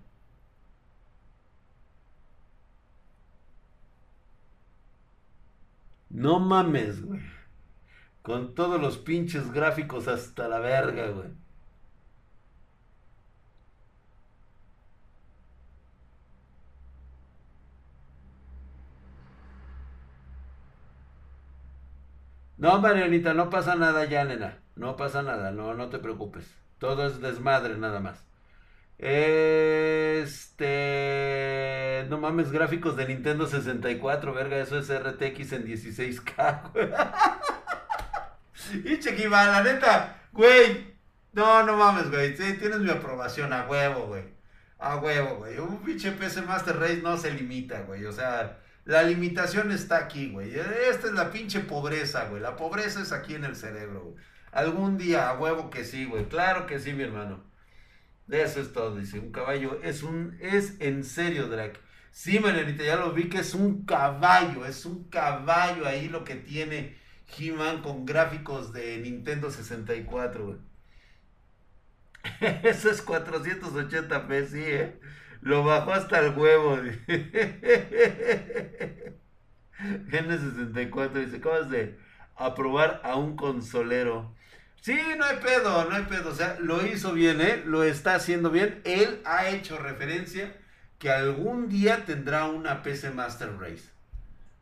No 6.10 6.40
mames, 6.40 7.02
güey. 7.04 7.22
Con 8.22 8.54
todos 8.56 8.80
los 8.82 8.98
pinches 8.98 9.52
gráficos 9.52 10.08
hasta 10.08 10.48
la 10.48 10.60
verga, 10.60 11.08
güey. 11.10 11.30
No, 22.58 22.80
Marianita, 22.82 23.34
no 23.34 23.50
pasa 23.50 23.76
nada 23.76 24.06
ya, 24.06 24.24
nena. 24.26 24.60
No 24.76 24.96
pasa 24.98 25.24
nada, 25.24 25.52
no, 25.52 25.74
no 25.74 25.90
te 25.90 26.00
preocupes. 26.00 26.46
Todo 26.78 27.08
es 27.08 27.20
desmadre 27.22 27.78
nada 27.78 28.00
más. 28.00 28.24
Este... 28.98 30.70
No 32.08 32.18
mames, 32.18 32.52
gráficos 32.52 32.96
de 32.96 33.08
Nintendo 33.08 33.48
64, 33.48 34.34
verga, 34.34 34.58
eso 34.58 34.78
es 34.78 34.90
RTX 34.90 35.54
en 35.54 35.66
16K, 35.66 36.72
güey. 36.74 36.90
Y 38.84 39.00
Chequiva, 39.00 39.46
la 39.46 39.64
neta, 39.64 40.22
güey. 40.32 40.96
No, 41.34 41.64
no 41.64 41.78
mames, 41.78 42.10
güey. 42.10 42.36
Tienes 42.36 42.80
mi 42.80 42.90
aprobación 42.90 43.54
a 43.54 43.68
huevo, 43.68 44.08
güey. 44.08 44.24
A 44.78 44.98
huevo, 44.98 45.38
güey. 45.38 45.58
Un 45.60 45.82
pinche 45.82 46.12
PC 46.12 46.42
Master 46.42 46.78
Race 46.78 47.02
no 47.02 47.18
se 47.18 47.32
limita, 47.32 47.82
güey. 47.82 48.06
O 48.06 48.12
sea, 48.12 48.60
la 48.86 49.04
limitación 49.04 49.72
está 49.72 49.98
aquí, 49.98 50.32
güey. 50.32 50.56
Esta 50.56 51.08
es 51.08 51.14
la 51.14 51.32
pinche 51.32 51.62
pobreza, 51.62 52.26
güey. 52.26 52.42
La 52.42 52.56
pobreza 52.56 53.02
es 53.02 53.12
aquí 53.12 53.36
en 53.36 53.44
el 53.44 53.56
cerebro. 53.56 54.16
Algún 54.52 54.98
día, 54.98 55.30
a 55.30 55.38
huevo 55.38 55.70
que 55.70 55.84
sí, 55.84 56.06
güey. 56.06 56.26
Claro 56.26 56.66
que 56.66 56.80
sí, 56.80 56.94
mi 56.94 57.04
hermano. 57.04 57.44
Eso 58.30 58.62
es 58.62 58.74
todo, 58.74 58.96
dice. 58.96 59.20
Un 59.20 59.32
caballo 59.32 59.80
es 59.84 60.04
un. 60.04 60.38
Es 60.42 60.80
en 60.80 61.04
serio, 61.04 61.48
Drake. 61.48 61.80
Sí, 62.12 62.40
Marianita, 62.40 62.84
ya 62.84 62.96
lo 62.98 63.14
vi 63.14 63.30
que 63.30 63.40
es 63.40 63.54
un 63.54 63.86
caballo. 63.86 64.66
Es 64.66 64.86
un 64.86 65.10
caballo 65.10 65.86
ahí 65.88 66.08
lo 66.10 66.24
que 66.24 66.36
tiene 66.36 66.98
He-Man 67.38 67.82
con 67.82 68.06
gráficos 68.06 68.74
de 68.74 68.98
Nintendo 68.98 69.50
64, 69.52 70.46
güey. 70.46 70.58
Eso 72.64 72.90
es 72.90 73.06
480p, 73.06 74.48
sí, 74.48 74.64
¿eh? 74.64 75.00
Lo 75.42 75.64
bajó 75.64 75.94
hasta 75.94 76.20
el 76.20 76.38
huevo. 76.38 76.78
N64 79.80 81.14
dice, 81.14 81.38
acabas 81.38 81.70
de 81.70 81.98
aprobar 82.36 83.02
a 83.04 83.16
un 83.16 83.36
consolero. 83.36 84.36
Sí, 84.82 84.98
no 85.18 85.26
hay 85.26 85.38
pedo, 85.38 85.90
no 85.90 85.96
hay 85.96 86.04
pedo. 86.04 86.30
O 86.32 86.36
sea, 86.36 86.58
lo 86.60 86.86
hizo 86.86 87.14
bien, 87.14 87.42
¿eh? 87.42 87.64
Lo 87.66 87.84
está 87.84 88.16
haciendo 88.16 88.50
bien. 88.50 88.82
Él 88.86 89.22
ha 89.26 89.50
hecho 89.50 89.78
referencia 89.78 90.54
que 91.00 91.10
algún 91.10 91.70
día 91.70 92.06
tendrá 92.06 92.46
una 92.46 92.84
PC 92.84 93.12
Master 93.12 93.58
Race. 93.58 93.90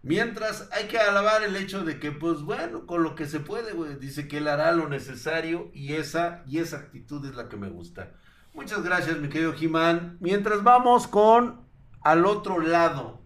Mientras 0.04 0.70
hay 0.72 0.86
que 0.86 1.00
alabar 1.00 1.44
el 1.44 1.56
hecho 1.56 1.84
de 1.84 2.00
que, 2.00 2.12
pues 2.12 2.42
bueno, 2.42 2.86
con 2.86 3.04
lo 3.04 3.16
que 3.16 3.26
se 3.26 3.40
puede. 3.40 3.74
Dice 3.98 4.28
que 4.28 4.38
él 4.38 4.48
hará 4.48 4.72
lo 4.72 4.88
necesario 4.88 5.70
y 5.74 5.94
esa, 5.94 6.44
y 6.48 6.60
esa 6.60 6.78
actitud 6.78 7.26
es 7.26 7.36
la 7.36 7.50
que 7.50 7.58
me 7.58 7.68
gusta. 7.68 8.12
Muchas 8.54 8.84
gracias, 8.84 9.18
mi 9.18 9.28
querido 9.28 9.54
Jimán. 9.54 10.18
Mientras 10.22 10.64
vamos 10.64 11.08
con 11.08 11.62
al 12.02 12.26
otro 12.26 12.60
lado 12.60 13.20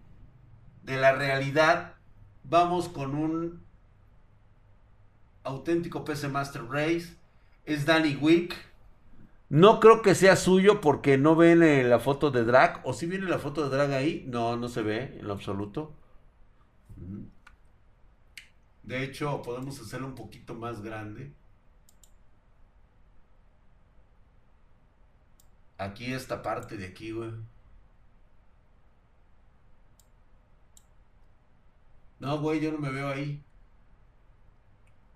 de 0.82 0.96
la 0.96 1.12
realidad, 1.12 1.94
vamos 2.42 2.88
con 2.88 3.14
un 3.14 3.64
auténtico 5.44 6.04
PC 6.04 6.28
Master 6.28 6.64
Race. 6.64 7.16
Es 7.64 7.84
Danny 7.86 8.16
Wick. 8.16 8.56
No 9.52 9.80
creo 9.80 10.00
que 10.00 10.14
sea 10.14 10.36
suyo 10.36 10.80
porque 10.80 11.18
no 11.18 11.36
ven 11.36 11.62
eh, 11.62 11.84
la 11.84 12.00
foto 12.00 12.30
de 12.30 12.42
Drag. 12.42 12.80
¿O 12.84 12.94
si 12.94 13.04
viene 13.06 13.26
la 13.28 13.38
foto 13.38 13.62
de 13.68 13.76
Drag 13.76 13.92
ahí? 13.92 14.24
No, 14.26 14.56
no 14.56 14.66
se 14.68 14.80
ve 14.80 15.18
en 15.18 15.28
lo 15.28 15.34
absoluto. 15.34 15.94
De 18.82 19.02
hecho, 19.04 19.42
podemos 19.42 19.78
hacerlo 19.78 20.06
un 20.06 20.14
poquito 20.14 20.54
más 20.54 20.80
grande. 20.82 21.34
Aquí 25.76 26.14
esta 26.14 26.42
parte 26.42 26.78
de 26.78 26.86
aquí, 26.86 27.10
güey. 27.12 27.32
No, 32.20 32.38
güey, 32.40 32.60
yo 32.60 32.72
no 32.72 32.78
me 32.78 32.90
veo 32.90 33.08
ahí. 33.08 33.44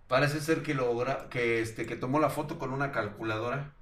Parece 0.08 0.40
ser 0.40 0.62
que 0.62 0.74
logra, 0.74 1.30
que 1.30 1.62
este, 1.62 1.86
que 1.86 1.96
tomó 1.96 2.20
la 2.20 2.28
foto 2.28 2.58
con 2.58 2.72
una 2.74 2.92
calculadora. 2.92 3.75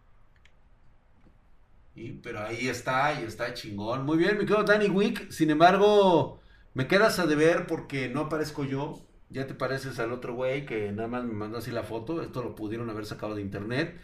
Y, 1.95 2.13
pero 2.13 2.41
ahí 2.41 2.69
está, 2.69 3.07
ahí 3.07 3.25
está 3.25 3.55
chingón. 3.55 4.05
Muy 4.05 4.19
bien, 4.19 4.37
me 4.39 4.47
quedo 4.47 4.65
Danny 4.65 4.89
Wick. 4.89 5.31
Sin 5.31 5.51
embargo, 5.51 6.41
me 6.75 6.87
quedas 6.89 7.19
a 7.19 7.27
deber 7.27 7.67
porque 7.67 8.09
no 8.09 8.23
aparezco 8.23 8.65
yo. 8.65 9.01
Ya 9.31 9.47
te 9.47 9.55
pareces 9.55 9.99
al 9.99 10.13
otro 10.13 10.35
güey 10.35 10.67
que 10.67 10.93
nada 10.93 11.09
más 11.09 11.25
me 11.25 11.33
mandó 11.33 11.59
así 11.59 11.71
la 11.71 11.85
foto. 11.85 12.23
Esto 12.23 12.43
lo 12.43 12.55
pudieron 12.55 12.91
haber 12.91 13.07
sacado 13.07 13.35
de 13.35 13.43
internet. 13.43 13.97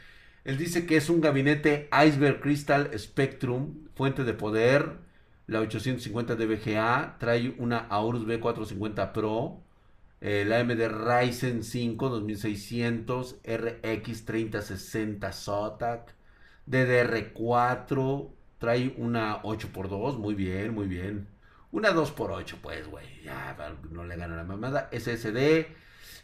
Él 0.44 0.56
dice 0.56 0.86
que 0.86 0.96
es 0.96 1.10
un 1.10 1.20
gabinete 1.20 1.88
Iceberg 2.06 2.40
Crystal 2.40 2.90
Spectrum, 2.98 3.88
fuente 3.94 4.24
de 4.24 4.32
poder, 4.34 4.98
la 5.46 5.60
850 5.60 6.36
de 6.36 6.46
VGA, 6.46 7.16
trae 7.18 7.54
una 7.58 7.78
Aorus 7.78 8.26
B450 8.26 9.12
Pro, 9.12 9.60
eh, 10.20 10.44
la 10.46 10.60
AMD 10.60 10.80
Ryzen 10.88 11.62
5 11.64 12.08
2600, 12.08 13.40
RX 13.44 14.24
3060 14.24 15.32
SOTAC, 15.32 16.14
DDR4, 16.70 18.30
trae 18.58 18.94
una 18.96 19.42
8x2, 19.42 20.18
muy 20.18 20.34
bien, 20.34 20.74
muy 20.74 20.86
bien. 20.86 21.28
Una 21.72 21.90
2x8, 21.90 22.56
pues, 22.62 22.86
güey, 22.88 23.06
ya 23.24 23.56
no 23.90 24.04
le 24.04 24.16
gana 24.16 24.36
la 24.36 24.44
mamada. 24.44 24.88
SSD, 24.92 25.66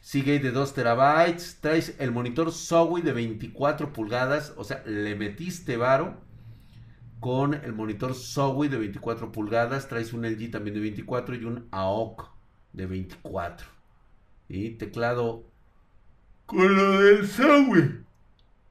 Seagate 0.06 0.38
de 0.38 0.52
2 0.52 0.72
terabytes. 0.72 1.58
Traes 1.60 1.96
el 1.98 2.12
monitor 2.12 2.52
Zowie 2.52 3.02
de 3.02 3.12
24 3.12 3.92
pulgadas. 3.92 4.54
O 4.56 4.62
sea, 4.62 4.84
le 4.86 5.16
metiste 5.16 5.76
varo 5.76 6.20
con 7.18 7.54
el 7.54 7.72
monitor 7.72 8.14
Zowie 8.14 8.68
de 8.68 8.76
24 8.76 9.32
pulgadas. 9.32 9.88
Traes 9.88 10.12
un 10.12 10.24
LG 10.24 10.52
también 10.52 10.74
de 10.74 10.80
24 10.80 11.34
y 11.34 11.44
un 11.44 11.66
AOC 11.72 12.30
de 12.72 12.86
24. 12.86 13.66
Y 14.48 14.70
teclado 14.70 15.42
con 16.46 16.76
lo 16.76 17.00
del 17.00 17.26
Zowie 17.26 18.05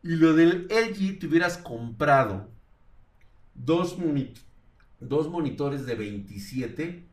y 0.05 0.17
lo 0.17 0.33
del 0.33 0.67
LG 0.69 1.17
te 1.17 1.25
hubieras 1.25 1.57
comprado 1.57 2.47
dos, 3.55 3.97
dos 4.99 5.29
monitores 5.29 5.87
de 5.87 5.95
27 5.95 7.03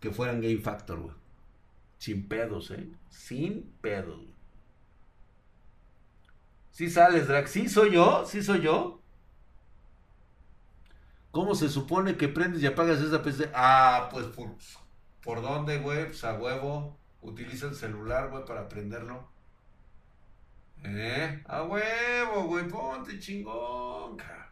que 0.00 0.10
fueran 0.10 0.40
Game 0.40 0.56
Factor, 0.56 0.98
güey. 0.98 1.14
Sin 1.98 2.26
pedos, 2.26 2.70
¿eh? 2.70 2.88
Sin 3.10 3.70
pedos. 3.82 4.16
güey. 4.16 4.32
Sí 6.70 6.88
sales, 6.88 7.28
Drax. 7.28 7.50
Sí 7.50 7.68
soy 7.68 7.92
yo, 7.92 8.24
sí 8.24 8.42
soy 8.42 8.62
yo. 8.62 8.98
¿Cómo 11.30 11.54
se 11.54 11.68
supone 11.68 12.16
que 12.16 12.28
prendes 12.28 12.62
y 12.62 12.66
apagas 12.66 13.02
esa 13.02 13.22
PC? 13.22 13.50
Ah, 13.54 14.08
pues 14.10 14.24
por, 14.24 14.54
¿por 15.22 15.42
dónde, 15.42 15.80
güey? 15.80 16.06
Pues 16.06 16.24
a 16.24 16.32
huevo. 16.32 16.96
Utiliza 17.20 17.66
el 17.66 17.74
celular, 17.74 18.30
güey, 18.30 18.46
para 18.46 18.70
prenderlo. 18.70 19.28
¿Eh? 20.84 21.42
A 21.46 21.62
huevo, 21.62 22.44
güey, 22.44 22.68
ponte 22.68 23.18
chingón, 23.18 24.16
ca. 24.16 24.50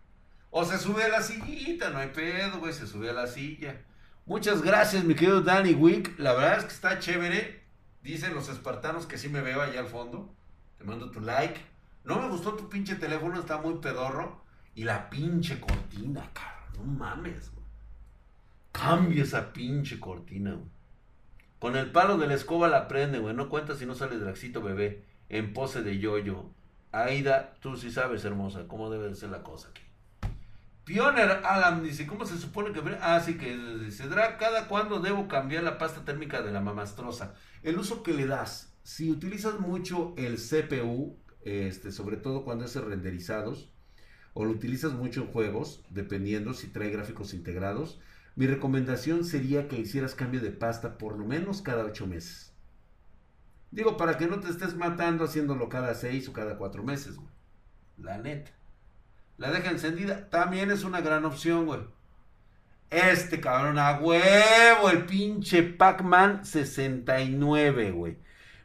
O 0.50 0.64
se 0.64 0.78
sube 0.78 1.04
a 1.04 1.08
la 1.08 1.22
sillita, 1.22 1.90
no 1.90 1.98
hay 1.98 2.08
pedo, 2.08 2.58
güey, 2.58 2.72
se 2.72 2.86
sube 2.86 3.10
a 3.10 3.12
la 3.12 3.26
silla. 3.26 3.82
Muchas 4.24 4.62
gracias, 4.62 5.04
mi 5.04 5.14
querido 5.14 5.40
Danny 5.40 5.74
Wick. 5.74 6.18
La 6.18 6.32
verdad 6.32 6.58
es 6.58 6.64
que 6.64 6.72
está 6.72 6.98
chévere. 6.98 7.62
Dicen 8.02 8.34
los 8.34 8.48
espartanos 8.48 9.06
que 9.06 9.18
sí 9.18 9.28
me 9.28 9.40
veo 9.40 9.60
allá 9.60 9.80
al 9.80 9.86
fondo. 9.86 10.34
Te 10.78 10.84
mando 10.84 11.10
tu 11.10 11.20
like. 11.20 11.60
No 12.04 12.20
me 12.20 12.28
gustó 12.28 12.54
tu 12.54 12.68
pinche 12.68 12.96
teléfono, 12.96 13.38
está 13.38 13.58
muy 13.58 13.74
pedorro. 13.78 14.40
Y 14.74 14.84
la 14.84 15.10
pinche 15.10 15.60
cortina, 15.60 16.30
cabrón. 16.32 16.74
No 16.76 16.98
mames, 16.98 17.52
güey. 17.52 17.66
Cambia 18.72 19.22
esa 19.22 19.52
pinche 19.52 20.00
cortina, 20.00 20.52
güey. 20.52 20.70
Con 21.58 21.76
el 21.76 21.90
palo 21.90 22.18
de 22.18 22.26
la 22.26 22.34
escoba 22.34 22.68
la 22.68 22.88
prende, 22.88 23.18
güey. 23.18 23.34
No 23.34 23.48
cuenta 23.48 23.74
si 23.74 23.86
no 23.86 23.94
sale 23.94 24.18
Draxito 24.18 24.62
bebé 24.62 25.04
en 25.28 25.52
pose 25.52 25.82
de 25.82 25.98
yoyo. 25.98 26.50
Aida, 26.92 27.54
tú 27.60 27.76
sí 27.76 27.90
sabes, 27.90 28.24
hermosa, 28.24 28.66
cómo 28.68 28.90
debe 28.90 29.08
de 29.08 29.14
ser 29.14 29.30
la 29.30 29.42
cosa 29.42 29.68
aquí. 29.68 29.82
Pioner 30.84 31.28
Alan 31.44 31.82
dice, 31.82 32.06
¿cómo 32.06 32.24
se 32.24 32.38
supone 32.38 32.72
que... 32.72 32.80
Ah, 33.00 33.20
sí, 33.20 33.36
que 33.36 33.56
dice, 33.56 34.04
¿cada 34.38 34.68
cuándo 34.68 35.00
debo 35.00 35.26
cambiar 35.26 35.64
la 35.64 35.78
pasta 35.78 36.04
térmica 36.04 36.42
de 36.42 36.52
la 36.52 36.60
mamastrosa? 36.60 37.34
El 37.64 37.76
uso 37.78 38.04
que 38.04 38.14
le 38.14 38.26
das. 38.26 38.72
Si 38.84 39.10
utilizas 39.10 39.58
mucho 39.58 40.14
el 40.16 40.36
CPU, 40.36 41.18
este, 41.44 41.90
sobre 41.90 42.16
todo 42.16 42.44
cuando 42.44 42.64
es 42.64 42.76
renderizados, 42.76 43.72
o 44.32 44.44
lo 44.44 44.52
utilizas 44.52 44.92
mucho 44.92 45.22
en 45.22 45.26
juegos, 45.28 45.82
dependiendo 45.90 46.54
si 46.54 46.68
trae 46.68 46.90
gráficos 46.90 47.34
integrados, 47.34 47.98
mi 48.36 48.46
recomendación 48.46 49.24
sería 49.24 49.66
que 49.66 49.80
hicieras 49.80 50.14
cambio 50.14 50.40
de 50.40 50.50
pasta 50.50 50.98
por 50.98 51.18
lo 51.18 51.24
menos 51.24 51.62
cada 51.62 51.84
8 51.84 52.06
meses. 52.06 52.52
Digo, 53.70 53.96
para 53.96 54.16
que 54.16 54.26
no 54.26 54.40
te 54.40 54.48
estés 54.48 54.74
matando 54.74 55.24
haciéndolo 55.24 55.68
cada 55.68 55.94
6 55.94 56.28
o 56.28 56.32
cada 56.32 56.56
4 56.56 56.82
meses, 56.82 57.16
güey. 57.16 57.28
La 57.98 58.18
neta. 58.18 58.52
La 59.38 59.50
deja 59.50 59.70
encendida. 59.70 60.28
También 60.30 60.70
es 60.70 60.84
una 60.84 61.00
gran 61.00 61.24
opción, 61.24 61.66
güey. 61.66 61.80
Este 62.90 63.40
cabrón 63.40 63.78
a 63.78 63.98
huevo, 63.98 64.90
el 64.90 65.04
pinche 65.06 65.62
Pac-Man 65.62 66.44
69, 66.44 67.90
güey. 67.90 68.16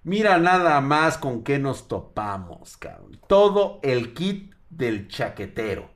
Mira 0.04 0.38
nada 0.38 0.80
más 0.82 1.18
con 1.18 1.44
qué 1.44 1.60
nos 1.60 1.88
topamos, 1.88 2.78
cabrón. 2.78 3.20
Todo 3.28 3.80
el 3.84 4.14
kit 4.14 4.54
del 4.70 5.08
chaquetero. 5.08 5.92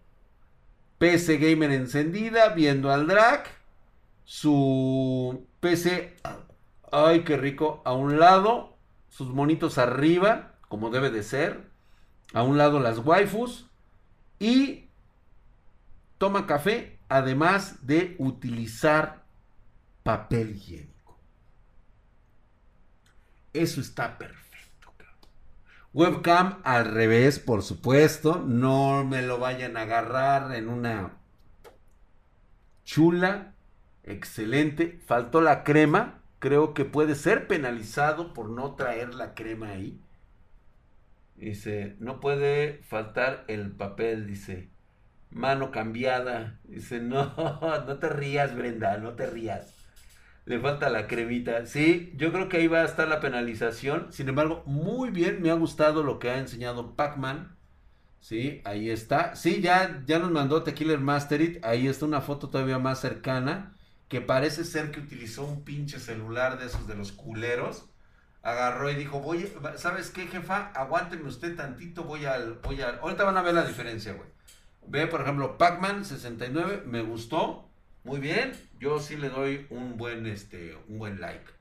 PC 0.97 1.37
Gamer 1.37 1.71
encendida, 1.71 2.49
viendo 2.49 2.91
al 2.91 3.07
drag. 3.07 3.43
Su 4.23 5.47
PC, 5.59 6.15
ay, 6.91 7.23
qué 7.23 7.37
rico, 7.37 7.81
a 7.85 7.93
un 7.93 8.19
lado. 8.19 8.74
Sus 9.15 9.29
monitos 9.29 9.77
arriba, 9.77 10.55
como 10.67 10.89
debe 10.89 11.09
de 11.09 11.23
ser. 11.23 11.69
A 12.33 12.43
un 12.43 12.57
lado 12.57 12.81
las 12.81 12.99
waifus. 12.99 13.69
Y 14.39 14.89
toma 16.17 16.45
café, 16.45 16.99
además 17.07 17.87
de 17.87 18.17
utilizar 18.19 19.23
papel 20.03 20.57
higiénico. 20.57 21.17
Eso 23.53 23.79
está 23.79 24.17
perfecto. 24.17 24.91
Webcam 25.93 26.59
al 26.65 26.83
revés, 26.83 27.39
por 27.39 27.63
supuesto. 27.63 28.43
No 28.45 29.05
me 29.05 29.21
lo 29.21 29.39
vayan 29.39 29.77
a 29.77 29.83
agarrar 29.83 30.53
en 30.53 30.67
una 30.67 31.13
chula. 32.83 33.53
Excelente. 34.03 34.99
Faltó 35.05 35.39
la 35.39 35.63
crema. 35.63 36.19
Creo 36.45 36.75
que 36.75 36.85
puede 36.85 37.15
ser 37.15 37.47
penalizado 37.47 38.31
por 38.31 38.51
no 38.51 38.75
traer 38.75 39.15
la 39.15 39.33
crema 39.33 39.69
ahí. 39.69 39.99
Dice, 41.35 41.95
no 41.97 42.19
puede 42.19 42.83
faltar 42.83 43.45
el 43.47 43.71
papel, 43.71 44.27
dice. 44.27 44.69
Mano 45.31 45.71
cambiada. 45.71 46.59
Dice, 46.65 46.99
no, 46.99 47.33
no 47.87 47.97
te 47.97 48.09
rías, 48.09 48.55
Brenda, 48.55 48.99
no 48.99 49.13
te 49.13 49.25
rías. 49.25 49.73
Le 50.45 50.59
falta 50.59 50.91
la 50.91 51.07
cremita. 51.07 51.65
Sí, 51.65 52.13
yo 52.15 52.31
creo 52.31 52.47
que 52.47 52.57
ahí 52.57 52.67
va 52.67 52.81
a 52.81 52.85
estar 52.85 53.07
la 53.07 53.21
penalización. 53.21 54.13
Sin 54.13 54.29
embargo, 54.29 54.61
muy 54.67 55.09
bien, 55.09 55.41
me 55.41 55.49
ha 55.49 55.55
gustado 55.55 56.03
lo 56.03 56.19
que 56.19 56.29
ha 56.29 56.37
enseñado 56.37 56.95
Pac-Man. 56.95 57.57
Sí, 58.19 58.61
ahí 58.65 58.91
está. 58.91 59.35
Sí, 59.35 59.61
ya, 59.61 60.03
ya 60.05 60.19
nos 60.19 60.29
mandó 60.29 60.61
Tequila 60.61 60.95
Masterit. 60.97 61.65
Ahí 61.65 61.87
está 61.87 62.05
una 62.05 62.21
foto 62.21 62.51
todavía 62.51 62.77
más 62.77 63.01
cercana. 63.01 63.74
Que 64.07 64.21
parece 64.21 64.63
ser 64.63 64.91
que 64.91 64.99
utilizó 64.99 65.43
un 65.45 65.63
pinche 65.63 65.99
celular 65.99 66.59
de 66.59 66.67
esos 66.67 66.87
de 66.87 66.95
los 66.95 67.11
culeros. 67.11 67.89
Agarró 68.43 68.89
y 68.91 68.95
dijo, 68.95 69.19
voy, 69.19 69.51
¿sabes 69.77 70.11
qué, 70.11 70.27
jefa? 70.27 70.71
Aguánteme 70.75 71.27
usted 71.27 71.55
tantito, 71.55 72.03
voy 72.03 72.25
al, 72.25 72.59
voy 72.63 72.81
al... 72.81 72.99
Ahorita 72.99 73.23
van 73.23 73.37
a 73.37 73.41
ver 73.41 73.55
la 73.55 73.65
diferencia, 73.65 74.13
güey. 74.13 74.29
Ve, 74.87 75.07
por 75.07 75.21
ejemplo, 75.21 75.57
Pac-Man 75.57 76.05
69, 76.05 76.83
me 76.85 77.01
gustó. 77.01 77.69
Muy 78.03 78.19
bien, 78.19 78.51
yo 78.79 78.99
sí 78.99 79.17
le 79.17 79.29
doy 79.29 79.65
un 79.71 79.97
buen, 79.97 80.27
este, 80.27 80.77
un 80.87 80.99
buen 80.99 81.19
like. 81.19 81.55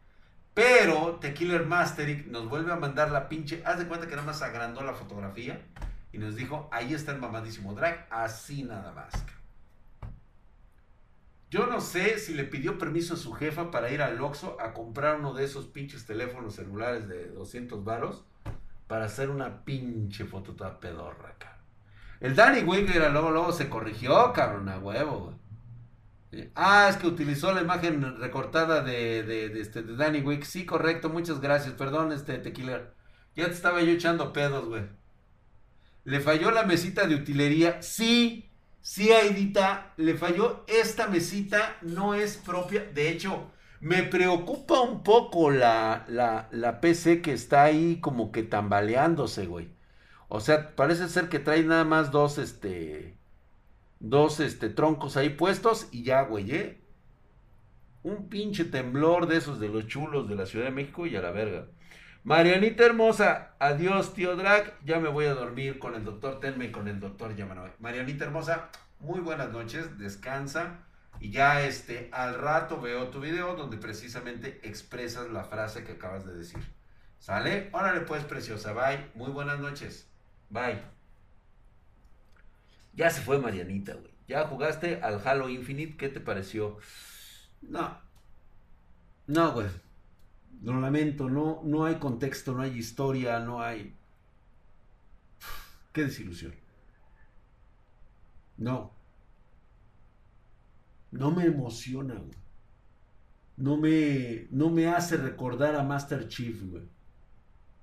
Pero 0.53 1.17
Tequila 1.21 1.61
Masteric 1.63 2.27
nos 2.27 2.49
vuelve 2.49 2.73
a 2.73 2.77
mandar 2.77 3.11
la 3.11 3.29
pinche. 3.29 3.63
Haz 3.65 3.79
de 3.79 3.87
cuenta 3.87 4.07
que 4.07 4.15
nada 4.15 4.27
más 4.27 4.43
agrandó 4.43 4.83
la 4.83 4.95
fotografía 4.95 5.61
y 6.13 6.19
nos 6.19 6.37
dijo: 6.37 6.69
Ahí 6.71 6.95
está 6.95 7.13
el 7.13 7.19
mamadísimo 7.19 7.75
drag, 7.75 8.07
así 8.11 8.63
nada 8.63 8.93
más. 8.93 9.13
Yo 11.55 11.69
no 11.69 11.81
sé 11.81 12.19
si 12.19 12.35
le 12.35 12.43
pidió 12.43 12.79
permiso 12.79 13.15
a 13.15 13.17
su 13.17 13.33
jefa 13.33 13.71
para 13.71 13.89
ir 13.93 14.03
al 14.03 14.21
Oxxo 14.21 14.57
a 14.61 14.73
comprar 14.73 15.21
uno 15.21 15.35
de 15.35 15.45
esos 15.45 15.67
pinches 15.67 16.05
teléfonos 16.05 16.57
celulares 16.57 17.07
de 17.07 17.29
200 17.29 17.85
varos 17.85 18.25
para 18.89 19.05
hacer 19.05 19.31
una 19.31 19.65
pinche 19.65 20.25
foto 20.25 20.57
toda 20.57 20.81
pedorra, 20.81 21.37
cabrón. 21.39 21.61
El 22.19 22.35
Danny 22.35 22.65
Winger 22.65 23.09
luego, 23.13 23.31
luego 23.31 23.53
se 23.53 23.69
corrigió, 23.69 24.33
cabrón, 24.33 24.69
a 24.69 24.81
huevo, 24.81 25.37
güey. 26.33 26.51
Ah, 26.57 26.89
es 26.91 26.97
que 26.97 27.07
utilizó 27.07 27.53
la 27.53 27.63
imagen 27.63 28.19
recortada 28.19 28.83
de, 28.83 29.23
de, 29.23 29.61
este, 29.61 29.85
de 29.85 29.95
Danny 29.95 30.23
Wick. 30.23 30.43
Sí, 30.43 30.67
correcto, 30.67 31.09
muchas 31.09 31.41
gracias. 31.41 31.75
Perdón, 31.75 32.11
este 32.11 32.39
Tequila. 32.39 32.91
Ya 33.37 33.47
te 33.47 33.53
estaba 33.53 33.81
yo 33.81 33.93
echando 33.93 34.33
pedos, 34.33 34.67
güey. 34.67 34.83
Le 36.03 36.19
falló 36.19 36.51
la 36.51 36.65
mesita 36.65 37.07
de 37.07 37.15
utilería. 37.15 37.81
Sí, 37.81 38.51
sí, 38.85 39.11
Aidita, 39.13 39.95
le 39.97 40.15
falló 40.17 40.65
esta 40.69 41.09
mesita. 41.09 41.77
No 41.83 42.15
es 42.15 42.37
propia. 42.37 42.85
De 42.85 43.09
hecho, 43.11 43.51
me 43.81 44.03
preocupa 44.05 44.81
un 44.81 45.03
poco 45.03 45.51
la, 45.51 46.05
la, 46.09 46.49
la 46.53 46.81
PC 46.81 47.23
que 47.23 47.33
está 47.33 47.65
ahí 47.65 48.01
como 48.01 48.33
que 48.33 48.43
tambaleándose, 48.45 49.47
güey. 49.47 49.71
O 50.29 50.41
sea, 50.41 50.75
parece 50.77 51.09
ser 51.09 51.29
que 51.29 51.39
trae 51.41 51.63
nada 51.65 51.85
más 51.85 52.11
dos, 52.13 52.39
este 52.39 53.19
dos 54.01 54.41
este, 54.41 54.69
troncos 54.71 55.17
ahí 55.17 55.31
puestos 55.31 55.89
y 55.93 56.05
ya, 56.05 56.23
güey, 56.23 56.53
¿eh? 56.53 56.81
Un 58.05 58.29
pinche 58.29 58.65
temblor 58.65 59.27
de 59.27 59.39
esos 59.39 59.59
de 59.59 59.69
los 59.69 59.87
chulos 59.89 60.29
de 60.29 60.37
la 60.37 60.47
Ciudad 60.47 60.67
de 60.67 60.71
México 60.71 61.07
y 61.07 61.17
a 61.17 61.23
la 61.23 61.33
verga. 61.33 61.67
Marianita 62.25 62.87
hermosa, 62.87 63.55
adiós 63.59 64.15
tío 64.15 64.35
Drag, 64.35 64.83
ya 64.83 64.99
me 64.99 65.11
voy 65.11 65.27
a 65.27 65.35
dormir 65.35 65.79
con 65.79 65.95
el 65.95 66.07
doctor 66.07 66.41
Tenme 66.41 66.65
y 66.65 66.71
con 66.71 66.89
el 66.89 66.99
doctor 66.99 67.37
Yamanoy. 67.37 67.71
Marianita 67.81 68.25
hermosa, 68.25 68.71
muy 68.99 69.21
buenas 69.21 69.53
noches, 69.53 69.99
descansa 69.99 70.79
y 71.21 71.31
ya 71.31 71.67
este, 71.67 72.09
al 72.13 72.41
rato 72.41 72.81
veo 72.81 73.09
tu 73.09 73.21
video 73.21 73.57
donde 73.57 73.77
precisamente 73.77 74.59
expresas 74.67 75.29
la 75.29 75.45
frase 75.45 75.85
que 75.85 75.93
acabas 75.93 76.25
de 76.25 76.35
decir. 76.35 76.61
¿Sale? 77.19 77.69
Órale 77.73 78.01
pues, 78.01 78.25
preciosa, 78.25 78.73
bye, 78.73 79.11
muy 79.15 79.31
buenas 79.31 79.61
noches, 79.61 80.09
bye. 80.49 80.81
Ya 82.95 83.11
se 83.11 83.21
fue 83.21 83.39
Marianita, 83.39 83.93
güey. 83.97 84.15
Ya 84.27 84.47
jugaste 84.47 85.03
al 85.03 85.21
Halo 85.27 85.51
Infinite, 85.51 85.99
¿qué 85.99 86.09
te 86.09 86.21
pareció? 86.21 86.79
No. 87.61 88.01
No, 89.27 89.53
güey. 89.53 89.67
Lo 90.65 90.81
lamento, 90.81 91.29
no, 91.29 91.61
no 91.63 91.85
hay 91.85 91.97
contexto, 91.97 92.55
no 92.55 92.63
hay 92.63 92.79
historia, 92.79 93.39
no 93.39 93.61
hay... 93.61 93.95
Qué 95.93 96.05
desilusión. 96.05 96.55
No. 98.57 98.91
No 101.11 101.31
me 101.31 101.45
emociona, 101.45 102.15
güey. 102.15 102.39
No 103.59 103.77
me, 103.77 104.49
no 104.51 104.71
me 104.71 104.89
hace 104.89 105.19
recordar 105.19 105.77
a 105.77 105.83
Master 105.83 106.29
Chief, 106.29 106.63
güey. 106.63 106.89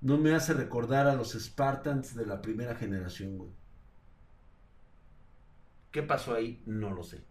No 0.00 0.18
me 0.18 0.34
hace 0.34 0.52
recordar 0.52 1.06
a 1.06 1.14
los 1.14 1.32
Spartans 1.34 2.16
de 2.16 2.26
la 2.26 2.42
primera 2.42 2.74
generación, 2.74 3.38
güey. 3.38 3.50
¿Qué 5.92 6.02
pasó 6.02 6.34
ahí? 6.34 6.60
No 6.66 6.90
lo 6.90 7.04
sé. 7.04 7.22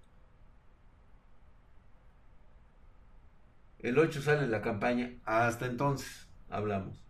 El 3.81 3.97
8 3.97 4.21
sale 4.21 4.43
en 4.43 4.51
la 4.51 4.61
campaña. 4.61 5.11
Hasta 5.25 5.65
entonces 5.65 6.27
hablamos. 6.49 7.03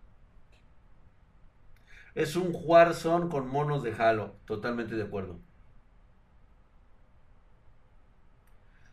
Es 2.15 2.36
un 2.36 2.51
Warzone 2.53 3.30
con 3.30 3.47
monos 3.49 3.84
de 3.84 3.93
Halo. 3.93 4.38
Totalmente 4.45 4.95
de 4.95 5.03
acuerdo. 5.03 5.39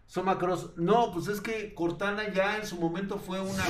Soma 0.07 0.39
Cross. 0.39 0.73
No, 0.77 1.13
pues 1.13 1.29
es 1.29 1.41
que 1.41 1.75
Cortana 1.75 2.33
ya 2.33 2.57
en 2.57 2.67
su 2.67 2.81
momento 2.81 3.19
fue 3.19 3.41
una. 3.41 3.63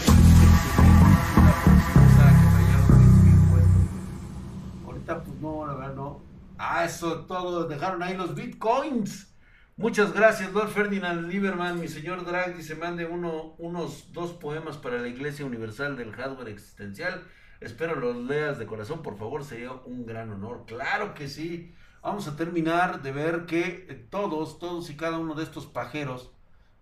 Ahorita, 4.87 5.23
pues 5.25 5.37
no, 5.41 5.67
la 5.67 5.75
verdad 5.75 5.95
no. 5.95 6.23
Ah, 6.57 6.85
eso 6.85 7.27
todo. 7.27 7.67
Dejaron 7.67 8.03
ahí 8.03 8.17
los 8.17 8.35
bitcoins. 8.35 9.35
Muchas 9.79 10.13
gracias, 10.13 10.53
Lord 10.53 10.71
Ferdinand 10.71 11.29
Lieberman. 11.29 11.79
Mi 11.79 11.87
señor 11.87 12.25
Drag 12.25 12.57
dice: 12.57 12.75
mande 12.75 13.07
uno, 13.07 13.55
unos 13.59 14.13
dos 14.13 14.33
poemas 14.33 14.77
para 14.77 14.99
la 14.99 15.07
Iglesia 15.07 15.47
Universal 15.47 15.97
del 15.97 16.11
Hardware 16.11 16.49
Existencial. 16.49 17.23
Espero 17.61 17.95
los 17.95 18.17
leas 18.17 18.59
de 18.59 18.67
corazón, 18.67 19.03
por 19.05 19.17
favor, 19.17 19.45
sería 19.45 19.71
un 19.71 20.05
gran 20.05 20.33
honor. 20.33 20.65
Claro 20.67 21.15
que 21.15 21.29
sí. 21.29 21.77
Vamos 22.03 22.27
a 22.27 22.35
terminar 22.35 23.03
de 23.03 23.13
ver 23.13 23.47
que 23.47 24.09
todos, 24.11 24.59
todos 24.59 24.91
y 24.91 24.97
cada 24.97 25.17
uno 25.17 25.37
de 25.37 25.45
estos 25.45 25.67
pajeros 25.67 26.33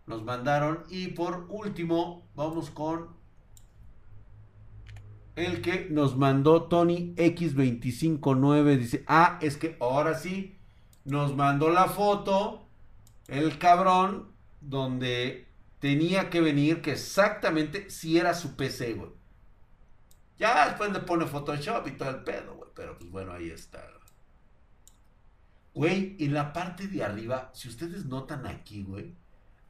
nos 0.07 0.25
mandaron. 0.25 0.85
Y 0.89 1.09
por 1.09 1.49
último, 1.51 2.27
vamos 2.35 2.71
con 2.71 3.09
el 5.35 5.61
que 5.61 5.89
nos 5.91 6.17
mandó 6.17 6.63
Tony 6.63 7.15
X259. 7.17 8.79
Dice, 8.79 9.05
ah, 9.07 9.39
es 9.43 9.59
que 9.59 9.77
ahora 9.81 10.15
sí, 10.15 10.59
nos 11.05 11.37
mandó 11.37 11.69
la 11.69 11.89
foto, 11.89 12.66
el 13.29 13.59
cabrón, 13.59 14.33
donde 14.61 15.49
tenía 15.79 16.31
que 16.31 16.41
venir, 16.41 16.83
que 16.83 16.93
exactamente 16.93 17.91
si 17.91 18.19
era 18.19 18.35
su 18.35 18.57
PC, 18.57 18.95
güey. 18.95 19.11
Ya 20.39 20.69
después 20.69 20.93
le 20.93 21.01
pone 21.01 21.27
Photoshop 21.27 21.87
y 21.89 21.93
todo 21.93 22.11
el 22.11 22.23
pedo, 22.23 22.55
güey. 22.57 22.71
Pero 22.75 22.99
pues 22.99 23.11
bueno, 23.11 23.33
ahí 23.33 23.51
está. 23.51 23.83
Güey, 25.77 26.17
en 26.21 26.33
la 26.33 26.55
parte 26.55 26.89
de 26.89 27.05
arriba, 27.05 27.51
si 27.53 27.69
ustedes 27.69 28.07
notan 28.07 28.47
aquí, 28.47 28.83
güey, 28.83 29.15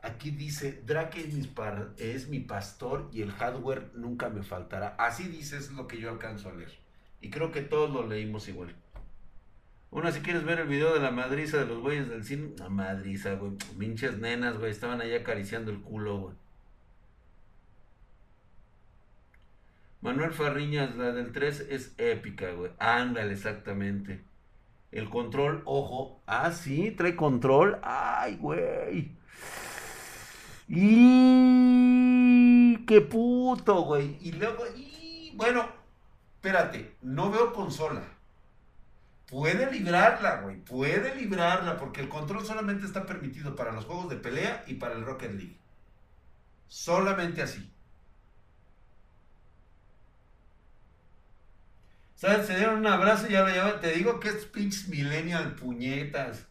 aquí 0.03 0.31
dice, 0.31 0.83
Drake 0.87 1.21
es 1.21 1.35
mi, 1.35 1.53
es 1.97 2.29
mi 2.29 2.39
pastor 2.39 3.09
y 3.13 3.23
el 3.23 3.33
hardware 3.33 3.91
nunca 3.95 4.29
me 4.29 4.45
faltará. 4.45 4.95
Así 5.01 5.25
dice, 5.25 5.57
es 5.57 5.73
lo 5.73 5.89
que 5.89 5.99
yo 5.99 6.11
alcanzo 6.11 6.49
a 6.49 6.53
leer. 6.53 6.79
Y 7.21 7.31
creo 7.31 7.51
que 7.51 7.63
todos 7.63 7.91
lo 7.91 8.07
leímos 8.07 8.47
igual. 8.47 8.77
Una, 9.97 10.13
si 10.13 10.21
quieres 10.21 10.45
ver 10.45 10.61
el 10.61 10.69
video 10.69 10.93
de 10.93 11.01
la 11.01 11.11
madriza 11.11 11.57
de 11.57 11.65
los 11.65 11.81
güeyes 11.81 12.11
del 12.11 12.23
cine, 12.23 12.51
la 12.59 12.69
madriza, 12.69 13.33
güey, 13.37 13.53
pinches 13.79 14.19
nenas, 14.19 14.59
güey, 14.59 14.71
estaban 14.71 15.01
ahí 15.01 15.15
acariciando 15.15 15.71
el 15.71 15.81
culo, 15.81 16.19
güey. 16.19 16.35
Manuel 20.03 20.33
Farriñas, 20.35 20.95
la 20.97 21.13
del 21.13 21.33
3 21.33 21.69
es 21.71 21.95
épica, 21.97 22.51
güey. 22.51 22.73
Ándale, 22.79 23.33
exactamente. 23.33 24.21
El 24.93 25.09
control, 25.09 25.63
ojo. 25.65 26.21
Ah, 26.27 26.53
sí, 26.53 26.91
trae 26.91 27.17
control. 27.17 27.79
Ay, 27.83 28.37
güey. 28.37 29.13
Y 30.69 31.65
qué 32.85 33.01
puto, 33.01 33.81
güey. 33.81 34.19
Y 34.21 34.33
luego, 34.33 34.63
y 34.77 35.33
bueno, 35.37 35.67
espérate, 36.35 36.97
no 37.01 37.31
veo 37.31 37.55
consola. 37.55 38.16
Puede 39.27 39.71
librarla, 39.71 40.41
güey. 40.43 40.57
Puede 40.65 41.15
librarla 41.15 41.77
porque 41.77 42.01
el 42.01 42.09
control 42.09 42.45
solamente 42.47 42.87
está 42.87 43.05
permitido 43.07 43.57
para 43.57 43.73
los 43.73 43.85
juegos 43.85 44.09
de 44.09 44.17
pelea 44.17 44.65
y 44.67 44.75
para 44.75 44.95
el 44.95 45.05
Rocket 45.05 45.33
League. 45.33 45.59
Solamente 46.69 47.43
así. 47.43 47.71
¿Sabes? 52.17 52.47
Se 52.47 52.57
dieron 52.57 52.79
un 52.79 52.87
abrazo 52.87 53.27
y 53.29 53.33
ya 53.33 53.43
lo 53.43 53.49
llevan. 53.49 53.81
Te 53.81 53.93
digo 53.93 54.19
que 54.21 54.29
es 54.29 54.45
pinches 54.47 54.89
millennial 54.89 55.55
puñetas. 55.55 56.47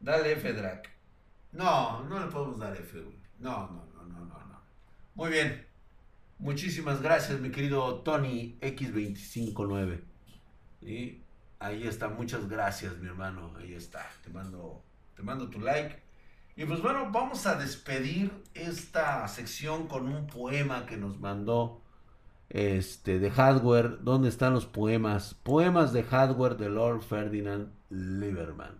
Dale 0.00 0.32
F, 0.32 0.52
Drac. 0.52 0.90
No, 1.52 2.02
no 2.04 2.20
le 2.20 2.26
podemos 2.26 2.58
dar 2.58 2.76
F, 2.76 3.00
güey. 3.00 3.16
No, 3.38 3.68
no, 3.68 3.84
no, 3.94 4.02
no, 4.04 4.24
no, 4.26 4.46
no. 4.46 4.60
Muy 5.14 5.30
bien. 5.30 5.69
Muchísimas 6.40 7.02
gracias, 7.02 7.38
mi 7.38 7.50
querido 7.50 7.96
Tony 7.96 8.56
X259. 8.62 10.00
Y 10.80 11.18
ahí 11.58 11.86
está, 11.86 12.08
muchas 12.08 12.48
gracias, 12.48 12.96
mi 12.96 13.08
hermano. 13.08 13.52
Ahí 13.58 13.74
está. 13.74 14.08
Te 14.24 14.30
mando, 14.30 14.82
te 15.14 15.22
mando 15.22 15.50
tu 15.50 15.60
like. 15.60 16.02
Y 16.56 16.64
pues 16.64 16.80
bueno, 16.80 17.10
vamos 17.12 17.46
a 17.46 17.56
despedir 17.56 18.32
esta 18.54 19.28
sección 19.28 19.86
con 19.86 20.08
un 20.08 20.26
poema 20.26 20.86
que 20.86 20.96
nos 20.96 21.20
mandó 21.20 21.82
este 22.48 23.18
de 23.18 23.30
hardware. 23.30 24.02
¿Dónde 24.02 24.30
están 24.30 24.54
los 24.54 24.64
poemas? 24.64 25.34
Poemas 25.34 25.92
de 25.92 26.04
hardware 26.04 26.56
de 26.56 26.70
Lord 26.70 27.02
Ferdinand 27.02 27.70
Lieberman. 27.90 28.78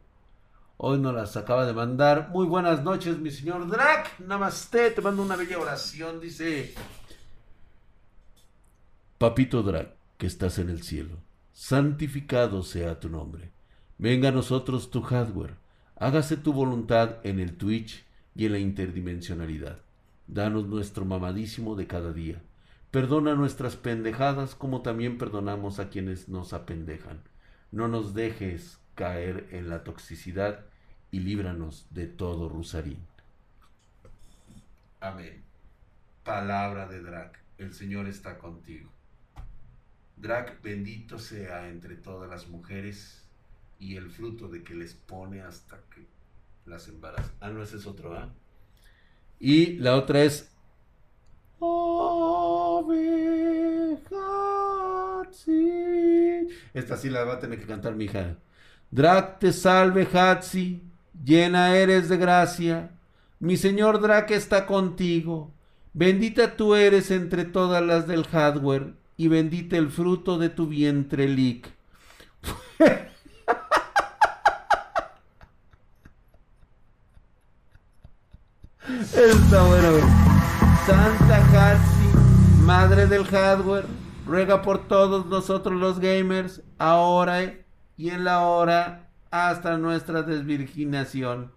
Hoy 0.78 0.98
nos 0.98 1.14
las 1.14 1.36
acaba 1.36 1.66
de 1.66 1.74
mandar. 1.74 2.30
Muy 2.30 2.46
buenas 2.46 2.82
noches, 2.82 3.18
mi 3.18 3.30
señor 3.30 3.68
Drac. 3.68 4.18
Namaste. 4.18 4.92
Te 4.92 5.02
mando 5.02 5.22
una 5.22 5.36
bella 5.36 5.58
oración. 5.58 6.20
Dice: 6.20 6.74
Papito 9.20 9.62
Drac, 9.62 9.90
que 10.16 10.26
estás 10.26 10.58
en 10.58 10.70
el 10.70 10.82
cielo, 10.82 11.18
santificado 11.52 12.62
sea 12.62 13.00
tu 13.00 13.10
nombre. 13.10 13.50
Venga 13.98 14.30
a 14.30 14.32
nosotros 14.32 14.90
tu 14.90 15.02
hardware. 15.02 15.56
Hágase 15.96 16.38
tu 16.38 16.54
voluntad 16.54 17.18
en 17.22 17.38
el 17.38 17.58
Twitch 17.58 18.06
y 18.34 18.46
en 18.46 18.52
la 18.52 18.58
interdimensionalidad. 18.58 19.82
Danos 20.26 20.68
nuestro 20.68 21.04
mamadísimo 21.04 21.76
de 21.76 21.86
cada 21.86 22.14
día. 22.14 22.40
Perdona 22.90 23.34
nuestras 23.34 23.76
pendejadas 23.76 24.54
como 24.54 24.80
también 24.80 25.18
perdonamos 25.18 25.80
a 25.80 25.90
quienes 25.90 26.30
nos 26.30 26.54
apendejan. 26.54 27.20
No 27.72 27.88
nos 27.88 28.14
dejes 28.14 28.80
caer 28.94 29.48
en 29.50 29.68
la 29.68 29.84
toxicidad 29.84 30.64
y 31.10 31.20
líbranos 31.20 31.86
de 31.90 32.06
todo 32.06 32.48
Rusarín. 32.48 33.06
Amén. 34.98 35.42
Palabra 36.24 36.88
de 36.88 37.02
Drac. 37.02 37.38
El 37.58 37.74
Señor 37.74 38.06
está 38.06 38.38
contigo. 38.38 38.88
Drac, 40.20 40.62
bendito 40.62 41.18
sea 41.18 41.68
entre 41.68 41.96
todas 41.96 42.28
las 42.28 42.48
mujeres 42.48 43.24
y 43.78 43.96
el 43.96 44.10
fruto 44.10 44.48
de 44.48 44.62
que 44.62 44.74
les 44.74 44.94
pone 44.94 45.40
hasta 45.40 45.78
que 45.94 46.06
las 46.66 46.88
embaraza. 46.88 47.32
Ah, 47.40 47.48
no, 47.48 47.62
ese 47.62 47.78
es 47.78 47.86
otro, 47.86 48.14
¿ah? 48.14 48.28
Y 49.38 49.76
la 49.78 49.96
otra 49.96 50.22
es. 50.22 50.50
Esta 56.74 56.96
sí 56.96 57.08
la 57.08 57.24
va 57.24 57.34
a 57.34 57.38
tener 57.40 57.58
que 57.58 57.66
cantar 57.66 57.94
mi 57.94 58.04
hija. 58.04 58.36
Drac 58.90 59.38
te 59.38 59.52
salve, 59.52 60.06
Hatsi, 60.12 60.82
llena 61.24 61.76
eres 61.76 62.08
de 62.08 62.16
gracia. 62.18 62.90
Mi 63.38 63.56
señor 63.56 64.00
Drac 64.00 64.30
está 64.32 64.66
contigo. 64.66 65.50
Bendita 65.92 66.56
tú 66.56 66.74
eres 66.74 67.10
entre 67.10 67.44
todas 67.44 67.82
las 67.82 68.06
del 68.06 68.24
hardware, 68.24 68.94
y 69.20 69.28
bendita 69.28 69.76
el 69.76 69.90
fruto 69.90 70.38
de 70.38 70.48
tu 70.48 70.66
vientre, 70.66 71.28
Lick. 71.28 71.70
Está 78.88 79.62
bueno. 79.66 79.98
Santa 80.86 81.36
Hatsi, 81.52 82.16
madre 82.62 83.06
del 83.06 83.26
hardware, 83.26 83.84
ruega 84.24 84.62
por 84.62 84.88
todos 84.88 85.26
nosotros 85.26 85.78
los 85.78 85.98
gamers, 85.98 86.62
ahora 86.78 87.56
y 87.98 88.08
en 88.08 88.24
la 88.24 88.40
hora 88.40 89.10
hasta 89.30 89.76
nuestra 89.76 90.22
desvirginación 90.22 91.52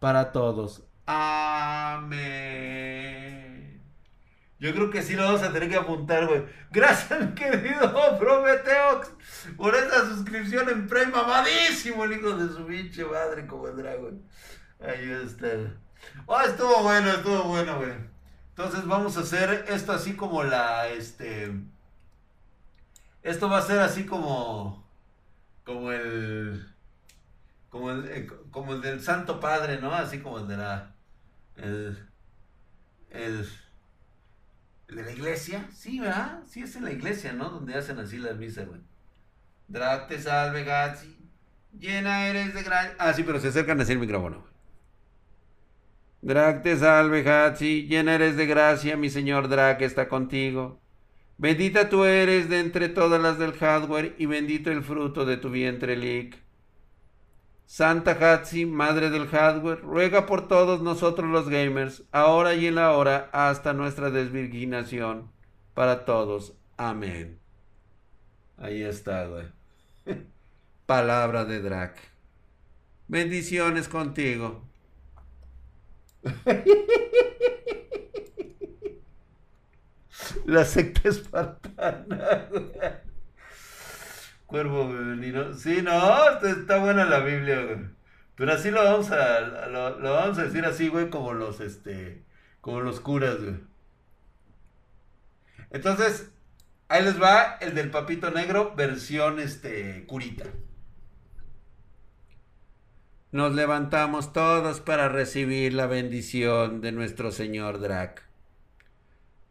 para 0.00 0.32
todos. 0.32 0.82
Amén. 1.06 2.55
Yo 4.58 4.72
creo 4.72 4.90
que 4.90 5.02
sí 5.02 5.14
lo 5.14 5.24
vamos 5.24 5.42
a 5.42 5.52
tener 5.52 5.68
que 5.68 5.76
apuntar, 5.76 6.26
güey. 6.26 6.44
Gracias, 6.70 7.20
mi 7.20 7.34
querido 7.34 8.18
Prometeox, 8.18 9.10
por 9.56 9.74
esa 9.74 10.06
suscripción 10.06 10.68
en 10.70 10.86
Prime 10.86 11.12
mamadísimo, 11.12 12.04
el 12.04 12.12
hijo 12.12 12.36
de 12.36 12.54
su 12.54 12.66
pinche 12.66 13.04
madre 13.04 13.46
como 13.46 13.68
el 13.68 13.76
dragón. 13.76 14.22
Ahí 14.80 15.10
está. 15.10 15.48
Oh, 16.26 16.40
estuvo 16.40 16.82
bueno, 16.82 17.10
estuvo 17.10 17.42
bueno, 17.44 17.78
güey. 17.78 17.92
Entonces 18.50 18.86
vamos 18.86 19.16
a 19.18 19.20
hacer 19.20 19.66
esto 19.68 19.92
así 19.92 20.14
como 20.16 20.42
la, 20.42 20.88
este... 20.88 21.52
Esto 23.22 23.50
va 23.50 23.58
a 23.58 23.62
ser 23.62 23.80
así 23.80 24.06
como... 24.06 24.86
Como 25.64 25.92
el... 25.92 26.66
Como 27.68 27.90
el, 27.90 28.08
eh, 28.08 28.26
como 28.50 28.72
el 28.74 28.80
del 28.80 29.02
Santo 29.02 29.40
Padre, 29.40 29.80
¿no? 29.80 29.92
Así 29.92 30.20
como 30.20 30.38
el 30.38 30.48
de 30.48 30.56
la... 30.56 30.94
El... 31.56 32.08
El... 33.10 33.46
de 34.88 35.02
la 35.02 35.12
iglesia. 35.12 35.68
Sí, 35.72 36.00
¿verdad? 36.00 36.42
Sí, 36.46 36.62
es 36.62 36.76
en 36.76 36.84
la 36.84 36.92
iglesia, 36.92 37.32
¿no? 37.32 37.50
Donde 37.50 37.74
hacen 37.74 37.98
así 37.98 38.18
las 38.18 38.36
misas, 38.36 38.66
güey. 38.68 38.80
Drag 39.68 40.08
te 40.08 40.18
salve, 40.20 40.64
Gatsi. 40.64 41.16
Llena 41.78 42.26
eres 42.28 42.54
de 42.54 42.62
gracia. 42.62 42.94
Ah, 42.98 43.12
sí, 43.14 43.22
pero 43.24 43.40
se 43.40 43.48
acercan 43.48 43.80
así 43.80 43.92
el 43.92 43.98
micrófono. 44.00 44.40
güey. 44.40 44.52
Drag 46.22 46.62
te 46.62 46.76
salve, 46.76 47.28
Hatsi, 47.28 47.86
llena 47.86 48.14
eres 48.14 48.36
de 48.36 48.46
gracia, 48.46 48.96
mi 48.96 49.10
señor 49.10 49.48
Drag 49.48 49.82
está 49.82 50.08
contigo. 50.08 50.82
Bendita 51.38 51.88
tú 51.88 52.04
eres 52.04 52.48
de 52.48 52.60
entre 52.60 52.88
todas 52.88 53.20
las 53.22 53.38
del 53.38 53.52
hardware 53.54 54.14
y 54.18 54.26
bendito 54.26 54.70
el 54.70 54.82
fruto 54.82 55.24
de 55.26 55.36
tu 55.38 55.50
vientre, 55.50 55.96
Lick. 55.96 56.36
Santa 57.66 58.12
Hatsi, 58.12 58.64
madre 58.64 59.10
del 59.10 59.26
hardware, 59.26 59.80
ruega 59.80 60.24
por 60.26 60.46
todos 60.46 60.80
nosotros 60.82 61.28
los 61.28 61.48
gamers, 61.48 62.04
ahora 62.12 62.54
y 62.54 62.66
en 62.66 62.76
la 62.76 62.92
hora, 62.92 63.28
hasta 63.32 63.72
nuestra 63.72 64.10
desvirginación. 64.10 65.30
Para 65.74 66.04
todos. 66.04 66.54
Amén. 66.76 67.38
Ahí 68.56 68.82
está, 68.82 69.26
güey. 69.26 69.46
Palabra 70.86 71.44
de 71.44 71.60
Drac. 71.60 71.98
Bendiciones 73.08 73.88
contigo. 73.88 74.62
La 80.46 80.64
secta 80.64 81.08
espartana. 81.08 82.48
Cuervo 84.46 84.88
femenino. 84.88 85.54
Sí, 85.54 85.82
no, 85.82 86.40
está, 86.40 86.78
buena 86.78 87.04
la 87.04 87.20
Biblia. 87.20 87.90
Pero 88.36 88.52
así 88.52 88.70
lo 88.70 88.84
vamos 88.84 89.10
a, 89.10 89.40
lo 89.68 90.12
vamos 90.12 90.38
a 90.38 90.44
decir 90.44 90.64
así, 90.64 90.88
güey, 90.88 91.10
como 91.10 91.32
los, 91.34 91.60
este, 91.60 92.22
como 92.60 92.80
los 92.80 93.00
curas, 93.00 93.42
güey. 93.42 93.56
Entonces, 95.70 96.30
ahí 96.88 97.02
les 97.04 97.20
va 97.20 97.56
el 97.60 97.74
del 97.74 97.90
papito 97.90 98.30
negro, 98.30 98.74
versión, 98.76 99.40
este, 99.40 100.06
curita. 100.06 100.44
Nos 103.32 103.54
levantamos 103.54 104.32
todos 104.32 104.80
para 104.80 105.08
recibir 105.08 105.74
la 105.74 105.86
bendición 105.86 106.80
de 106.80 106.92
nuestro 106.92 107.32
Señor 107.32 107.80
Drac. 107.80 108.22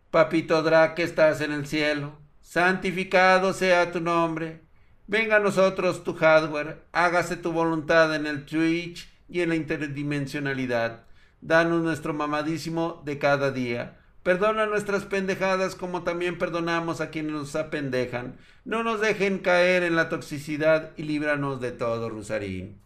Papito 0.10 0.64
Drac 0.64 0.96
que 0.96 1.04
estás 1.04 1.42
en 1.42 1.52
el 1.52 1.68
cielo, 1.68 2.18
santificado 2.42 3.54
sea 3.54 3.92
tu 3.92 4.00
nombre. 4.00 4.65
Venga 5.08 5.36
a 5.36 5.40
nosotros 5.40 6.04
tu 6.04 6.16
hardware, 6.16 6.82
hágase 6.92 7.38
tu 7.38 7.52
voluntad 7.52 8.16
en 8.16 8.26
el 8.26 8.46
Twitch 8.46 9.08
y 9.30 9.42
en 9.42 9.50
la 9.50 9.56
interdimensionalidad. 9.56 11.04
Danos 11.42 11.84
nuestro 11.84 12.14
mamadísimo 12.14 13.04
de 13.06 13.20
cada 13.20 13.52
día. 13.52 13.98
Perdona 14.24 14.66
nuestras 14.66 15.04
pendejadas 15.04 15.76
como 15.76 16.02
también 16.02 16.40
perdonamos 16.40 17.02
a 17.02 17.12
quienes 17.12 17.34
nos 17.34 17.56
apendejan. 17.56 18.36
No 18.64 18.82
nos 18.82 19.00
dejen 19.00 19.38
caer 19.38 19.84
en 19.84 19.96
la 19.96 20.10
toxicidad 20.10 20.90
y 20.98 21.04
líbranos 21.04 21.62
de 21.62 21.72
todo, 21.72 22.10
Rusarín. 22.10 22.80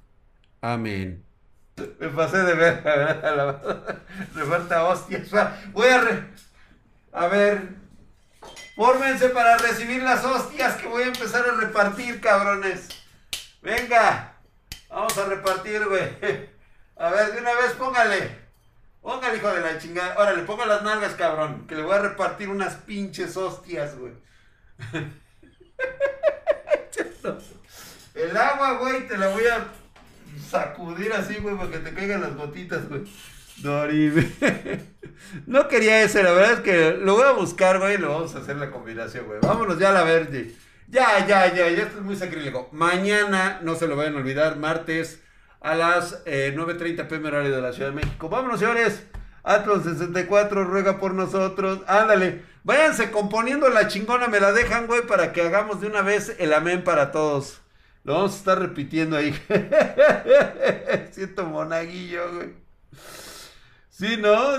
Amén. 0.59 1.24
Me 1.99 2.09
pasé 2.09 2.39
de 2.39 2.53
ver, 2.55 2.84
me 4.36 4.43
falta 4.43 4.84
hostias. 4.84 5.32
Voy 5.72 5.88
a 7.13 7.28
ver. 7.28 7.78
Fórmense 8.80 9.27
para 9.27 9.57
recibir 9.57 10.01
las 10.01 10.23
hostias 10.23 10.77
que 10.77 10.88
voy 10.88 11.03
a 11.03 11.07
empezar 11.07 11.45
a 11.45 11.51
repartir, 11.51 12.21
cabrones. 12.21 12.88
Venga. 13.61 14.38
Vamos 14.89 15.17
a 15.17 15.25
repartir, 15.25 15.86
güey. 15.86 16.03
A 16.95 17.09
ver, 17.09 17.34
de 17.34 17.41
una 17.41 17.55
vez 17.55 17.73
póngale. 17.73 18.38
Póngale, 19.01 19.36
hijo 19.36 19.49
de 19.49 19.59
la 19.59 19.77
chingada. 19.80 20.15
Órale, 20.17 20.43
ponga 20.43 20.65
las 20.65 20.82
nalgas, 20.84 21.15
cabrón. 21.15 21.67
Que 21.67 21.75
le 21.75 21.82
voy 21.82 21.93
a 21.93 21.99
repartir 21.99 22.47
unas 22.47 22.75
pinches 22.75 23.36
hostias, 23.36 23.97
güey. 23.97 24.13
El 28.15 28.38
agua, 28.38 28.77
güey, 28.77 29.09
te 29.09 29.17
la 29.17 29.27
voy 29.27 29.45
a 29.45 29.67
sacudir 30.49 31.11
así, 31.11 31.36
güey, 31.39 31.57
para 31.57 31.69
que 31.69 31.80
te 31.80 31.93
caigan 31.93 32.21
las 32.21 32.34
gotitas, 32.34 32.88
güey. 32.88 33.03
Dori, 33.62 34.12
No 35.45 35.68
quería 35.68 36.01
ese, 36.01 36.24
la 36.24 36.32
verdad 36.32 36.53
es 36.53 36.60
que 36.62 36.97
lo 36.97 37.16
voy 37.16 37.24
a 37.24 37.32
buscar, 37.32 37.80
güey, 37.80 37.95
y 37.95 37.97
lo 37.97 38.10
vamos 38.10 38.36
a 38.36 38.39
hacer 38.39 38.55
la 38.55 38.72
combinación, 38.72 39.26
güey. 39.26 39.39
Vámonos 39.41 39.78
ya 39.78 39.89
a 39.89 39.93
la 39.93 40.03
verde. 40.03 40.55
Ya, 40.88 41.26
ya, 41.28 41.53
ya, 41.53 41.70
ya 41.70 41.84
esto 41.84 41.99
es 41.99 42.03
muy 42.03 42.16
sacrílego. 42.16 42.70
Mañana, 42.72 43.60
no 43.62 43.76
se 43.76 43.88
lo 43.88 43.95
vayan 43.95 44.16
a 44.16 44.18
olvidar, 44.18 44.57
martes 44.57 45.22
a 45.62 45.76
las 45.76 46.24
eh, 46.26 46.53
9.30 46.57 47.07
pm 47.07 47.28
horario 47.28 47.55
de 47.55 47.62
la 47.62 47.74
Ciudad 47.74 47.89
de 47.89 47.95
México. 47.95 48.30
Vámonos, 48.30 48.60
señores. 48.60 49.03
Atlas 49.43 49.84
64 49.84 50.64
ruega 50.64 50.99
por 50.99 51.14
nosotros. 51.14 51.82
Ándale. 51.88 52.43
Váyanse 52.64 53.12
componiendo 53.12 53.70
la 53.70 53.88
chingona, 53.88 54.28
me 54.28 54.39
la 54.39 54.51
dejan, 54.51 54.88
güey, 54.88 55.05
para 55.07 55.32
que 55.32 55.41
hagamos 55.41 55.82
de 55.82 55.88
una 55.88 56.01
vez 56.01 56.36
el 56.39 56.53
amén 56.53 56.84
para 56.84 57.12
todos. 57.12 57.62
Lo 58.03 58.14
vamos 58.16 58.34
a 58.34 58.38
estar 58.38 58.60
repitiendo 58.60 59.16
ahí. 59.18 59.34
Siento 61.12 61.45
monaguillo, 61.45 62.34
güey. 62.34 62.49
Sí, 63.99 64.15
¿no? 64.15 64.53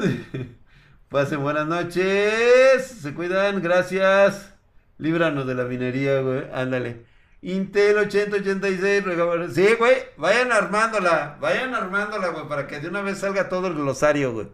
Pasen 1.08 1.40
buenas 1.42 1.66
noches. 1.66 2.84
Se 2.86 3.14
cuidan, 3.14 3.62
gracias. 3.62 4.52
Líbranos 4.98 5.46
de 5.46 5.54
la 5.54 5.64
minería, 5.64 6.20
güey. 6.20 6.44
Ándale. 6.52 7.06
Intel 7.40 7.96
8086, 7.96 9.02
ruega 9.02 9.24
por- 9.24 9.50
Sí, 9.50 9.66
güey. 9.78 9.94
Vayan 10.18 10.52
armándola. 10.52 11.38
Vayan 11.40 11.74
armándola, 11.74 12.28
güey, 12.28 12.48
para 12.48 12.66
que 12.66 12.80
de 12.80 12.88
una 12.88 13.00
vez 13.00 13.16
salga 13.16 13.48
todo 13.48 13.68
el 13.68 13.74
glosario, 13.76 14.34
güey. 14.34 14.48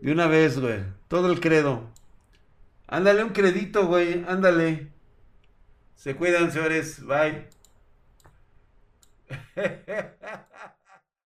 De 0.00 0.10
una 0.10 0.26
vez, 0.26 0.58
güey. 0.58 0.80
Todo 1.06 1.30
el 1.30 1.38
credo. 1.38 1.88
Ándale, 2.88 3.22
un 3.22 3.30
credito, 3.30 3.86
güey. 3.86 4.24
Ándale. 4.26 4.88
Se 5.94 6.16
cuidan, 6.16 6.50
señores. 6.50 7.00
Bye. 7.06 7.46